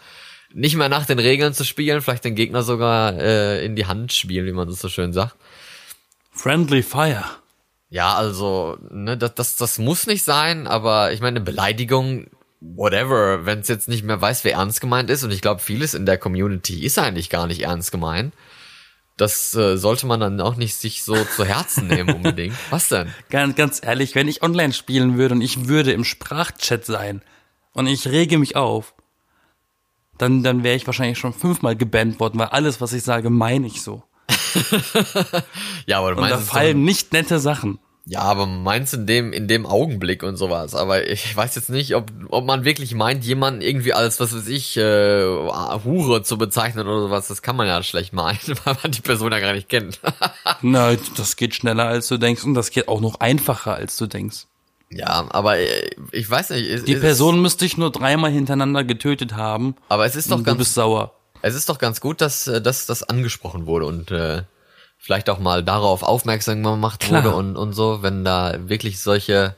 nicht 0.53 0.77
mehr 0.77 0.89
nach 0.89 1.07
den 1.07 1.19
Regeln 1.19 1.55
zu 1.55 1.65
spielen, 1.65 2.01
vielleicht 2.01 2.25
den 2.25 2.35
Gegner 2.35 2.63
sogar 2.63 3.15
äh, 3.19 3.65
in 3.65 3.77
die 3.77 3.87
Hand 3.87 4.13
spielen, 4.13 4.47
wie 4.47 4.53
man 4.53 4.69
das 4.69 4.81
so 4.81 4.89
schön 4.89 5.13
sagt. 5.13 5.37
Friendly 6.33 6.83
Fire. 6.83 7.25
Ja, 7.89 8.15
also, 8.15 8.79
ne, 8.91 9.17
das, 9.17 9.35
das, 9.35 9.57
das 9.57 9.79
muss 9.79 10.07
nicht 10.07 10.25
sein, 10.25 10.67
aber 10.67 11.13
ich 11.13 11.21
meine, 11.21 11.37
eine 11.37 11.45
Beleidigung, 11.45 12.29
whatever, 12.61 13.47
wenn 13.47 13.61
es 13.61 13.69
jetzt 13.69 13.89
nicht 13.89 14.05
mehr 14.05 14.21
weiß, 14.21 14.45
wer 14.45 14.55
ernst 14.55 14.81
gemeint 14.81 15.11
ist, 15.11 15.25
und 15.25 15.33
ich 15.33 15.41
glaube, 15.41 15.61
vieles 15.61 15.95
in 15.95 16.07
der 16.07 16.19
Community 16.19 16.85
ist 16.85 16.99
eigentlich 16.99 17.31
gar 17.31 17.47
nicht 17.47 17.63
ernst 17.63 17.91
gemeint. 17.91 18.33
Das 19.21 19.55
äh, 19.55 19.77
sollte 19.77 20.07
man 20.07 20.19
dann 20.21 20.41
auch 20.41 20.57
nicht 20.57 20.77
sich 20.77 21.03
so 21.03 21.15
zu 21.25 21.45
Herzen 21.45 21.89
nehmen 21.89 22.15
unbedingt. 22.15 22.55
Was 22.71 22.89
denn? 22.89 23.13
Ganz, 23.29 23.55
ganz 23.55 23.81
ehrlich, 23.85 24.15
wenn 24.15 24.29
ich 24.29 24.43
online 24.43 24.73
spielen 24.73 25.19
würde 25.19 25.35
und 25.35 25.43
ich 25.43 25.69
würde 25.69 25.93
im 25.93 26.05
Sprachchat 26.05 26.87
sein 26.87 27.21
und 27.75 27.87
ich 27.87 28.09
rege 28.09 28.39
mich 28.39 28.57
auf, 28.57 28.95
dann, 30.17 30.43
dann 30.43 30.65
wäre 30.65 30.75
ich 30.75 30.87
wahrscheinlich 30.87 31.19
schon 31.19 31.35
fünfmal 31.35 31.77
gebannt 31.77 32.19
worden, 32.19 32.39
weil 32.39 32.49
alles, 32.49 32.81
was 32.81 32.95
ich 32.95 33.03
sage, 33.03 33.29
meine 33.29 33.67
ich 33.67 33.83
so. 33.83 34.03
Ja, 35.87 35.99
aber 35.99 36.15
du 36.15 36.23
Und 36.23 36.31
da 36.31 36.37
meinst, 36.37 36.51
fallen 36.51 36.85
nicht 36.85 37.13
nette 37.13 37.39
Sachen. 37.41 37.79
Ja, 38.13 38.23
aber 38.23 38.47
meinst 38.47 38.93
in 38.93 39.07
dem, 39.07 39.33
in 39.33 39.47
dem 39.47 39.67
Augenblick 39.67 40.25
und 40.25 40.37
sowas. 40.37 40.75
Aber 40.75 41.09
ich 41.09 41.37
weiß 41.37 41.55
jetzt 41.55 41.71
nicht, 41.71 41.95
ob, 41.95 42.11
ob 42.29 42.45
man 42.45 42.65
wirklich 42.65 42.93
meint, 42.95 43.25
jemanden 43.25 43.61
irgendwie 43.63 43.93
als, 43.95 44.19
was 44.19 44.35
weiß 44.35 44.49
ich, 44.49 44.77
äh, 44.77 45.23
Hure 45.85 46.23
zu 46.25 46.37
bezeichnen 46.37 46.89
oder 46.89 47.03
sowas. 47.03 47.29
Das 47.29 47.41
kann 47.43 47.55
man 47.55 47.69
ja 47.69 47.83
schlecht 47.85 48.13
meinen, 48.13 48.39
weil 48.65 48.77
man 48.83 48.91
die 48.91 49.01
Person 49.01 49.31
ja 49.31 49.39
gar 49.39 49.53
nicht 49.53 49.69
kennt. 49.69 50.01
Na, 50.63 50.97
das 51.17 51.37
geht 51.37 51.55
schneller, 51.55 51.85
als 51.87 52.09
du 52.09 52.17
denkst 52.19 52.43
und 52.45 52.55
das 52.55 52.71
geht 52.71 52.89
auch 52.89 53.01
noch 53.01 53.21
einfacher, 53.21 53.75
als 53.75 53.97
du 53.97 54.07
denkst. 54.07 54.47
Ja, 54.93 55.27
aber 55.31 55.59
äh, 55.59 55.91
ich 56.11 56.29
weiß 56.29 56.51
nicht. 56.51 56.69
es- 56.69 56.85
Die 56.85 56.95
es 56.95 57.01
Person 57.01 57.41
müsste 57.41 57.65
dich 57.65 57.77
nur 57.79 57.93
dreimal 57.93 58.33
hintereinander 58.33 58.83
getötet 58.83 59.35
haben. 59.37 59.77
Aber 59.89 60.05
es 60.05 60.17
ist 60.17 60.33
doch 60.33 60.39
und 60.39 60.43
du 60.43 60.47
ganz, 60.51 60.59
bist 60.59 60.75
sauer. 60.75 61.13
es 61.43 61.55
ist 61.55 61.69
doch 61.69 61.79
ganz 61.79 62.01
gut, 62.01 62.21
dass, 62.21 62.49
äh, 62.49 62.61
dass 62.61 62.87
das 62.87 63.05
angesprochen 63.05 63.67
wurde 63.67 63.87
und 63.87 64.11
äh, 64.11 64.43
vielleicht 65.01 65.31
auch 65.31 65.39
mal 65.39 65.65
darauf 65.65 66.03
aufmerksam 66.03 66.63
gemacht 66.63 67.01
Klar. 67.01 67.25
wurde 67.25 67.37
und 67.37 67.57
und 67.57 67.73
so, 67.73 68.03
wenn 68.03 68.25
da 68.25 68.57
wirklich 68.69 69.01
solche 69.01 69.57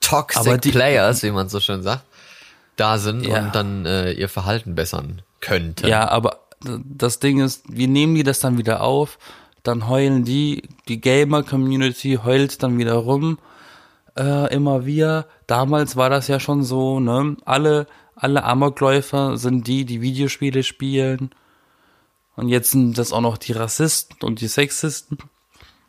toxic 0.00 0.62
die- 0.62 0.70
Players, 0.70 1.22
wie 1.22 1.30
man 1.30 1.48
so 1.48 1.60
schön 1.60 1.82
sagt, 1.82 2.04
da 2.76 2.98
sind 2.98 3.26
Ja. 3.26 3.40
und 3.40 3.54
dann 3.54 3.86
äh, 3.86 4.12
ihr 4.12 4.28
Verhalten 4.28 4.74
bessern 4.74 5.22
könnten. 5.40 5.86
Ja, 5.86 6.08
aber 6.08 6.40
das 6.64 7.18
Ding 7.20 7.40
ist, 7.40 7.64
wie 7.68 7.86
nehmen 7.86 8.14
die 8.14 8.22
das 8.24 8.40
dann 8.40 8.58
wieder 8.58 8.82
auf? 8.82 9.18
Dann 9.62 9.88
heulen 9.88 10.24
die, 10.24 10.62
die 10.88 11.00
Gamer-Community 11.00 12.20
heult 12.24 12.62
dann 12.62 12.78
wieder 12.78 12.94
rum, 12.94 13.38
äh, 14.18 14.52
immer 14.54 14.86
wieder. 14.86 15.26
Damals 15.46 15.94
war 15.96 16.10
das 16.10 16.26
ja 16.28 16.40
schon 16.40 16.64
so, 16.64 16.98
ne? 17.00 17.36
Alle, 17.44 17.86
alle 18.16 18.42
Amokläufer 18.44 19.36
sind 19.36 19.66
die, 19.66 19.84
die 19.84 20.00
Videospiele 20.00 20.62
spielen. 20.62 21.30
Und 22.38 22.48
jetzt 22.48 22.70
sind 22.70 22.96
das 22.98 23.12
auch 23.12 23.20
noch 23.20 23.36
die 23.36 23.50
Rassisten 23.50 24.16
und 24.22 24.40
die 24.40 24.46
Sexisten. 24.46 25.18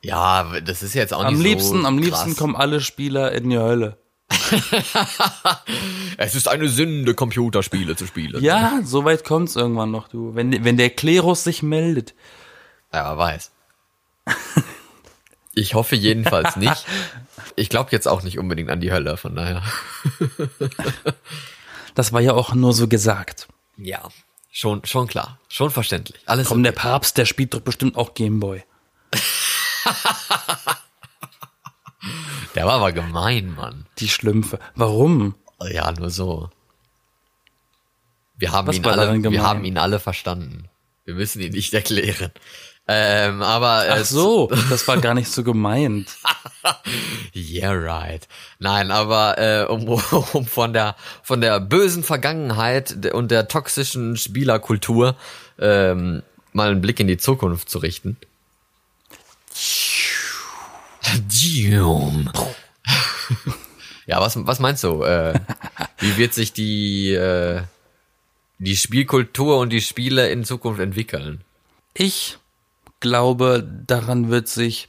Ja, 0.01 0.59
das 0.61 0.81
ist 0.81 0.95
jetzt 0.95 1.13
auch 1.13 1.23
Am 1.23 1.35
nicht 1.35 1.43
liebsten, 1.43 1.81
so 1.81 1.87
am 1.87 1.99
liebsten 1.99 2.29
krass. 2.29 2.37
kommen 2.37 2.55
alle 2.55 2.81
Spieler 2.81 3.31
in 3.33 3.51
die 3.51 3.59
Hölle. 3.59 3.97
Es 6.17 6.33
ist 6.33 6.47
eine 6.47 6.67
Sünde, 6.67 7.13
Computerspiele 7.13 7.95
zu 7.95 8.07
spielen. 8.07 8.43
Ja, 8.43 8.81
so 8.83 9.05
weit 9.05 9.23
kommt's 9.23 9.55
irgendwann 9.55 9.91
noch, 9.91 10.07
du. 10.07 10.33
Wenn, 10.33 10.63
wenn 10.65 10.75
der 10.75 10.89
Klerus 10.89 11.43
sich 11.43 11.61
meldet. 11.61 12.15
Ja, 12.91 13.15
weiß. 13.15 13.51
Ich 15.53 15.75
hoffe 15.75 15.95
jedenfalls 15.95 16.55
nicht. 16.57 16.85
Ich 17.55 17.69
glaube 17.69 17.91
jetzt 17.91 18.07
auch 18.07 18.23
nicht 18.23 18.39
unbedingt 18.39 18.71
an 18.71 18.81
die 18.81 18.91
Hölle, 18.91 19.17
von 19.17 19.35
daher. 19.35 19.61
Das 21.93 22.11
war 22.11 22.21
ja 22.21 22.33
auch 22.33 22.53
nur 22.55 22.73
so 22.73 22.87
gesagt. 22.87 23.47
Ja, 23.77 24.01
schon, 24.51 24.85
schon 24.85 25.07
klar. 25.07 25.39
Schon 25.47 25.71
verständlich. 25.71 26.21
Alles 26.25 26.47
Komm, 26.47 26.63
der 26.63 26.71
Papst, 26.71 27.17
der 27.17 27.25
spielt 27.25 27.53
doch 27.53 27.61
bestimmt 27.61 27.95
auch 27.95 28.13
Gameboy. 28.13 28.63
Der 32.55 32.65
war 32.65 32.73
aber 32.73 32.91
gemein, 32.91 33.55
Mann. 33.55 33.85
Die 33.99 34.09
Schlümpfe. 34.09 34.59
Warum? 34.75 35.35
Ja, 35.71 35.91
nur 35.91 36.09
so. 36.09 36.49
Wir 38.37 38.51
haben 38.51 38.67
Was 38.67 38.77
ihn 38.77 38.85
alle, 38.85 39.23
wir 39.31 39.43
haben 39.43 39.65
ihn 39.65 39.77
alle 39.77 39.99
verstanden. 39.99 40.69
Wir 41.05 41.13
müssen 41.13 41.41
ihn 41.41 41.51
nicht 41.51 41.73
erklären. 41.73 42.31
Ähm, 42.91 43.43
aber 43.43 43.85
äh, 43.85 43.99
Ach 43.99 44.05
so, 44.05 44.49
das 44.71 44.87
war 44.87 44.97
gar 44.97 45.13
nicht 45.13 45.31
so 45.31 45.43
gemeint. 45.43 46.09
Yeah, 47.35 47.71
right. 47.71 48.27
Nein, 48.57 48.91
aber 48.91 49.37
äh, 49.37 49.65
um, 49.65 49.87
um 50.33 50.45
von 50.45 50.73
der 50.73 50.95
von 51.23 51.39
der 51.39 51.59
bösen 51.59 52.03
Vergangenheit 52.03 53.13
und 53.13 53.31
der 53.31 53.47
toxischen 53.47 54.17
Spielerkultur 54.17 55.15
ähm, 55.59 56.23
mal 56.51 56.71
einen 56.71 56.81
Blick 56.81 56.99
in 56.99 57.07
die 57.07 57.17
Zukunft 57.17 57.69
zu 57.69 57.77
richten. 57.77 58.17
Ja, 64.09 64.19
was, 64.19 64.35
was 64.47 64.59
meinst 64.59 64.83
du? 64.83 65.03
Äh, 65.03 65.39
wie 65.99 66.17
wird 66.17 66.33
sich 66.33 66.51
die, 66.51 67.13
äh, 67.13 67.61
die 68.57 68.75
Spielkultur 68.75 69.59
und 69.59 69.69
die 69.69 69.81
Spiele 69.81 70.29
in 70.29 70.43
Zukunft 70.43 70.81
entwickeln? 70.81 71.41
Ich 71.93 72.38
glaube, 72.99 73.67
daran 73.87 74.29
wird 74.29 74.47
sich 74.47 74.87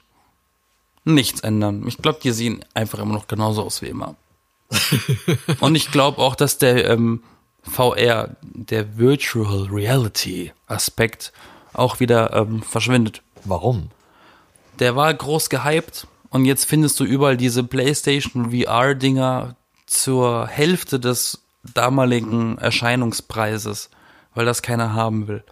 nichts 1.04 1.40
ändern. 1.40 1.84
Ich 1.86 1.98
glaube, 1.98 2.20
die 2.22 2.32
sehen 2.32 2.64
einfach 2.74 2.98
immer 2.98 3.14
noch 3.14 3.28
genauso 3.28 3.62
aus 3.62 3.82
wie 3.82 3.88
immer. 3.88 4.16
und 5.60 5.74
ich 5.74 5.90
glaube 5.90 6.18
auch, 6.18 6.34
dass 6.34 6.58
der 6.58 6.88
ähm, 6.88 7.22
VR, 7.62 8.36
der 8.42 8.98
Virtual 8.98 9.66
Reality 9.70 10.52
Aspekt, 10.66 11.32
auch 11.72 12.00
wieder 12.00 12.32
ähm, 12.34 12.62
verschwindet. 12.62 13.22
Warum? 13.44 13.90
Der 14.78 14.96
war 14.96 15.12
groß 15.12 15.50
gehypt 15.50 16.06
und 16.30 16.44
jetzt 16.44 16.64
findest 16.64 16.98
du 17.00 17.04
überall 17.04 17.36
diese 17.36 17.64
PlayStation 17.64 18.52
VR-Dinger 18.52 19.56
zur 19.86 20.46
Hälfte 20.46 21.00
des 21.00 21.42
damaligen 21.74 22.58
Erscheinungspreises, 22.58 23.90
weil 24.34 24.46
das 24.46 24.62
keiner 24.62 24.94
haben 24.94 25.28
will. 25.28 25.44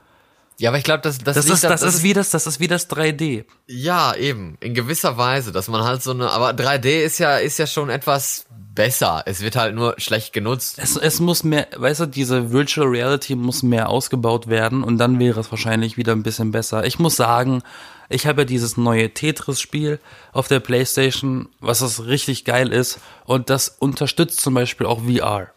Ja, 0.61 0.71
aber 0.71 0.79
ich 0.79 0.85
glaube, 0.85 1.03
das, 1.03 1.19
das, 1.19 1.37
Das 1.37 1.49
ist, 1.49 1.63
da- 1.65 1.69
das 1.69 1.83
ist 1.83 2.03
wie 2.03 2.13
das, 2.15 2.31
das 2.31 2.47
ist 2.47 2.59
wie 2.59 2.67
das 2.67 2.91
3D. 2.91 3.45
Ja, 3.69 4.15
eben. 4.17 4.57
In 4.61 4.75
gewisser 4.75 5.17
Weise, 5.17 5.53
dass 5.53 5.69
man 5.69 5.85
halt 5.85 6.03
so 6.03 6.11
eine, 6.11 6.31
aber 6.31 6.51
3D 6.51 7.01
ist 7.05 7.19
ja, 7.19 7.37
ist 7.37 7.59
ja 7.59 7.67
schon 7.69 7.91
etwas 7.91 8.47
besser. 8.75 9.23
Es 9.27 9.41
wird 9.41 9.55
halt 9.57 9.75
nur 9.77 9.95
schlecht 9.99 10.33
genutzt. 10.33 10.79
Es, 10.79 10.97
es 10.97 11.21
muss 11.21 11.45
mehr, 11.45 11.69
weißt 11.77 12.01
du, 12.01 12.07
diese 12.07 12.51
Virtual 12.53 12.89
Reality 12.89 13.37
muss 13.37 13.63
mehr 13.63 13.89
ausgebaut 13.89 14.49
werden 14.49 14.83
und 14.83 14.99
dann 14.99 15.19
wäre 15.21 15.39
es 15.41 15.51
wahrscheinlich 15.51 15.97
wieder 15.97 16.13
ein 16.13 16.23
bisschen 16.25 16.51
besser. 16.51 16.85
Ich 16.85 16.99
muss 16.99 17.15
sagen, 17.17 17.63
ich 18.09 18.27
habe 18.27 18.41
ja 18.43 18.45
dieses 18.45 18.77
neue 18.77 19.11
Tetris-Spiel 19.15 20.01
auf 20.33 20.49
der 20.49 20.61
Playstation, 20.61 21.49
was 21.61 21.81
das 21.81 22.07
richtig 22.07 22.45
geil 22.45 22.73
ist 22.73 22.99
und 23.27 23.49
das 23.51 23.69
unterstützt 23.69 24.41
zum 24.41 24.55
Beispiel 24.55 24.87
auch 24.87 25.03
VR. 25.03 25.51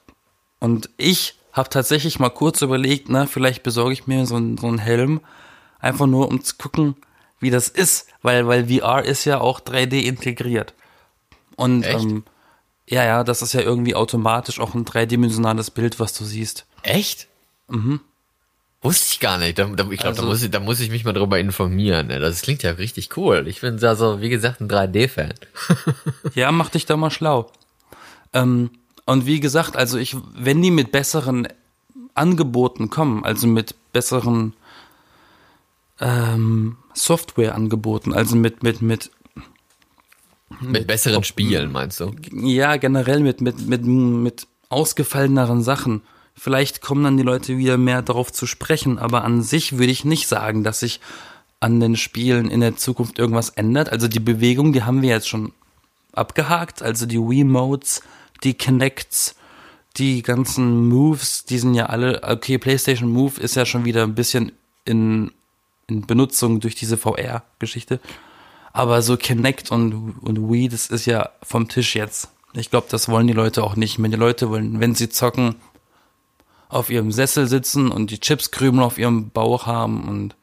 Und 0.60 0.89
ich 0.97 1.39
habe 1.54 1.70
tatsächlich 1.70 2.20
mal 2.20 2.30
kurz 2.30 2.62
überlegt, 2.62 3.10
na, 3.10 3.26
vielleicht 3.26 3.64
besorge 3.64 3.93
ich 3.93 4.08
mir 4.08 4.26
so, 4.26 4.36
einen- 4.36 4.58
so 4.58 4.68
einen 4.68 4.78
Helm, 4.80 5.22
einfach 5.80 6.08
nur 6.08 6.28
um 6.30 6.43
zu 6.43 6.56
gucken, 6.58 6.95
wie 7.39 7.49
das 7.49 7.68
ist, 7.68 8.08
weil, 8.22 8.47
weil 8.47 8.68
VR 8.68 9.04
ist 9.04 9.26
ja 9.26 9.39
auch 9.39 9.60
3D 9.60 10.02
integriert. 10.06 10.74
Und 11.56 11.84
Echt? 11.84 12.04
ähm, 12.06 12.24
ja, 12.88 13.04
ja, 13.04 13.24
das 13.24 13.41
ist 13.41 13.54
ja 13.54 13.62
irgendwie 13.62 13.95
automatisch 13.95 14.60
auch 14.60 14.74
ein 14.76 14.86
dreidimensionales 14.86 15.72
Bild, 15.72 15.99
was 15.99 16.14
du 16.14 16.24
siehst. 16.26 16.66
Echt? 16.84 17.28
Mhm. 17.68 18.02
Wusste 18.84 19.06
ich 19.12 19.20
gar 19.20 19.38
nicht. 19.38 19.60
Da, 19.60 19.66
da, 19.66 19.84
ich 19.91 19.99
glaube, 19.99 20.08
Also- 20.18 20.22
da, 20.24 20.28
muss 20.28 20.43
ich, 20.43 20.52
da 20.52 20.60
muss 20.60 20.80
ich 20.80 20.89
mich 20.89 21.04
mal 21.06 21.14
drüber 21.14 21.39
informieren. 21.39 22.08
Ne? 22.08 22.20
Das 22.20 22.41
klingt 22.41 22.64
ja 22.64 22.72
richtig 22.72 23.16
cool. 23.18 23.47
Ich 23.47 23.62
bin 23.62 23.78
ja 23.78 23.95
so, 23.95 24.22
wie 24.22 24.30
gesagt, 24.30 24.60
ein 24.62 24.68
3D-Fan. 24.70 25.34
Ja, 26.36 26.52
mach 26.52 26.70
dich 26.70 26.86
da 26.86 26.97
mal 26.97 27.12
schlau. 27.12 27.52
Ähm, 28.34 28.72
und 29.06 29.26
wie 29.26 29.39
gesagt, 29.39 29.76
also 29.76 29.97
ich, 29.97 30.16
wenn 30.36 30.62
die 30.62 30.72
mit 30.72 30.91
besseren 30.91 31.47
Angeboten 32.16 32.89
kommen, 32.89 33.24
also 33.24 33.47
mit 33.47 33.76
besseren 33.93 34.54
ähm, 35.99 36.78
Softwareangeboten, 36.93 38.14
also 38.14 38.36
mit, 38.36 38.64
mit, 38.64 38.82
mit, 38.82 39.12
Mit 40.60 40.88
besseren 40.88 41.24
Spielen, 41.24 41.72
meinst 41.72 41.99
du? 41.99 42.14
ja, 42.32 42.78
generell 42.78 43.22
mit, 43.22 43.41
mit, 43.41 43.68
mit, 43.68 43.86
mit 43.86 44.47
ausgefalleneren 44.70 45.64
Sachen. 45.64 46.02
Vielleicht 46.34 46.82
kommen 46.82 47.04
dann 47.04 47.18
die 47.18 47.24
Leute 47.24 47.58
wieder 47.58 47.78
mehr 47.78 48.02
darauf 48.02 48.32
zu 48.32 48.45
sprechen, 48.45 48.97
aber 48.97 49.24
an 49.24 49.41
sich 49.43 49.78
würde 49.78 49.91
ich 49.91 50.06
nicht 50.06 50.28
sagen, 50.28 50.64
dass 50.64 50.80
sich 50.80 50.99
an 51.60 51.80
den 51.80 51.95
Spielen 51.95 52.49
in 52.49 52.62
der 52.62 52.76
Zukunft 52.76 53.20
irgendwas 53.20 53.49
ändert. 53.49 53.91
Also 53.91 54.08
die 54.08 54.20
Bewegung, 54.20 54.74
die 54.74 54.84
haben 54.84 55.02
wir 55.02 55.10
jetzt 55.10 55.30
schon 55.30 55.54
abgehakt, 56.14 56.82
also 56.82 57.06
die 57.06 57.20
Wiimotes, 57.20 58.02
die 58.44 58.54
Kinects, 58.54 59.36
die 59.98 60.22
ganzen 60.22 60.88
Moves, 60.88 61.46
die 61.46 61.60
sind 61.60 61.74
ja 61.74 61.88
alle, 61.88 62.22
okay, 62.24 62.58
PlayStation 62.58 63.10
Move 63.10 63.39
ist 63.42 63.56
ja 63.56 63.66
schon 63.66 63.86
wieder 63.86 64.04
ein 64.04 64.16
bisschen 64.16 64.52
in, 64.86 65.32
in 65.88 66.06
Benutzung 66.08 66.60
durch 66.60 66.76
diese 66.76 66.98
VR-Geschichte. 66.98 68.00
Aber 68.74 69.02
so 69.02 69.18
Kinect 69.18 69.72
und, 69.72 70.16
und 70.22 70.50
Wii, 70.50 70.70
das 70.70 70.88
ist 70.88 71.06
ja 71.06 71.30
vom 71.44 71.68
Tisch 71.68 71.96
jetzt. 71.96 72.30
Ich 72.54 72.70
glaube, 72.70 72.88
das 72.89 73.10
wollen 73.10 73.28
die 73.28 73.34
Leute 73.34 73.64
auch 73.64 73.76
nicht 73.76 74.00
mehr. 74.00 74.10
Die 74.10 74.18
Leute 74.18 74.50
wollen, 74.50 74.80
wenn 74.80 74.96
sie 74.96 75.10
zocken, 75.10 75.56
auf 76.70 76.89
ihrem 76.89 77.12
Sessel 77.12 77.48
sitzen 77.48 77.92
und 77.92 78.12
die 78.12 78.20
Chipskrümel 78.20 78.84
auf 78.84 78.98
ihrem 78.98 79.30
Bauch 79.30 79.66
haben 79.66 80.08
und 80.08 80.36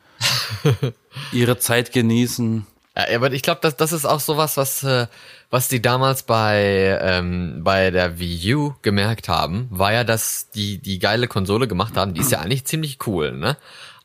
ihre 1.32 1.58
Zeit 1.58 1.92
genießen. 1.92 2.66
Ja, 2.98 3.14
aber 3.14 3.32
ich 3.32 3.42
glaube, 3.42 3.60
das, 3.62 3.76
das 3.76 3.92
ist 3.92 4.04
auch 4.04 4.20
sowas, 4.20 4.56
was, 4.56 4.82
äh, 4.82 5.06
was 5.50 5.68
die 5.68 5.80
damals 5.80 6.24
bei, 6.24 6.98
ähm, 7.00 7.60
bei 7.62 7.90
der 7.90 8.18
Wii 8.18 8.54
U 8.54 8.74
gemerkt 8.82 9.28
haben, 9.28 9.68
war 9.70 9.92
ja, 9.92 10.02
dass 10.04 10.50
die 10.50 10.78
die 10.78 10.98
geile 10.98 11.28
Konsole 11.28 11.68
gemacht 11.68 11.96
haben. 11.96 12.12
Die 12.12 12.20
ist 12.20 12.32
ja 12.32 12.40
eigentlich 12.40 12.64
ziemlich 12.64 12.98
cool, 13.06 13.32
ne? 13.32 13.56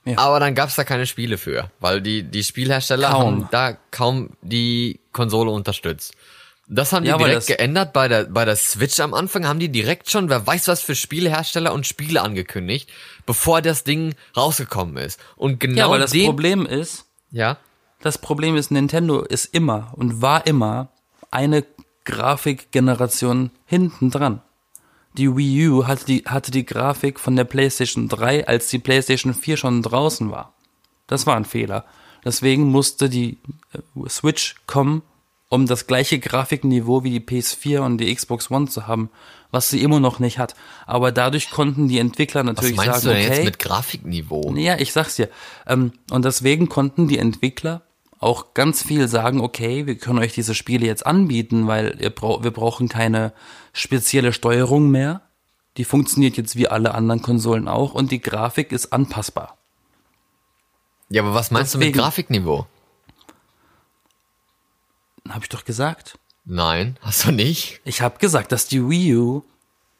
Ja. 0.05 0.17
Aber 0.17 0.39
dann 0.39 0.53
gab's 0.53 0.75
da 0.75 0.83
keine 0.83 1.05
Spiele 1.07 1.37
für, 1.37 1.71
weil 1.79 2.01
die, 2.01 2.23
die 2.23 2.43
Spielhersteller 2.43 3.09
Kaum. 3.09 3.21
haben 3.25 3.47
da 3.51 3.77
kaum 3.89 4.31
die 4.41 4.99
Konsole 5.11 5.49
unterstützt. 5.49 6.13
Das 6.67 6.93
haben 6.93 7.03
die 7.03 7.09
Ja, 7.09 7.17
direkt 7.17 7.47
geändert 7.47 7.93
bei 7.93 8.07
der, 8.07 8.25
bei 8.25 8.45
der 8.45 8.55
Switch 8.55 8.99
am 8.99 9.13
Anfang, 9.13 9.47
haben 9.47 9.59
die 9.59 9.69
direkt 9.69 10.09
schon, 10.09 10.29
wer 10.29 10.45
weiß 10.45 10.67
was 10.67 10.81
für 10.81 10.95
Spielehersteller 10.95 11.73
und 11.73 11.87
Spiele 11.87 12.21
angekündigt, 12.21 12.89
bevor 13.25 13.61
das 13.61 13.83
Ding 13.83 14.15
rausgekommen 14.35 14.97
ist. 14.97 15.19
Und 15.35 15.59
genau 15.59 15.77
Ja, 15.77 15.89
weil 15.89 15.99
das 15.99 16.11
Problem 16.11 16.65
ist, 16.65 17.05
ja, 17.31 17.57
das 18.03 18.17
Problem 18.17 18.57
ist, 18.57 18.69
Nintendo 18.69 19.21
ist 19.21 19.45
immer 19.55 19.93
und 19.95 20.21
war 20.21 20.45
immer 20.45 20.89
eine 21.31 21.63
Grafikgeneration 22.03 23.49
hinten 23.65 24.11
dran. 24.11 24.41
Die 25.17 25.37
Wii 25.37 25.69
U 25.69 25.87
hatte 25.87 26.05
die, 26.05 26.23
hatte 26.25 26.51
die 26.51 26.65
Grafik 26.65 27.17
von 27.17 27.37
der 27.37 27.45
PlayStation 27.45 28.09
3, 28.09 28.45
als 28.45 28.67
die 28.67 28.79
PlayStation 28.79 29.33
4 29.33 29.55
schon 29.55 29.81
draußen 29.81 30.31
war. 30.31 30.53
Das 31.07 31.25
war 31.25 31.37
ein 31.37 31.45
Fehler. 31.45 31.85
Deswegen 32.25 32.65
musste 32.65 33.09
die 33.09 33.37
äh, 33.71 34.09
Switch 34.09 34.55
kommen, 34.67 35.01
um 35.47 35.65
das 35.65 35.87
gleiche 35.87 36.19
Grafikniveau 36.19 37.05
wie 37.05 37.11
die 37.11 37.21
PS4 37.21 37.79
und 37.79 37.99
die 37.99 38.13
Xbox 38.13 38.51
One 38.51 38.67
zu 38.67 38.85
haben, 38.85 39.11
was 39.49 39.69
sie 39.69 39.81
immer 39.81 40.01
noch 40.01 40.19
nicht 40.19 40.39
hat. 40.39 40.55
Aber 40.87 41.13
dadurch 41.13 41.51
konnten 41.51 41.87
die 41.87 41.99
Entwickler 41.99 42.41
was 42.41 42.47
natürlich 42.47 42.75
meinst 42.75 43.03
sagen, 43.03 43.15
du 43.15 43.21
denn 43.21 43.25
okay, 43.27 43.35
jetzt 43.37 43.45
mit 43.45 43.59
Grafikniveau? 43.59 44.53
ja, 44.57 44.77
ich 44.77 44.91
sag's 44.91 45.15
dir. 45.15 45.29
Ähm, 45.67 45.93
und 46.11 46.25
deswegen 46.25 46.67
konnten 46.67 47.07
die 47.07 47.17
Entwickler 47.17 47.83
auch 48.23 48.53
ganz 48.53 48.81
viel 48.83 49.07
sagen, 49.07 49.41
okay, 49.41 49.85
wir 49.85 49.97
können 49.97 50.19
euch 50.19 50.33
diese 50.33 50.55
Spiele 50.55 50.85
jetzt 50.85 51.05
anbieten, 51.05 51.67
weil 51.67 51.97
ihr 52.01 52.09
brau 52.09 52.43
wir 52.43 52.51
brauchen 52.51 52.89
keine 52.89 53.33
spezielle 53.73 54.33
Steuerung 54.33 54.89
mehr. 54.89 55.21
Die 55.77 55.85
funktioniert 55.85 56.37
jetzt 56.37 56.55
wie 56.55 56.67
alle 56.67 56.93
anderen 56.95 57.21
Konsolen 57.21 57.67
auch 57.67 57.93
und 57.93 58.11
die 58.11 58.21
Grafik 58.21 58.71
ist 58.71 58.93
anpassbar. 58.93 59.57
Ja, 61.09 61.21
aber 61.23 61.33
was 61.33 61.51
meinst 61.51 61.73
du 61.73 61.77
mit 61.77 61.87
Deswegen- 61.89 61.99
Grafikniveau? 61.99 62.67
Habe 65.29 65.43
ich 65.43 65.49
doch 65.49 65.65
gesagt. 65.65 66.17
Nein, 66.45 66.97
hast 67.01 67.25
du 67.25 67.31
nicht? 67.31 67.79
Ich 67.85 68.01
habe 68.01 68.19
gesagt, 68.19 68.51
dass 68.51 68.67
die 68.67 68.87
Wii 68.89 69.15
U 69.15 69.43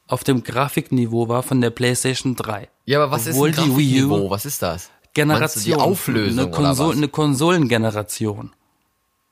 auf 0.06 0.22
dem 0.24 0.42
Grafikniveau 0.44 1.28
war 1.28 1.42
von 1.42 1.60
der 1.60 1.70
PlayStation 1.70 2.36
3. 2.36 2.68
Ja, 2.84 3.02
aber 3.02 3.10
was 3.10 3.26
Obwohl 3.26 3.50
ist 3.50 3.58
ein 3.58 3.68
Grafikniveau? 3.70 4.28
Was 4.30 4.44
ist 4.44 4.60
das? 4.62 4.90
Generation, 5.14 5.64
die 5.64 5.74
Auflösung 5.74 6.38
eine, 6.38 6.48
oder 6.48 6.56
Konsol 6.56 6.88
was? 6.90 6.96
eine 6.96 7.08
Konsolengeneration. 7.08 8.52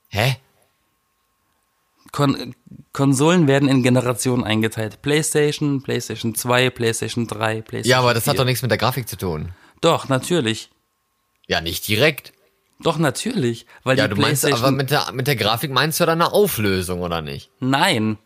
Hä? 0.09 0.37
Kon 2.13 2.55
Konsolen 2.93 3.47
werden 3.49 3.69
in 3.69 3.83
Generationen 3.83 4.45
eingeteilt. 4.45 5.01
PlayStation, 5.01 5.83
PlayStation 5.83 6.35
2, 6.35 6.71
PlayStation 6.71 7.27
3, 7.27 7.63
PlayStation 7.63 7.91
Ja, 7.91 7.99
aber 8.01 8.13
das 8.13 8.25
4. 8.25 8.33
hat 8.33 8.39
doch 8.39 8.45
nichts 8.45 8.61
mit 8.61 8.71
der 8.71 8.79
Grafik 8.79 9.09
zu 9.09 9.17
tun. 9.17 9.51
Doch, 9.81 10.09
natürlich. 10.09 10.69
Ja, 11.47 11.63
nicht 11.63 11.89
direkt. 11.89 12.33
Doch, 12.81 12.99
natürlich. 12.99 13.67
Weil 13.83 13.97
Ja, 13.97 14.09
die 14.09 14.15
du 14.15 14.21
meinst 14.21 14.45
aber 14.45 14.71
mit 14.71 14.91
der, 14.91 15.11
mit 15.13 15.27
der 15.27 15.37
Grafik 15.37 15.71
meinst 15.71 16.01
du 16.01 16.07
dann 16.07 16.21
eine 16.21 16.33
Auflösung 16.33 17.01
oder 17.01 17.23
nicht? 17.23 17.51
Nein. 17.61 18.19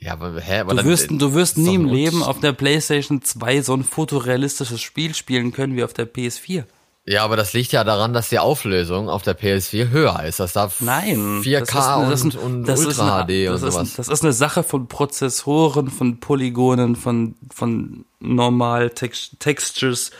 Ja, 0.00 0.12
aber 0.12 0.40
hä? 0.40 0.60
Aber 0.60 0.70
Du 0.70 0.76
dann- 0.76 0.86
wirst, 0.86 1.10
du 1.10 1.34
wirst 1.34 1.58
nie 1.58 1.74
im 1.74 1.86
Leben 1.86 2.22
auf 2.22 2.38
der 2.40 2.52
PlayStation 2.52 3.20
2 3.22 3.62
so 3.62 3.74
ein 3.74 3.82
fotorealistisches 3.84 4.80
Spiel 4.80 5.14
spielen 5.14 5.50
können 5.52 5.74
wie 5.76 5.82
auf 5.84 5.92
der 5.92 6.06
PS4. 6.06 6.64
Ja, 7.04 7.24
aber 7.24 7.36
das 7.36 7.54
liegt 7.54 7.72
ja 7.72 7.84
daran, 7.84 8.12
dass 8.12 8.28
die 8.28 8.38
Auflösung 8.38 9.08
auf 9.08 9.22
der 9.22 9.34
PS4 9.36 9.88
höher 9.88 10.22
ist. 10.24 10.40
Das 10.40 10.52
darf 10.52 10.80
Nein. 10.82 11.40
4K 11.42 11.60
das 11.60 11.68
ist 11.70 11.76
eine- 11.88 12.10
das 12.10 12.22
und, 12.22 12.36
und 12.36 12.64
das 12.64 12.80
ist 12.80 12.86
Ultra 12.86 13.22
eine- 13.22 13.24
HD 13.46 13.48
und 13.48 13.58
sowas. 13.58 13.88
Ist, 13.88 13.98
das 13.98 14.08
ist 14.08 14.22
eine 14.22 14.32
Sache 14.34 14.62
von 14.62 14.88
Prozessoren, 14.88 15.88
von 15.90 16.20
Polygonen, 16.20 16.96
von, 16.96 17.34
von 17.52 18.04
normal 18.20 18.90
Text 18.90 19.40
Textures, 19.40 20.10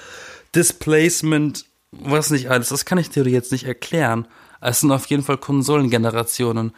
Displacement, 0.54 1.66
was 1.92 2.30
nicht 2.30 2.50
alles. 2.50 2.70
Das 2.70 2.84
kann 2.84 2.98
ich 2.98 3.10
dir 3.10 3.26
jetzt 3.28 3.52
nicht 3.52 3.64
erklären. 3.64 4.26
Es 4.60 4.80
sind 4.80 4.90
auf 4.90 5.06
jeden 5.06 5.22
Fall 5.22 5.38
Konsolengenerationen. 5.38 6.72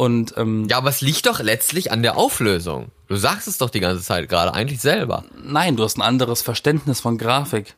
Und 0.00 0.32
ähm, 0.38 0.66
ja, 0.70 0.78
aber 0.78 0.88
es 0.88 1.02
liegt 1.02 1.26
doch 1.26 1.40
letztlich 1.40 1.92
an 1.92 2.02
der 2.02 2.16
Auflösung. 2.16 2.90
Du 3.06 3.16
sagst 3.16 3.46
es 3.46 3.58
doch 3.58 3.68
die 3.68 3.80
ganze 3.80 4.02
Zeit 4.02 4.30
gerade, 4.30 4.54
eigentlich 4.54 4.80
selber. 4.80 5.24
nein, 5.44 5.76
du 5.76 5.84
hast 5.84 5.98
ein 5.98 6.02
anderes 6.02 6.40
Verständnis 6.40 7.00
von 7.00 7.18
Grafik. 7.18 7.76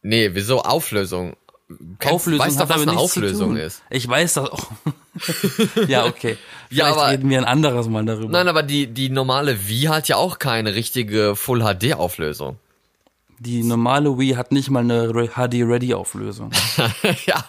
Nee, 0.00 0.30
wieso 0.32 0.62
Auflösung? 0.62 1.36
Kennst, 1.98 2.14
Auflösung 2.14 2.46
weißt 2.46 2.60
doch, 2.60 2.68
was 2.70 2.80
eine 2.80 2.96
Auflösung 2.96 3.56
ist. 3.58 3.82
Ich 3.90 4.08
weiß 4.08 4.32
das 4.34 4.50
auch. 4.50 4.70
Ja, 5.88 6.06
okay. 6.06 6.38
Ja, 6.70 6.84
Vielleicht 6.86 6.98
aber- 6.98 7.10
reden 7.10 7.28
wir 7.30 7.38
ein 7.38 7.44
anderes 7.44 7.86
Mal 7.88 8.06
darüber. 8.06 8.30
Nein, 8.32 8.48
aber 8.48 8.62
die, 8.62 8.86
die 8.86 9.10
normale 9.10 9.68
Wii 9.68 9.82
hat 9.88 10.08
ja 10.08 10.16
auch 10.16 10.38
keine 10.38 10.74
richtige 10.74 11.36
Full 11.36 11.60
HD 11.62 11.92
Auflösung. 11.94 12.58
Die 13.38 13.62
normale 13.62 14.18
Wii 14.18 14.34
hat 14.34 14.50
nicht 14.50 14.70
mal 14.70 14.80
eine 14.80 15.12
HD-Ready-Auflösung. 15.12 16.52
ja, 17.26 17.44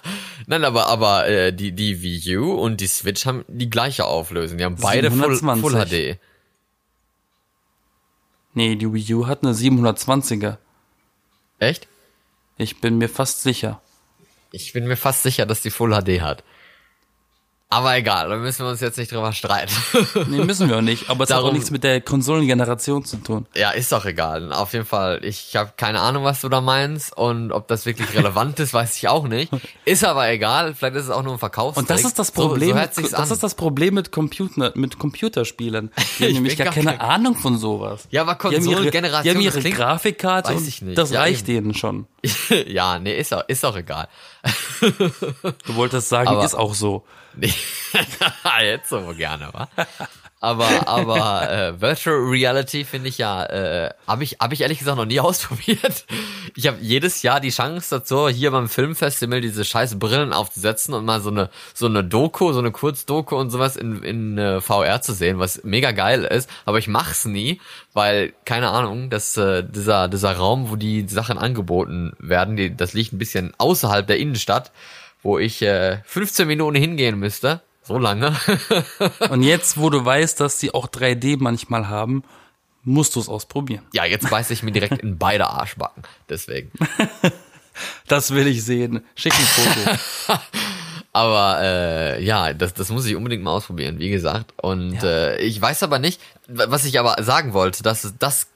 nein, 0.45 0.65
aber 0.65 0.87
aber 0.87 1.27
äh, 1.27 1.53
die 1.53 1.71
die 1.71 2.01
Wii 2.01 2.37
U 2.37 2.51
und 2.53 2.81
die 2.81 2.87
Switch 2.87 3.25
haben 3.25 3.45
die 3.47 3.69
gleiche 3.69 4.05
Auflösung. 4.05 4.57
Die 4.57 4.65
haben 4.65 4.75
beide 4.75 5.09
Full, 5.09 5.35
720. 5.35 5.61
Full 5.61 5.85
HD. 5.85 6.19
Nee, 8.53 8.75
die 8.75 8.91
Wii 8.91 9.13
U 9.13 9.27
hat 9.27 9.43
eine 9.43 9.53
720er. 9.53 10.57
Echt? 11.59 11.87
Ich 12.57 12.81
bin 12.81 12.97
mir 12.97 13.07
fast 13.07 13.43
sicher. 13.43 13.81
Ich 14.51 14.73
bin 14.73 14.87
mir 14.87 14.97
fast 14.97 15.23
sicher, 15.23 15.45
dass 15.45 15.61
die 15.61 15.69
Full 15.69 15.91
HD 15.91 16.21
hat. 16.21 16.43
Aber 17.69 17.97
egal, 17.97 18.29
da 18.29 18.37
müssen 18.37 18.63
wir 18.65 18.69
uns 18.71 18.79
jetzt 18.79 18.97
nicht 18.97 19.11
drüber 19.11 19.33
streiten. 19.33 19.73
Nee, 20.29 20.43
müssen 20.43 20.69
wir 20.69 20.77
auch 20.77 20.81
nicht. 20.81 21.09
Aber 21.09 21.25
es 21.25 21.29
hat 21.29 21.37
auch 21.37 21.41
Darum- 21.41 21.53
nichts 21.55 21.69
mit 21.69 21.83
der 21.83 21.99
Konsolengeneration 21.99 23.03
zu 23.03 23.17
tun. 23.17 23.45
ja, 23.55 23.71
ist 23.71 23.91
doch 23.91 24.05
egal. 24.05 24.53
Auf 24.53 24.71
jeden 24.73 24.85
Fall, 24.85 25.19
ich 25.23 25.55
habe 25.57 25.73
keine 25.75 25.99
Ahnung, 25.99 26.23
was 26.23 26.39
du 26.41 26.49
da 26.49 26.61
meinst 26.61 27.15
und 27.17 27.51
ob 27.51 27.67
das 27.67 27.85
wirklich 27.85 28.13
relevant 28.15 28.59
ist, 28.61 28.73
weiß 28.73 28.95
ich 28.97 29.09
auch 29.09 29.27
nicht. 29.27 29.51
Ist 29.83 30.05
aber 30.05 30.29
egal, 30.29 30.75
vielleicht 30.75 30.95
ist 30.95 31.03
es 31.05 31.09
auch 31.09 31.23
nur 31.23 31.33
ein 31.33 31.39
Verkaufstrick. 31.39 31.83
Und 31.83 31.89
das 31.89 32.05
ist 32.05 32.17
das 32.17 32.27
So- 32.27 32.33
Problem. 32.33 32.77
So, 32.77 33.01
sich's 33.01 33.11
das 33.11 33.31
ist 33.31 33.43
das 33.43 33.55
Problem 33.55 33.95
mit 33.95 34.11
Computer, 34.13 34.71
mit 34.75 34.97
Computerspielen. 34.97 35.91
Die 36.19 36.23
haben 36.23 36.29
Ich 36.29 36.33
nämlich 36.35 36.57
gar 36.57 36.67
keine 36.73 36.91
kein- 36.97 37.01
Ahnung 37.01 37.35
von 37.35 37.57
sowas. 37.57 38.07
Ja, 38.11 38.21
aber 38.21 38.35
Die 38.35 38.43
haben 38.43 38.51
ihre, 38.53 38.61
Konsolengeneration, 38.75 39.23
die 39.39 39.45
haben 39.47 39.55
das 39.55 39.65
ihre 39.65 39.75
Grafikkarte 39.75 40.53
Weiß 40.55 40.67
ich 40.67 40.81
nicht. 40.81 40.97
das 40.97 41.11
Ja, 41.11 41.19
reicht 41.19 41.49
eben. 41.49 41.65
denen 41.65 41.73
schon. 41.73 42.07
ja, 42.67 42.99
nee, 42.99 43.17
ist 43.17 43.33
auch, 43.33 43.43
ist 43.47 43.65
auch 43.65 43.75
egal. 43.75 44.07
Du 44.79 45.75
wolltest 45.75 46.09
sagen, 46.09 46.29
Aber- 46.29 46.45
ist 46.45 46.55
auch 46.55 46.73
so. 46.73 47.05
Nee, 47.35 47.53
jetzt 48.63 48.89
so 48.89 49.13
gerne, 49.15 49.49
wa? 49.53 49.67
Aber 50.39 50.87
aber 50.87 51.51
äh, 51.51 51.81
Virtual 51.81 52.15
Reality 52.15 52.83
finde 52.85 53.09
ich 53.09 53.17
ja, 53.17 53.43
äh, 53.45 53.89
habe 54.05 54.23
ich 54.23 54.37
hab 54.39 54.53
ich 54.53 54.61
ehrlich 54.61 54.77
gesagt 54.77 54.97
noch 54.97 55.05
nie 55.05 55.19
ausprobiert. 55.19 56.05
Ich 56.55 56.67
habe 56.67 56.77
jedes 56.79 57.23
Jahr 57.23 57.39
die 57.39 57.49
Chance 57.49 57.87
dazu, 57.89 58.29
hier 58.29 58.51
beim 58.51 58.69
Filmfestival 58.69 59.41
diese 59.41 59.65
scheiß 59.65 59.97
Brillen 59.97 60.33
aufzusetzen 60.33 60.93
und 60.93 61.05
mal 61.05 61.21
so 61.21 61.31
eine 61.31 61.49
so 61.73 61.87
eine 61.87 62.03
Doku, 62.03 62.53
so 62.53 62.59
eine 62.59 62.71
Kurzdoku 62.71 63.35
und 63.35 63.49
sowas 63.49 63.75
in 63.77 64.03
in 64.03 64.37
äh, 64.37 64.61
VR 64.61 65.01
zu 65.01 65.13
sehen, 65.13 65.39
was 65.39 65.63
mega 65.63 65.91
geil 65.91 66.23
ist. 66.23 66.49
Aber 66.65 66.77
ich 66.77 66.87
mach's 66.87 67.25
nie, 67.25 67.59
weil 67.93 68.33
keine 68.45 68.69
Ahnung, 68.69 69.09
dass 69.09 69.37
äh, 69.37 69.63
dieser 69.63 70.07
dieser 70.07 70.35
Raum, 70.35 70.69
wo 70.69 70.75
die 70.75 71.07
Sachen 71.07 71.39
angeboten 71.39 72.13
werden, 72.19 72.55
die, 72.55 72.75
das 72.77 72.93
liegt 72.93 73.11
ein 73.11 73.17
bisschen 73.17 73.53
außerhalb 73.57 74.05
der 74.05 74.19
Innenstadt, 74.19 74.71
wo 75.23 75.39
ich 75.39 75.63
äh, 75.63 75.97
15 76.05 76.47
Minuten 76.47 76.75
hingehen 76.75 77.17
müsste. 77.17 77.61
So 77.87 77.97
lange. 77.97 78.35
Und 79.29 79.43
jetzt, 79.43 79.77
wo 79.77 79.89
du 79.89 80.03
weißt, 80.03 80.41
dass 80.41 80.57
die 80.57 80.73
auch 80.73 80.87
3D 80.87 81.37
manchmal 81.39 81.87
haben, 81.87 82.23
musst 82.83 83.15
du 83.15 83.19
es 83.19 83.29
ausprobieren. 83.29 83.83
Ja, 83.93 84.03
jetzt 84.03 84.29
beiß 84.29 84.49
ich 84.51 84.61
mir 84.61 84.71
direkt 84.71 85.01
in 85.01 85.17
beide 85.17 85.47
Arschbacken. 85.47 86.03
Deswegen. 86.29 86.71
Das 88.07 88.31
will 88.31 88.47
ich 88.47 88.63
sehen. 88.63 89.03
Schick 89.13 89.33
ein 89.33 89.45
Foto. 89.45 90.39
Aber 91.13 91.59
äh, 91.61 92.23
ja, 92.23 92.53
das, 92.53 92.73
das 92.73 92.89
muss 92.89 93.05
ich 93.05 93.15
unbedingt 93.15 93.43
mal 93.43 93.51
ausprobieren, 93.51 93.99
wie 93.99 94.09
gesagt. 94.09 94.53
Und 94.57 95.03
äh, 95.03 95.37
ich 95.37 95.61
weiß 95.61 95.83
aber 95.83 95.99
nicht, 95.99 96.19
was 96.47 96.85
ich 96.85 96.97
aber 96.99 97.21
sagen 97.23 97.53
wollte, 97.53 97.83
dass 97.83 98.13
das, 98.17 98.47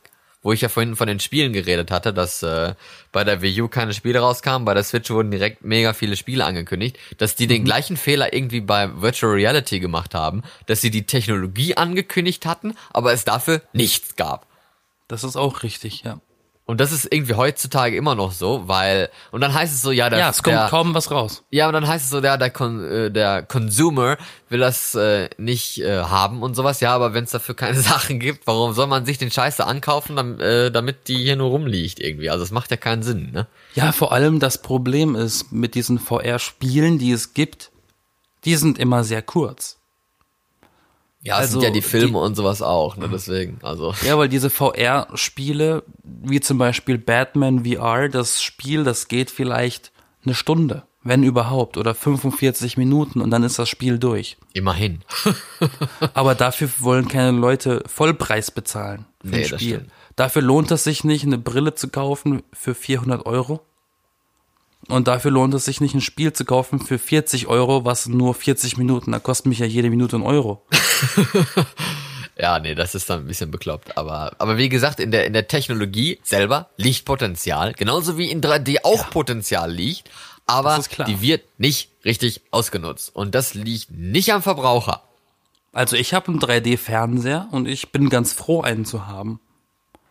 wo 0.41 0.51
ich 0.51 0.61
ja 0.61 0.69
vorhin 0.69 0.95
von 0.95 1.07
den 1.07 1.19
Spielen 1.19 1.53
geredet 1.53 1.91
hatte, 1.91 2.13
dass 2.13 2.41
äh, 2.43 2.73
bei 3.11 3.23
der 3.23 3.41
Wii 3.41 3.61
U 3.61 3.67
keine 3.67 3.93
Spiele 3.93 4.19
rauskamen, 4.19 4.65
bei 4.65 4.73
der 4.73 4.83
Switch 4.83 5.09
wurden 5.09 5.31
direkt 5.31 5.63
mega 5.63 5.93
viele 5.93 6.15
Spiele 6.15 6.45
angekündigt, 6.45 6.97
dass 7.17 7.35
die 7.35 7.47
den 7.47 7.63
gleichen 7.63 7.97
Fehler 7.97 8.33
irgendwie 8.33 8.61
bei 8.61 9.01
Virtual 9.01 9.33
Reality 9.33 9.79
gemacht 9.79 10.15
haben, 10.15 10.43
dass 10.65 10.81
sie 10.81 10.91
die 10.91 11.05
Technologie 11.05 11.77
angekündigt 11.77 12.45
hatten, 12.45 12.75
aber 12.91 13.13
es 13.13 13.23
dafür 13.23 13.61
nichts 13.73 14.15
gab. 14.15 14.47
Das 15.07 15.23
ist 15.23 15.35
auch 15.35 15.63
richtig, 15.63 16.03
ja. 16.03 16.19
Und 16.66 16.80
das 16.80 16.91
ist 16.93 17.12
irgendwie 17.12 17.34
heutzutage 17.34 17.97
immer 17.97 18.16
noch 18.16 18.32
so, 18.32 18.68
weil 18.68 19.09
und 19.32 19.41
dann 19.41 19.53
heißt 19.53 19.74
es 19.74 19.82
so, 19.82 19.91
ja, 19.91 20.09
der, 20.09 20.20
Ja, 20.20 20.30
es 20.30 20.41
kommt 20.41 20.55
der, 20.55 20.68
kaum 20.70 20.93
was 20.93 21.12
raus. 21.12 21.43
ja, 21.49 21.68
und 21.68 21.74
dann 21.74 21.86
heißt 21.88 22.05
es 22.05 22.12
so, 22.12 22.22
der 22.22 22.38
der 22.38 22.49
Con, 22.49 22.84
äh, 22.89 23.12
der 23.12 23.43
Consumer 23.43 24.18
will 24.47 24.59
das 24.59 24.95
äh, 24.95 25.30
nicht 25.38 25.80
äh, 25.82 26.03
haben 26.03 26.41
und 26.43 26.55
sowas. 26.55 26.80
Ja, 26.80 26.93
aber 26.93 27.14
wenn 27.14 27.26
es 27.26 27.32
dafür 27.32 27.55
keine 27.55 27.80
Sachen 27.82 28.20
gibt, 28.20 28.47
warum 28.47 28.74
soll 28.74 28.88
man 28.88 29.05
sich 29.05 29.18
den 29.18 29.32
Scheiße 29.32 29.66
ankaufen, 29.66 30.16
dam, 30.16 30.39
äh, 30.39 30.70
damit 30.70 31.07
die 31.09 31.18
hier 31.18 31.36
nur 31.36 31.49
rumliegt 31.49 31.99
irgendwie? 31.99 32.30
Also 32.30 32.43
es 32.45 32.51
macht 32.51 32.72
ja 32.72 32.78
keinen 32.78 33.03
Sinn, 33.03 33.32
ne? 33.34 33.47
Ja, 33.74 33.91
vor 33.91 34.14
allem 34.14 34.39
das 34.39 34.62
Problem 34.62 35.16
ist 35.16 35.51
mit 35.51 35.76
diesen 35.76 35.99
VR-Spielen, 35.99 36.99
die 36.99 37.12
es 37.12 37.34
gibt, 37.34 37.72
die 38.45 38.55
sind 38.55 38.80
immer 38.80 39.03
sehr 39.03 39.22
kurz. 39.24 39.78
Ja, 41.24 41.36
Also, 41.36 41.59
sind 41.59 41.63
ja 41.63 41.69
die 41.69 41.82
Filme 41.84 42.07
die- 42.09 42.15
und 42.15 42.36
sowas 42.36 42.61
auch, 42.61 42.97
ne? 42.97 43.07
Deswegen, 43.11 43.59
also 43.61 43.93
Ja, 44.05 44.17
weil 44.17 44.28
diese 44.30 44.49
VR-Spiele, 44.49 45.84
wie 46.03 46.39
zum 46.39 46.57
Beispiel 46.57 46.97
Batman 46.97 47.65
VR, 47.65 48.09
das 48.09 48.41
Spiel, 48.41 48.84
das 48.84 49.07
geht 49.07 49.30
vielleicht 49.32 49.91
eine 50.26 50.34
Stunde, 50.36 50.84
wenn 51.03 51.24
überhaupt, 51.24 51.78
oder 51.78 51.93
45 51.95 52.78
Minuten 52.78 53.22
und 53.22 53.30
dann 53.32 53.43
ist 53.43 53.59
das 53.59 53.69
Spiel 53.69 53.97
durch. 53.99 54.38
immerhin. 54.53 55.01
Aber 56.13 56.36
dafür 56.36 56.69
wollen 56.80 57.07
keine 57.07 57.38
Leute 57.38 57.84
Vollpreis 57.88 58.51
bezahlen 58.51 59.05
für 59.22 59.28
Nee, 59.30 59.43
ein 59.43 59.49
das 59.49 59.61
Spiel. 59.61 59.88
Dafür 60.15 60.41
lohnt 60.41 60.72
es 60.72 60.84
sich 60.84 61.03
nicht, 61.03 61.24
eine 61.26 61.38
Brille 61.38 61.74
zu 61.76 61.88
kaufen 61.89 62.43
für 62.53 62.76
400 62.76 63.26
Euro. 63.26 63.61
Und 64.88 65.07
dafür 65.07 65.32
lohnt 65.32 65.53
es 65.53 65.65
sich 65.65 65.79
nicht, 65.79 65.93
ein 65.93 66.01
Spiel 66.01 66.34
zu 66.34 66.43
kaufen 66.43 66.79
für 66.79 66.97
40 66.97 67.47
Euro, 67.47 67.86
was 67.86 68.07
nur 68.07 68.34
40 68.34 68.77
Minuten, 68.77 69.11
da 69.11 69.19
kostet 69.19 69.45
mich 69.47 69.59
ja 69.59 69.65
jede 69.65 69.89
Minute 69.89 70.17
ein 70.17 70.23
Euro. 70.23 70.65
Ja, 72.38 72.57
nee, 72.57 72.73
das 72.73 72.95
ist 72.95 73.07
dann 73.07 73.19
ein 73.19 73.27
bisschen 73.27 73.51
bekloppt. 73.51 73.97
Aber, 73.97 74.32
aber 74.39 74.57
wie 74.57 74.67
gesagt, 74.67 74.99
in 74.99 75.11
der, 75.11 75.27
in 75.27 75.34
der 75.34 75.47
Technologie 75.47 76.19
selber 76.23 76.69
liegt 76.75 77.05
Potenzial. 77.05 77.73
Genauso 77.73 78.17
wie 78.17 78.32
in 78.32 78.41
3D 78.41 78.77
auch 78.84 79.11
Potenzial 79.11 79.71
liegt. 79.71 80.09
Aber 80.47 80.84
die 81.05 81.21
wird 81.21 81.43
nicht 81.59 81.91
richtig 82.03 82.41
ausgenutzt. 82.49 83.15
Und 83.15 83.36
das 83.36 83.53
liegt 83.53 83.91
nicht 83.91 84.34
am 84.34 84.41
Verbraucher. 84.41 85.03
Also 85.71 85.95
ich 85.95 86.15
habe 86.15 86.29
einen 86.29 86.39
3D-Fernseher 86.39 87.47
und 87.51 87.67
ich 87.67 87.91
bin 87.91 88.09
ganz 88.09 88.34
froh, 88.34 88.61
einen 88.61 88.86
zu 88.86 89.05
haben. 89.05 89.39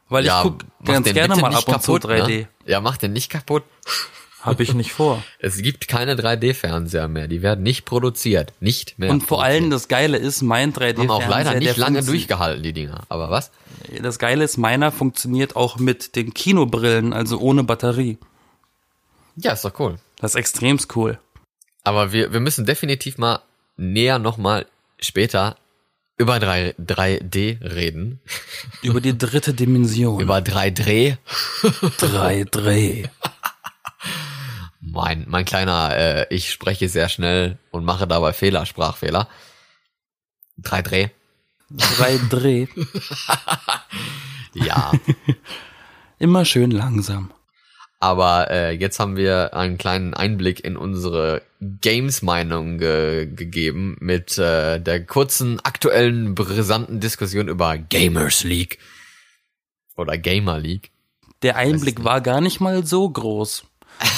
Weil 0.09 0.25
ich 0.25 0.33
guck 0.43 0.65
mach 0.79 0.95
ganz 0.95 1.13
gerne 1.13 1.37
mal 1.37 1.55
ab 1.55 1.67
und 1.69 1.83
zu 1.83 1.95
kaputt, 1.95 2.11
3D. 2.11 2.29
Ne? 2.29 2.49
Ja, 2.65 2.81
mach 2.81 2.97
den 2.97 3.13
nicht 3.13 3.31
kaputt. 3.31 3.65
Habe 4.43 4.63
ich 4.63 4.75
nicht 4.75 4.93
vor. 4.93 5.23
Es 5.39 5.63
gibt 5.63 5.89
keine 5.89 6.15
3D-Fernseher 6.15 7.09
mehr. 7.09 7.29
Die 7.29 7.43
werden 7.43 7.63
nicht 7.63 7.85
produziert. 7.85 8.53
Nicht 8.61 8.99
mehr. 8.99 9.11
Und 9.11 9.21
vor 9.21 9.39
produziert. 9.39 9.61
allem 9.61 9.71
das 9.71 9.89
Geile 9.89 10.19
ist, 10.19 10.43
mein 10.43 10.73
3D-Fernseher, 10.73 11.09
haben 11.09 11.11
auch 11.11 11.29
leider 11.29 11.51
der 11.51 11.61
nicht 11.61 11.77
lange 11.77 12.03
durchgehalten, 12.03 12.63
die 12.63 12.73
Dinger. 12.73 13.03
Aber 13.09 13.31
was? 13.31 13.51
Das 14.03 14.19
Geile 14.19 14.45
ist, 14.45 14.57
meiner 14.57 14.93
funktioniert 14.93 15.57
auch 15.57 15.79
mit 15.79 16.17
den 16.17 16.35
Kinobrillen, 16.35 17.13
also 17.13 17.39
ohne 17.39 17.65
Batterie. 17.65 18.19
Ja, 19.37 19.53
ist 19.53 19.65
doch 19.65 19.79
cool. 19.79 19.97
Das 20.17 20.33
ist 20.33 20.37
extremst 20.37 20.95
cool. 20.97 21.19
Aber 21.85 22.13
wir, 22.13 22.33
wir 22.33 22.41
müssen 22.41 22.67
definitiv 22.67 23.19
mal 23.19 23.41
näher 23.77 24.19
nochmal 24.19 24.67
später 24.99 25.57
über 26.19 26.39
3, 26.39 26.75
3D 26.79 27.63
reden. 27.63 28.21
Über 28.83 29.01
die 29.01 29.17
dritte 29.17 29.55
Dimension. 29.55 30.21
Über 30.21 30.39
3D. 30.39 31.17
3D. 31.63 33.09
Mein, 34.81 35.25
mein 35.29 35.45
kleiner, 35.45 35.97
äh, 35.97 36.35
ich 36.35 36.51
spreche 36.51 36.89
sehr 36.89 37.09
schnell 37.09 37.59
und 37.71 37.85
mache 37.85 38.07
dabei 38.07 38.33
Fehler, 38.33 38.67
Sprachfehler. 38.67 39.29
3D. 40.63 41.11
3D. 41.71 42.69
Ja. 44.55 44.93
Immer 46.19 46.45
schön 46.45 46.71
langsam. 46.71 47.33
Aber 47.99 48.51
äh, 48.51 48.73
jetzt 48.73 48.99
haben 48.99 49.17
wir 49.17 49.55
einen 49.55 49.77
kleinen 49.77 50.15
Einblick 50.15 50.65
in 50.65 50.77
unsere 50.77 51.43
Games-Meinung 51.61 52.79
ge 52.79 53.27
gegeben 53.27 53.97
mit 54.01 54.39
äh, 54.39 54.81
der 54.81 55.05
kurzen, 55.05 55.61
aktuellen, 55.61 56.35
brisanten 56.35 57.01
Diskussion 57.01 57.49
über 57.49 57.77
Gamers 57.77 58.43
League. 58.43 58.79
Oder 59.97 60.17
Gamer 60.17 60.59
League. 60.59 60.91
Der 61.43 61.57
Einblick 61.57 62.03
war 62.03 62.23
gar 62.23 62.41
nicht 62.41 62.61
mal 62.61 62.87
so 62.87 63.09
groß. 63.09 63.65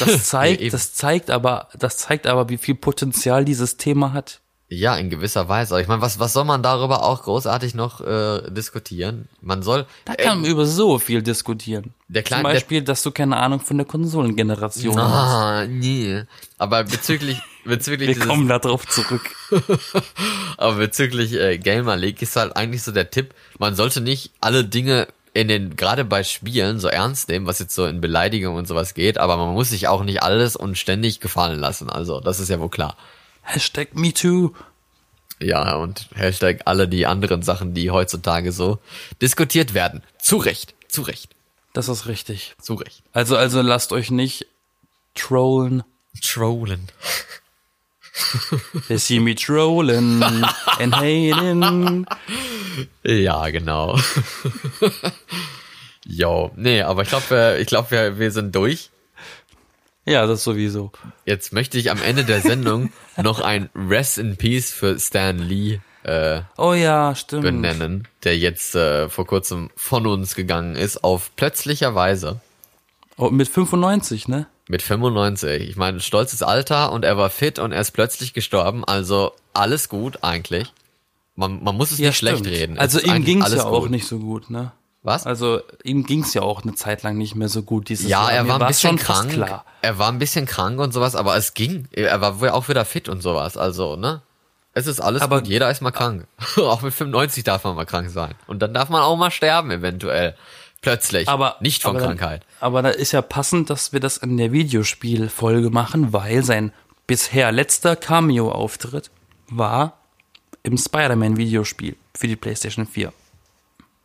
Das 0.01 0.25
zeigt, 0.27 0.61
eben. 0.61 0.71
das 0.71 0.95
zeigt 0.95 1.31
aber, 1.31 1.69
das 1.79 1.99
zeigt 1.99 2.27
aber, 2.27 2.49
wie 2.49 2.59
viel 2.59 2.75
Potenzial 2.75 3.45
dieses 3.45 3.77
Thema 3.77 4.13
hat. 4.13 4.41
Ja, 4.75 4.97
in 4.97 5.11
gewisser 5.11 5.51
Weise. 5.51 5.75
Aber 5.75 5.83
ich 5.83 5.89
meine, 5.89 6.01
was, 6.01 6.19
was 6.19 6.33
soll 6.33 6.45
man 6.45 6.63
darüber 6.63 7.03
auch 7.03 7.25
großartig 7.25 7.75
noch 7.75 8.01
äh, 8.01 8.51
diskutieren? 8.51 9.29
Man 9.43 9.63
soll. 9.63 9.87
Da 10.07 10.15
kann 10.15 10.41
man 10.41 10.51
über 10.51 10.65
so 10.65 10.99
viel 10.99 11.21
diskutieren. 11.21 11.93
der 12.09 12.25
Zum 12.25 12.29
kleine, 12.29 12.45
der, 12.45 12.55
Beispiel, 12.55 12.83
dass 12.83 13.03
du 13.03 13.11
keine 13.11 13.37
Ahnung 13.37 13.61
von 13.61 13.77
der 13.77 13.87
Konsolengeneration 13.87 14.97
hast. 14.97 15.13
Ah, 15.13 15.67
nee. 15.67 16.23
Aber 16.57 16.85
bezüglich, 16.85 17.39
bezüglich 17.67 18.09
Wir 18.09 18.15
dieses, 18.15 18.29
kommen 18.29 18.49
da 18.49 18.59
drauf 18.59 18.87
zurück. 18.89 19.21
aber 20.57 20.77
bezüglich 20.77 21.35
äh, 21.35 21.59
Gamer 21.59 21.97
League 21.97 22.23
ist 22.23 22.37
halt 22.37 22.57
eigentlich 22.57 22.83
so 22.83 22.93
der 22.93 23.11
Tipp, 23.11 23.35
man 23.59 23.75
sollte 23.75 24.01
nicht 24.01 24.33
alle 24.41 24.65
Dinge 24.65 25.07
in 25.35 25.49
den, 25.49 25.77
gerade 25.77 26.05
bei 26.05 26.25
Spielen 26.25 26.79
so 26.79 26.89
ernst 26.89 27.29
nehmen, 27.29 27.47
was 27.47 27.59
jetzt 27.59 27.75
so 27.75 27.87
in 27.87 28.01
Beleidigung 28.01 28.55
und 28.57 28.69
sowas 28.69 28.95
geht, 28.95 29.19
aber 29.19 29.37
man 29.37 29.55
muss 29.55 29.71
sich 29.71 29.89
auch 29.89 30.05
nicht 30.05 30.23
alles 30.23 30.57
und 30.57 30.77
ständig 30.77 31.21
gefallen 31.21 31.59
lassen. 31.59 31.89
Also, 31.89 32.21
das 32.21 32.39
ist 32.41 32.51
ja 32.51 32.61
wohl 32.61 32.69
klar. 32.69 32.97
Hashtag 33.43 33.95
MeToo. 33.95 34.53
Ja, 35.41 35.77
und 35.77 36.09
Hashtag 36.15 36.61
alle 36.67 36.87
die 36.87 37.07
anderen 37.07 37.43
Sachen, 37.43 37.75
die 37.75 37.91
heutzutage 37.91 38.53
so 38.53 38.79
diskutiert 39.21 39.75
werden. 39.75 40.03
Zu 40.19 40.37
Recht, 40.37 40.75
zu 40.87 41.03
Recht, 41.03 41.35
Das 41.73 41.89
ist 41.89 42.07
richtig. 42.07 42.55
zu 42.61 42.75
Recht. 42.75 43.03
Also, 43.13 43.37
also 43.37 43.61
lasst 43.63 43.93
euch 43.93 44.11
nicht 44.11 44.47
trollen. 45.15 45.83
Trollen. 46.23 46.89
They 48.89 48.99
see 48.99 49.19
me 49.19 49.35
trollen 49.35 50.23
and 50.79 50.95
hating. 50.95 52.07
Ja, 53.03 53.49
genau. 53.51 53.99
Jo, 56.05 56.51
nee, 56.57 56.83
aber 56.83 57.03
ich 57.03 57.09
glaube, 57.09 57.59
ich 57.61 57.67
glaube, 57.67 57.91
wir, 57.91 58.19
wir 58.19 58.31
sind 58.31 58.55
durch. 58.55 58.91
Ja, 60.05 60.27
das 60.27 60.43
sowieso. 60.43 60.91
Jetzt 61.25 61.53
möchte 61.53 61.79
ich 61.79 61.91
am 61.91 62.03
Ende 62.03 62.25
der 62.25 62.41
Sendung 62.41 62.93
noch 63.23 63.41
ein 63.41 63.71
Rest 63.75 64.19
in 64.19 64.37
Peace 64.37 64.73
für 64.73 64.99
Stan 64.99 65.39
Lee 65.39 65.81
äh, 66.03 66.41
Oh 66.57 66.73
ja, 66.73 67.15
stimmt. 67.15 67.43
benennen, 67.45 68.09
der 68.25 68.37
jetzt 68.37 68.75
äh, 68.75 69.09
vor 69.09 69.27
kurzem 69.27 69.71
von 69.77 70.07
uns 70.09 70.35
gegangen 70.35 70.75
ist, 70.75 71.05
auf 71.05 71.31
plötzlicher 71.37 71.95
Weise. 71.95 72.41
Oh, 73.17 73.31
mit 73.31 73.47
95, 73.49 74.27
ne? 74.27 74.47
Mit 74.67 74.83
95. 74.83 75.69
Ich 75.69 75.77
meine, 75.77 76.01
stolzes 76.01 76.43
Alter 76.43 76.91
und 76.91 77.05
er 77.05 77.17
war 77.17 77.31
fit 77.31 77.61
und 77.61 77.71
er 77.71 77.81
ist 77.81 77.93
plötzlich 77.93 78.33
gestorben. 78.33 78.85
Also 78.85 79.33
alles 79.55 79.89
gut 79.89 80.25
eigentlich. 80.25 80.73
Man, 81.49 81.63
man 81.65 81.77
muss 81.77 81.91
es 81.91 81.99
nicht 81.99 82.17
schlecht 82.17 82.39
stimmt. 82.39 82.55
reden. 82.55 82.77
Es 82.77 82.81
Also 82.95 83.01
ihm 83.01 83.25
ging's 83.25 83.45
alles 83.45 83.59
ja 83.59 83.65
auch 83.65 83.81
gut. 83.83 83.91
nicht 83.91 84.07
so 84.07 84.19
gut, 84.19 84.49
ne? 84.51 84.73
Was? 85.03 85.27
Also 85.27 85.61
ihm 85.83 86.05
ging's 86.07 86.33
ja 86.35 86.43
auch 86.43 86.63
eine 86.63 86.75
Zeit 86.75 87.03
lang 87.03 87.19
nicht 87.19 87.35
mehr 87.35 87.49
so 87.49 87.63
gut 87.63 87.89
dieses 87.89 88.07
ja, 88.09 88.21
Jahr. 88.23 88.33
er 88.33 88.49
war 88.49 88.61
ein 88.61 88.69
bisschen 88.69 88.97
krank. 88.97 89.33
Klar. 89.33 89.65
Er 89.81 89.99
war 89.99 90.09
ein 90.13 90.21
bisschen 90.21 90.47
krank 90.47 90.79
und 90.79 90.93
sowas, 90.93 91.17
aber 91.17 91.37
es 91.37 91.55
ging. 91.55 91.89
Er 91.91 92.21
war 92.21 92.41
wohl 92.41 92.51
auch 92.51 92.69
wieder 92.69 92.85
fit 92.85 93.09
und 93.09 93.21
sowas. 93.21 93.57
Also, 93.57 93.97
ne? 93.97 94.23
Es 94.75 94.87
ist 94.87 95.01
alles 95.01 95.21
Aber- 95.23 95.41
gut. 95.41 95.49
Jeder 95.49 95.69
ist 95.71 95.81
mal 95.83 95.91
krank. 95.91 96.27
auch 96.57 96.83
mit 96.83 96.95
95 96.95 97.43
darf 97.43 97.65
man 97.65 97.75
mal 97.75 97.85
krank 97.85 98.11
sein. 98.11 98.35
Und 98.47 98.61
dann 98.63 98.73
darf 98.73 98.89
man 98.91 99.03
auch 99.03 99.17
mal 99.17 99.33
sterben, 99.33 99.71
eventuell. 99.73 100.37
Plötzlich. 100.83 101.29
Aber 101.29 101.57
nicht 101.61 101.83
von 101.83 101.97
aber 101.97 101.99
dann- 102.07 102.17
Krankheit. 102.19 102.47
Aber 102.61 102.83
da 102.83 102.91
ist 102.91 103.11
ja 103.13 103.23
passend, 103.23 103.71
dass 103.71 103.93
wir 103.93 103.99
das 104.01 104.17
in 104.19 104.37
der 104.37 104.53
Videospielfolge 104.53 105.71
machen, 105.71 106.13
weil 106.13 106.45
sein 106.45 106.73
bisher 107.09 107.51
letzter 107.53 107.97
Cameo-Auftritt 107.97 109.11
war 109.49 109.99
im 110.63 110.77
Spider-Man-Videospiel 110.79 111.97
für 112.15 112.29
die 112.29 112.37
PlayStation 112.37 112.87
4. 112.87 113.13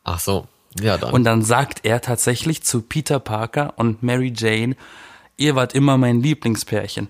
Ach 0.04 0.20
so. 0.20 0.48
Ja, 0.80 0.98
dann. 0.98 1.14
Und 1.14 1.24
dann 1.24 1.42
sagt 1.44 1.86
er 1.86 2.02
tatsächlich 2.02 2.64
zu 2.64 2.82
Peter 2.82 3.20
Parker 3.20 3.74
und 3.78 4.04
Mary 4.04 4.34
Jane, 4.36 4.76
ihr 5.38 5.56
wart 5.56 5.74
immer 5.74 5.98
mein 5.98 6.22
Lieblingspärchen. 6.22 7.10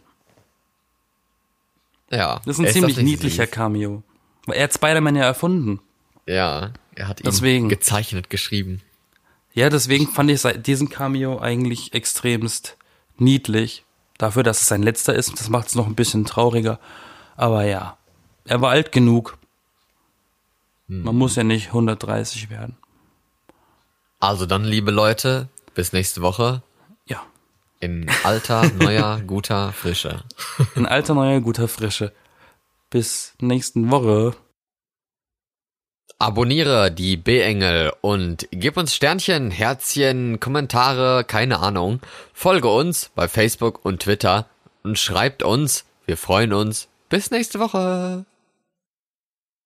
ja. 2.10 2.40
Das 2.46 2.60
ist 2.60 2.66
ein 2.66 2.72
ziemlich 2.72 2.98
niedlicher 2.98 3.44
süß? 3.46 3.52
Cameo. 3.52 4.04
Weil 4.46 4.58
Er 4.58 4.64
hat 4.66 4.74
Spider-Man 4.74 5.16
ja 5.16 5.24
erfunden. 5.24 5.80
Ja. 6.26 6.72
Er 6.96 7.08
hat 7.08 7.26
Deswegen. 7.26 7.66
ihn 7.66 7.70
gezeichnet 7.70 8.30
geschrieben. 8.30 8.82
Ja, 9.54 9.70
deswegen 9.70 10.08
fand 10.08 10.30
ich 10.30 10.42
diesen 10.62 10.90
Cameo 10.90 11.40
eigentlich 11.40 11.94
extremst 11.94 12.78
niedlich. 13.18 13.84
Dafür, 14.18 14.44
dass 14.44 14.62
es 14.62 14.68
sein 14.68 14.84
letzter 14.84 15.14
ist, 15.16 15.40
das 15.40 15.50
macht 15.50 15.68
es 15.68 15.76
noch 15.76 15.88
ein 15.88 15.96
bisschen 15.96 16.26
trauriger. 16.26 16.80
Aber 17.36 17.66
ja, 17.66 17.97
er 18.48 18.62
war 18.62 18.72
alt 18.72 18.92
genug. 18.92 19.38
Man 20.88 21.16
muss 21.16 21.36
ja 21.36 21.44
nicht 21.44 21.68
130 21.68 22.50
werden. 22.50 22.78
Also 24.20 24.46
dann, 24.46 24.64
liebe 24.64 24.92
Leute, 24.92 25.50
bis 25.76 25.92
nächste 25.94 26.22
Woche. 26.22 26.64
Ja, 27.06 27.24
In 27.82 28.10
alter, 28.24 28.72
neuer, 28.72 29.20
guter 29.28 29.74
Frische. 29.74 30.24
in 30.76 30.86
alter, 30.86 31.14
neuer, 31.14 31.42
guter 31.42 31.68
Frische. 31.68 32.14
Bis 32.90 33.34
nächsten 33.42 33.92
Woche. 33.92 34.34
Abonniere 36.20 36.90
die 36.90 37.16
B-Engel 37.18 37.94
und 38.02 38.48
gib 38.52 38.78
uns 38.78 38.96
Sternchen, 38.96 39.52
Herzchen, 39.52 40.40
Kommentare, 40.40 41.24
keine 41.26 41.60
Ahnung. 41.60 42.00
Folge 42.34 42.70
uns 42.70 43.12
bei 43.14 43.28
Facebook 43.28 43.86
und 43.86 44.02
Twitter 44.04 44.48
und 44.84 44.98
schreibt 44.98 45.44
uns. 45.44 45.86
Wir 46.06 46.18
freuen 46.18 46.54
uns. 46.54 46.88
Bis 47.10 47.30
nächste 47.30 47.60
Woche. 47.60 48.26